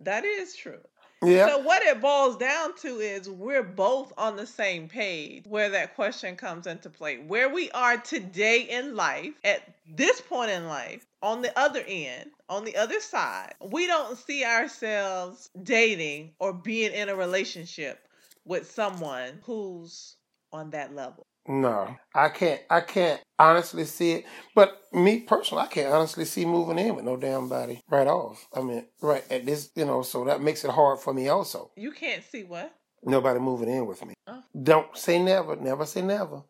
That 0.01 0.25
is 0.25 0.55
true. 0.55 0.79
Yeah. 1.23 1.47
So 1.47 1.59
what 1.59 1.83
it 1.83 2.01
boils 2.01 2.35
down 2.37 2.75
to 2.77 2.99
is 2.99 3.29
we're 3.29 3.61
both 3.61 4.11
on 4.17 4.35
the 4.35 4.47
same 4.47 4.87
page 4.87 5.43
where 5.47 5.69
that 5.69 5.95
question 5.95 6.35
comes 6.35 6.65
into 6.65 6.89
play. 6.89 7.17
Where 7.17 7.47
we 7.47 7.69
are 7.71 7.97
today 7.97 8.61
in 8.61 8.95
life, 8.95 9.33
at 9.43 9.61
this 9.87 10.19
point 10.19 10.49
in 10.49 10.67
life, 10.67 11.05
on 11.21 11.43
the 11.43 11.57
other 11.57 11.83
end, 11.87 12.31
on 12.49 12.65
the 12.65 12.75
other 12.75 12.99
side, 12.99 13.53
we 13.63 13.85
don't 13.85 14.17
see 14.17 14.43
ourselves 14.43 15.51
dating 15.61 16.31
or 16.39 16.53
being 16.53 16.91
in 16.91 17.07
a 17.07 17.15
relationship 17.15 18.07
with 18.45 18.71
someone 18.71 19.39
who's 19.43 20.15
on 20.51 20.71
that 20.71 20.93
level. 20.93 21.25
No, 21.47 21.95
I 22.13 22.29
can't. 22.29 22.61
I 22.69 22.81
can't 22.81 23.19
honestly 23.39 23.85
see 23.85 24.11
it. 24.13 24.25
But 24.53 24.79
me 24.93 25.21
personally, 25.21 25.63
I 25.63 25.67
can't 25.67 25.91
honestly 25.91 26.25
see 26.25 26.45
moving 26.45 26.77
in 26.77 26.95
with 26.95 27.03
no 27.03 27.17
damn 27.17 27.49
body 27.49 27.81
right 27.89 28.07
off. 28.07 28.47
I 28.53 28.61
mean, 28.61 28.85
right 29.01 29.23
at 29.31 29.45
this, 29.45 29.71
you 29.75 29.85
know. 29.85 30.03
So 30.03 30.23
that 30.25 30.41
makes 30.41 30.63
it 30.63 30.71
hard 30.71 30.99
for 30.99 31.13
me 31.13 31.29
also. 31.29 31.71
You 31.75 31.91
can't 31.91 32.23
see 32.23 32.43
what? 32.43 32.71
Nobody 33.03 33.39
moving 33.39 33.69
in 33.69 33.87
with 33.87 34.05
me. 34.05 34.13
Oh. 34.27 34.43
Don't 34.61 34.95
say 34.95 35.21
never. 35.21 35.55
Never 35.55 35.87
say 35.87 36.03
never. 36.03 36.43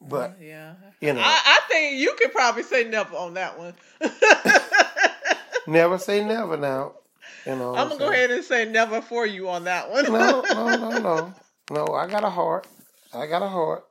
But 0.00 0.36
oh, 0.38 0.42
yeah, 0.42 0.74
you 1.00 1.12
know, 1.12 1.20
I, 1.20 1.40
I, 1.44 1.60
think 1.68 1.98
you 1.98 2.14
could 2.16 2.32
probably 2.32 2.62
say 2.62 2.84
never 2.84 3.16
on 3.16 3.34
that 3.34 3.58
one. 3.58 3.74
never 5.66 5.98
say 5.98 6.24
never 6.24 6.56
now. 6.56 6.92
You 7.46 7.56
know, 7.56 7.74
I'm 7.74 7.88
gonna 7.88 7.98
go 7.98 8.10
ahead 8.10 8.30
and 8.30 8.44
say 8.44 8.64
never 8.64 9.00
for 9.00 9.26
you 9.26 9.48
on 9.48 9.64
that 9.64 9.90
one. 9.90 10.04
no, 10.04 10.42
no, 10.52 10.76
no, 10.76 10.98
no, 10.98 11.34
no. 11.70 11.86
I 11.94 12.06
got 12.06 12.24
a 12.24 12.30
heart. 12.30 12.66
I 13.14 13.26
got 13.26 13.42
a 13.42 13.48
heart. 13.48 13.84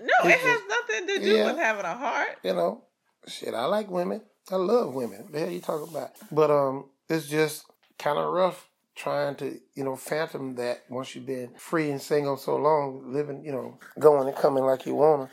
No, 0.00 0.12
it's 0.24 0.42
it 0.42 0.48
has 0.48 0.60
nothing 0.68 1.06
to 1.08 1.18
do 1.20 1.36
yeah, 1.36 1.46
with 1.46 1.56
having 1.56 1.84
a 1.84 1.94
heart. 1.94 2.38
You 2.42 2.54
know, 2.54 2.84
shit. 3.26 3.54
I 3.54 3.66
like 3.66 3.90
women. 3.90 4.22
I 4.50 4.56
love 4.56 4.94
women. 4.94 5.28
The 5.30 5.40
hell 5.40 5.50
you 5.50 5.60
talking 5.60 5.94
about? 5.94 6.10
But 6.30 6.50
um, 6.50 6.86
it's 7.08 7.26
just 7.26 7.64
kind 7.98 8.18
of 8.18 8.32
rough 8.32 8.68
trying 8.96 9.34
to 9.34 9.58
you 9.74 9.84
know 9.84 9.96
phantom 9.96 10.54
that 10.56 10.84
once 10.88 11.14
you've 11.14 11.26
been 11.26 11.50
free 11.56 11.90
and 11.90 12.00
single 12.00 12.36
so 12.36 12.56
long, 12.56 13.12
living 13.12 13.44
you 13.44 13.52
know 13.52 13.78
going 13.98 14.28
and 14.28 14.36
coming 14.36 14.64
like 14.64 14.86
you 14.86 14.94
wanna. 14.94 15.30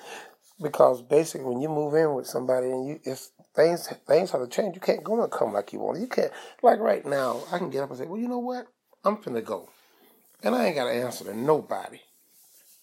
Because 0.61 1.01
basically, 1.01 1.47
when 1.47 1.61
you 1.61 1.69
move 1.69 1.95
in 1.95 2.13
with 2.13 2.27
somebody 2.27 2.67
and 2.67 2.87
you, 2.87 2.99
it's 3.03 3.31
things 3.55 3.87
things 4.07 4.31
have 4.31 4.41
to 4.41 4.47
change. 4.47 4.75
You 4.75 4.81
can't 4.81 5.03
go 5.03 5.21
and 5.21 5.31
come 5.31 5.53
like 5.53 5.73
you 5.73 5.79
want. 5.79 5.99
You 5.99 6.07
can't 6.07 6.31
like 6.61 6.79
right 6.79 7.05
now. 7.05 7.41
I 7.51 7.57
can 7.57 7.69
get 7.69 7.83
up 7.83 7.89
and 7.89 7.99
say, 7.99 8.05
"Well, 8.05 8.19
you 8.19 8.27
know 8.27 8.39
what? 8.39 8.67
I'm 9.03 9.17
finna 9.17 9.43
go," 9.43 9.69
and 10.43 10.55
I 10.55 10.67
ain't 10.67 10.75
got 10.75 10.85
to 10.85 10.93
answer 10.93 11.25
to 11.25 11.37
nobody. 11.37 11.99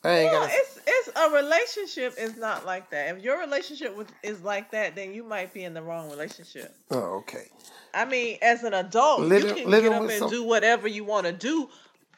I 0.04 0.10
ain't 0.10 0.32
well, 0.32 0.42
gotta... 0.42 0.54
it's 0.54 0.80
it's 0.86 1.08
a 1.16 1.30
relationship 1.34 2.14
is 2.18 2.36
not 2.36 2.64
like 2.64 2.90
that. 2.90 3.16
If 3.16 3.22
your 3.22 3.40
relationship 3.40 3.96
with, 3.96 4.12
is 4.22 4.40
like 4.42 4.70
that, 4.70 4.94
then 4.94 5.12
you 5.12 5.24
might 5.24 5.52
be 5.52 5.64
in 5.64 5.74
the 5.74 5.82
wrong 5.82 6.10
relationship. 6.10 6.74
Oh, 6.90 7.18
okay. 7.18 7.46
I 7.92 8.04
mean, 8.04 8.38
as 8.42 8.62
an 8.62 8.74
adult, 8.74 9.22
living, 9.22 9.48
you 9.48 9.62
can 9.64 9.70
get 9.70 9.92
up 9.92 10.02
and 10.02 10.10
some... 10.12 10.30
do 10.30 10.44
whatever 10.44 10.86
you 10.86 11.04
want 11.04 11.26
to 11.26 11.32
do, 11.32 11.68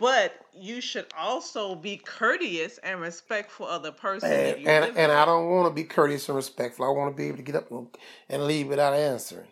but 0.01 0.33
you 0.55 0.81
should 0.81 1.07
also 1.17 1.75
be 1.75 1.99
courteous 1.99 2.79
and 2.79 3.01
respectful 3.01 3.67
of 3.67 3.83
the 3.83 3.93
person 3.93 4.33
and, 4.33 4.67
and, 4.67 4.97
and 4.97 5.13
I 5.13 5.27
don't 5.27 5.51
want 5.51 5.69
to 5.69 5.75
be 5.75 5.85
courteous 5.85 6.27
and 6.29 6.35
respectful. 6.37 6.87
I 6.87 6.89
want 6.89 7.15
to 7.15 7.17
be 7.17 7.29
able 7.29 7.37
to 7.37 7.43
get 7.43 7.55
up 7.55 7.71
and, 7.71 8.47
leave 8.47 8.69
without 8.69 8.95
answering 8.95 9.47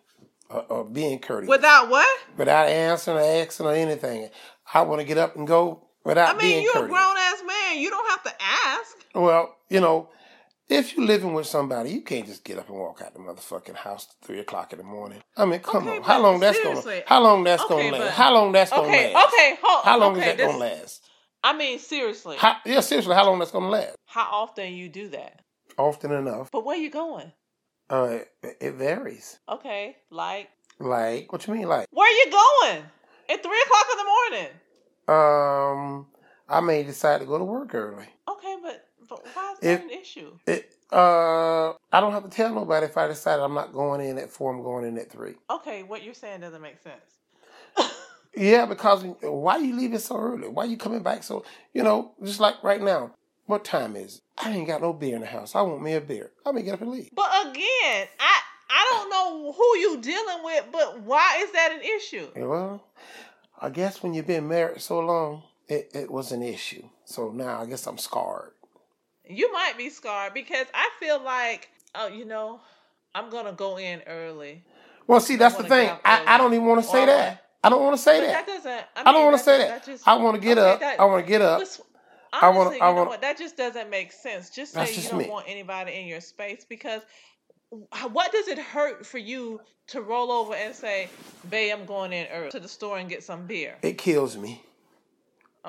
or, 0.48 0.62
or, 0.70 0.84
being 0.84 1.18
courteous. 1.18 1.50
Without 1.50 1.90
what? 1.90 2.08
Without 2.38 2.66
answering 2.66 3.18
or 3.18 3.42
asking 3.42 3.66
or 3.66 3.74
anything. 3.74 4.30
I 4.72 4.80
want 4.82 5.02
to 5.02 5.06
get 5.06 5.18
up 5.18 5.36
and 5.36 5.46
go 5.46 5.84
without 6.04 6.38
being. 6.38 6.52
I 6.52 6.56
mean, 6.56 6.64
you're 6.64 6.72
courteous. 6.72 6.90
a 6.90 6.92
grown 6.92 7.16
ass 7.18 7.42
man. 7.46 7.78
You 7.78 7.90
don't 7.90 8.08
have 8.08 8.22
to 8.22 8.32
ask. 8.42 8.96
Well, 9.14 9.54
you 9.68 9.80
know, 9.80 10.08
if 10.68 10.96
you're 10.96 11.06
living 11.06 11.32
with 11.34 11.46
somebody, 11.46 11.90
you 11.90 12.02
can't 12.02 12.26
just 12.26 12.44
get 12.44 12.58
up 12.58 12.68
and 12.68 12.78
walk 12.78 13.02
out 13.04 13.14
the 13.14 13.20
motherfucking 13.20 13.76
house 13.76 14.06
at 14.10 14.26
three 14.26 14.40
o'clock 14.40 14.72
in 14.72 14.78
the 14.78 14.84
morning. 14.84 15.20
I 15.36 15.44
mean, 15.44 15.60
come 15.60 15.88
okay, 15.88 15.96
on. 15.98 16.02
How 16.02 16.20
long 16.20 16.40
that's 16.40 16.58
seriously. 16.58 16.92
gonna? 16.92 17.04
How 17.06 17.22
long 17.22 17.44
that's 17.44 17.62
okay, 17.62 17.90
gonna 17.90 18.04
last? 18.04 18.14
How 18.16 18.34
long 18.34 18.52
that's 18.52 18.70
gonna 18.70 18.88
okay, 18.88 19.14
last? 19.14 19.28
Okay, 19.32 19.58
hold, 19.62 19.84
How 19.84 19.98
long 19.98 20.16
is 20.16 20.24
that 20.24 20.36
this, 20.36 20.46
gonna 20.46 20.58
last? 20.58 21.08
I 21.42 21.56
mean, 21.56 21.78
seriously. 21.78 22.36
How, 22.38 22.56
yeah, 22.66 22.80
seriously. 22.80 23.14
How 23.14 23.24
long 23.26 23.38
that's 23.38 23.50
gonna 23.50 23.68
last? 23.68 23.96
How 24.06 24.28
often 24.30 24.72
you 24.74 24.88
do 24.88 25.08
that? 25.10 25.40
Often 25.78 26.12
enough. 26.12 26.50
But 26.50 26.64
where 26.64 26.76
you 26.76 26.90
going? 26.90 27.32
Uh, 27.88 28.18
it, 28.42 28.56
it 28.60 28.74
varies. 28.74 29.38
Okay, 29.48 29.96
like. 30.10 30.48
Like 30.80 31.32
what 31.32 31.46
you 31.46 31.54
mean, 31.54 31.68
like? 31.68 31.86
Where 31.90 32.10
you 32.24 32.30
going 32.30 32.84
at 33.30 33.42
three 33.42 33.62
o'clock 33.66 33.86
in 33.90 33.98
the 33.98 34.04
morning? 34.04 34.48
um, 35.08 36.06
I 36.48 36.60
may 36.60 36.82
decide 36.82 37.20
to 37.20 37.26
go 37.26 37.38
to 37.38 37.44
work 37.44 37.74
early. 37.74 38.06
Okay, 38.28 38.56
but 38.62 38.86
but 39.08 39.24
why 39.34 39.52
is 39.52 39.58
that 39.60 39.70
If- 39.70 39.82
an 39.82 39.90
issue? 39.90 40.32
It, 40.46 40.74
uh, 40.92 41.70
I 41.92 42.00
don't 42.00 42.12
have 42.12 42.24
to 42.24 42.30
tell 42.30 42.54
nobody 42.54 42.86
if 42.86 42.96
I 42.96 43.06
decide 43.08 43.40
I'm 43.40 43.54
not 43.54 43.72
going 43.72 44.00
in 44.00 44.18
at 44.18 44.30
four. 44.30 44.52
I'm 44.54 44.62
going 44.62 44.84
in 44.86 44.98
at 44.98 45.10
three. 45.10 45.34
Okay, 45.50 45.82
what 45.82 46.02
you're 46.02 46.14
saying 46.14 46.40
doesn't 46.40 46.62
make 46.62 46.78
sense. 46.78 47.04
Yeah, 48.36 48.66
because 48.66 49.02
why 49.22 49.54
are 49.54 49.60
you 49.60 49.74
leaving 49.74 49.98
so 49.98 50.16
early? 50.16 50.46
Why 50.48 50.64
are 50.64 50.68
you 50.68 50.76
coming 50.76 51.02
back 51.02 51.24
so? 51.24 51.44
You 51.72 51.82
know, 51.82 52.12
just 52.22 52.38
like 52.40 52.62
right 52.62 52.80
now. 52.80 53.12
What 53.46 53.64
time 53.64 53.96
is 53.96 54.16
it? 54.16 54.22
I 54.36 54.52
ain't 54.52 54.66
got 54.68 54.82
no 54.82 54.92
beer 54.92 55.14
in 55.16 55.22
the 55.22 55.26
house. 55.26 55.54
I 55.56 55.62
want 55.62 55.82
me 55.82 55.94
a 55.94 56.00
beer. 56.00 56.30
I'm 56.44 56.52
gonna 56.52 56.62
get 56.64 56.74
up 56.74 56.82
and 56.82 56.90
leave. 56.90 57.08
But 57.14 57.30
again, 57.48 58.06
I 58.20 58.40
I 58.70 58.86
don't 58.90 59.10
know 59.10 59.52
who 59.52 59.78
you 59.78 59.96
dealing 60.00 60.44
with, 60.44 60.66
but 60.70 61.00
why 61.00 61.38
is 61.42 61.50
that 61.52 61.72
an 61.72 61.80
issue? 61.80 62.28
Well, 62.36 62.84
I 63.58 63.70
guess 63.70 64.02
when 64.02 64.12
you've 64.14 64.26
been 64.26 64.46
married 64.46 64.82
so 64.82 65.00
long, 65.00 65.42
it, 65.66 65.90
it 65.94 66.10
was 66.10 66.30
an 66.30 66.42
issue. 66.42 66.86
So 67.06 67.30
now 67.30 67.62
I 67.62 67.66
guess 67.66 67.86
I'm 67.86 67.98
scarred. 67.98 68.52
You 69.28 69.52
might 69.52 69.74
be 69.76 69.90
scarred 69.90 70.34
because 70.34 70.66
I 70.74 70.88
feel 71.00 71.22
like, 71.22 71.68
oh, 71.94 72.08
you 72.08 72.24
know, 72.24 72.60
I'm 73.14 73.30
gonna 73.30 73.52
go 73.52 73.78
in 73.78 74.02
early. 74.06 74.64
Well, 75.06 75.20
see, 75.20 75.36
that's 75.36 75.56
the 75.56 75.64
thing. 75.64 75.90
I, 76.04 76.24
I 76.34 76.38
don't 76.38 76.52
even 76.54 76.66
want 76.66 76.82
to 76.82 76.88
say 76.88 77.06
that. 77.06 77.44
I 77.64 77.70
don't 77.70 77.82
want 77.82 77.96
to 77.96 78.02
say 78.02 78.20
But 78.20 78.26
that. 78.26 78.46
that 78.46 78.54
doesn't. 78.54 78.84
I, 79.06 79.10
I 79.10 79.12
don't 79.12 79.24
want 79.24 79.36
to 79.38 79.42
say 79.42 79.58
that- 79.58 79.68
that. 79.68 79.84
just- 79.84 80.06
I 80.06 80.14
want 80.14 80.36
to 80.36 80.40
get 80.40 80.58
okay, 80.58 80.70
up. 80.72 80.80
that- 80.80 81.00
I 81.00 81.04
want 81.06 81.24
to 81.24 81.28
get 81.28 81.42
up. 81.42 81.58
Listen, 81.58 81.84
I 82.32 82.48
wanna- 82.50 82.76
I 82.78 82.90
wanna- 82.90 83.18
That 83.20 83.36
just 83.38 83.56
doesn't 83.56 83.90
make 83.90 84.12
sense. 84.12 84.50
Just 84.50 84.72
say 84.72 84.80
That's 84.80 84.90
you 84.92 84.96
just 84.98 85.10
don't 85.10 85.18
me. 85.18 85.28
want 85.28 85.46
anybody 85.48 85.92
in 85.94 86.06
your 86.06 86.20
space 86.20 86.64
because 86.68 87.02
what 88.12 88.32
does 88.32 88.48
it 88.48 88.58
hurt 88.58 89.04
for 89.06 89.18
you 89.18 89.60
to 89.88 90.02
roll 90.02 90.30
over 90.30 90.54
and 90.54 90.74
say, 90.74 91.08
"Babe, 91.50 91.74
I'm 91.78 91.86
going 91.86 92.12
in 92.12 92.26
early 92.28 92.50
to 92.50 92.60
the 92.60 92.68
store 92.68 92.98
and 92.98 93.08
get 93.08 93.24
some 93.24 93.46
beer"? 93.46 93.76
It 93.82 93.98
kills 93.98 94.36
me. 94.36 94.62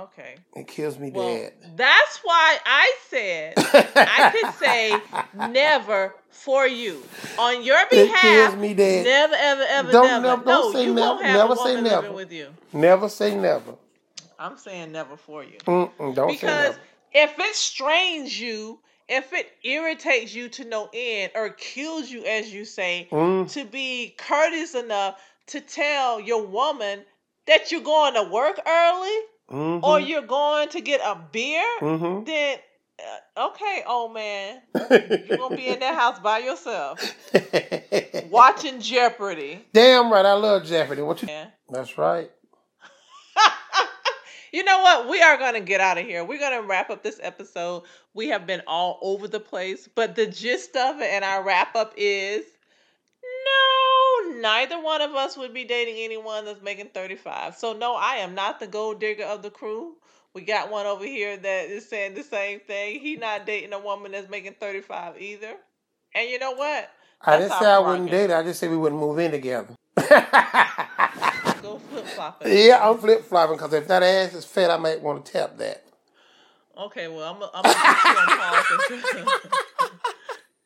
Okay. 0.03 0.35
It 0.55 0.67
kills 0.67 0.97
me 0.97 1.11
Well, 1.11 1.35
bad. 1.35 1.53
that's 1.77 2.19
why 2.23 2.57
I 2.65 2.93
said 3.09 3.53
I 3.57 4.31
could 4.33 4.53
say 4.55 4.97
never 5.51 6.15
for 6.29 6.65
you 6.67 7.01
on 7.37 7.63
your 7.63 7.79
behalf. 7.89 8.23
It 8.23 8.49
kills 8.51 8.55
me 8.55 8.73
dead. 8.73 9.05
Never, 9.05 9.33
ever, 9.35 9.61
ever, 9.69 9.91
Don't- 9.91 10.05
never. 10.07 10.27
never- 10.27 10.43
don't 10.43 10.45
no, 10.45 10.71
say 10.73 10.85
you 10.85 10.93
won't 10.93 11.21
never- 11.21 11.23
have 11.31 11.37
never 11.49 11.53
a 11.53 11.55
say 11.57 11.63
woman 11.75 11.83
never. 11.83 12.01
living 12.01 12.15
with 12.15 12.31
you. 12.31 12.47
Never 12.73 13.09
say 13.09 13.35
never. 13.35 13.75
I'm 14.37 14.57
saying 14.57 14.91
never 14.93 15.17
for 15.17 15.43
you. 15.43 15.57
Mm-mm, 15.65 16.15
don't 16.15 16.29
say 16.29 16.35
Because 16.35 16.75
if 17.13 17.37
it 17.37 17.55
strains 17.55 18.39
you, 18.39 18.79
if 19.09 19.33
it 19.33 19.51
irritates 19.63 20.33
you 20.33 20.47
to 20.49 20.63
no 20.65 20.89
end, 20.93 21.31
or 21.35 21.49
kills 21.49 22.09
you, 22.09 22.23
as 22.23 22.53
you 22.53 22.63
say, 22.63 23.07
Mm, 23.11 23.51
to 23.53 23.65
be 23.65 24.15
courteous 24.17 24.75
enough 24.75 25.19
to 25.47 25.59
tell 25.59 26.21
your 26.21 26.45
woman 26.45 27.01
that 27.47 27.71
you're 27.71 27.81
going 27.81 28.13
to 28.13 28.23
work 28.23 28.59
early 28.65 29.17
mhm, 29.49 29.83
or 29.83 29.99
you're 29.99 30.21
going 30.21 30.69
to 30.69 30.81
get 30.81 31.01
a 31.01 31.15
beer, 31.31 31.63
mhm. 31.81 32.25
then 32.25 32.59
uh, 33.37 33.47
okay, 33.47 33.83
old 33.87 34.13
man, 34.13 34.61
you're 34.73 35.37
gonna 35.37 35.55
be 35.55 35.67
in 35.67 35.79
that 35.79 35.95
house 35.99 36.19
by 36.19 36.39
yourself 36.39 36.99
watching 38.29 38.79
Jeopardy. 38.79 39.65
Damn 39.73 40.11
right, 40.11 40.25
I 40.25 40.33
love 40.33 40.65
Jeopardy. 40.65 41.01
What 41.01 41.21
you? 41.21 41.29
Yeah. 41.29 41.47
That's 41.69 41.97
right. 41.97 42.29
you 44.53 44.63
know 44.63 44.79
what? 44.79 45.09
We 45.09 45.21
are 45.21 45.37
going 45.37 45.53
to 45.53 45.59
get 45.59 45.81
out 45.81 45.97
of 45.97 46.05
here. 46.05 46.23
We're 46.23 46.39
going 46.39 46.59
to 46.61 46.67
wrap 46.67 46.89
up 46.89 47.03
this 47.03 47.19
episode. 47.21 47.83
We 48.13 48.29
have 48.29 48.47
been 48.47 48.61
all 48.67 48.99
over 49.01 49.27
the 49.27 49.39
place, 49.39 49.87
but 49.93 50.15
the 50.15 50.25
gist 50.25 50.75
of 50.75 50.99
it 50.99 51.09
and 51.11 51.23
our 51.23 51.43
wrap 51.43 51.75
up 51.75 51.93
is 51.95 52.43
no, 53.23 53.78
neither 54.29 54.81
one 54.81 55.01
of 55.01 55.11
us 55.15 55.37
would 55.37 55.53
be 55.53 55.63
dating 55.63 55.95
anyone 55.97 56.45
that's 56.45 56.61
making 56.61 56.89
35. 56.93 57.55
So, 57.55 57.73
no, 57.73 57.95
I 57.95 58.15
am 58.15 58.35
not 58.35 58.59
the 58.59 58.67
gold 58.67 58.99
digger 58.99 59.25
of 59.25 59.41
the 59.41 59.49
crew. 59.49 59.93
We 60.33 60.41
got 60.41 60.71
one 60.71 60.85
over 60.85 61.05
here 61.05 61.35
that 61.37 61.69
is 61.69 61.89
saying 61.89 62.13
the 62.13 62.23
same 62.23 62.59
thing. 62.59 62.99
He 62.99 63.15
not 63.15 63.45
dating 63.45 63.73
a 63.73 63.79
woman 63.79 64.11
that's 64.11 64.29
making 64.29 64.55
35 64.59 65.21
either. 65.21 65.55
And 66.13 66.29
you 66.29 66.39
know 66.39 66.53
what? 66.53 66.89
I 67.21 67.37
didn't 67.37 67.53
say 67.53 67.65
I 67.65 67.79
wouldn't 67.79 68.11
date. 68.11 68.29
her. 68.29 68.37
I 68.37 68.43
just 68.43 68.59
said 68.59 68.69
we 68.69 68.77
wouldn't 68.77 69.01
move 69.01 69.19
in 69.19 69.31
together. 69.31 69.75
Go 71.61 71.77
flip 71.77 72.05
flop 72.05 72.41
yeah, 72.45 72.79
I'm 72.81 72.97
flip 72.97 73.25
flopping 73.25 73.57
because 73.57 73.73
if 73.73 73.87
that 73.89 74.01
ass 74.01 74.33
is 74.33 74.45
fat, 74.45 74.71
I 74.71 74.77
might 74.77 75.01
want 75.01 75.25
to 75.25 75.31
tap 75.31 75.57
that. 75.57 75.83
Okay, 76.77 77.09
well, 77.09 77.35
I'm, 77.35 77.43
I'm 77.53 77.63
going 77.63 77.75
to 77.75 77.81
put 77.81 78.05
you 78.05 78.17
on 78.17 78.39
pause 78.39 78.65
until, 78.89 79.89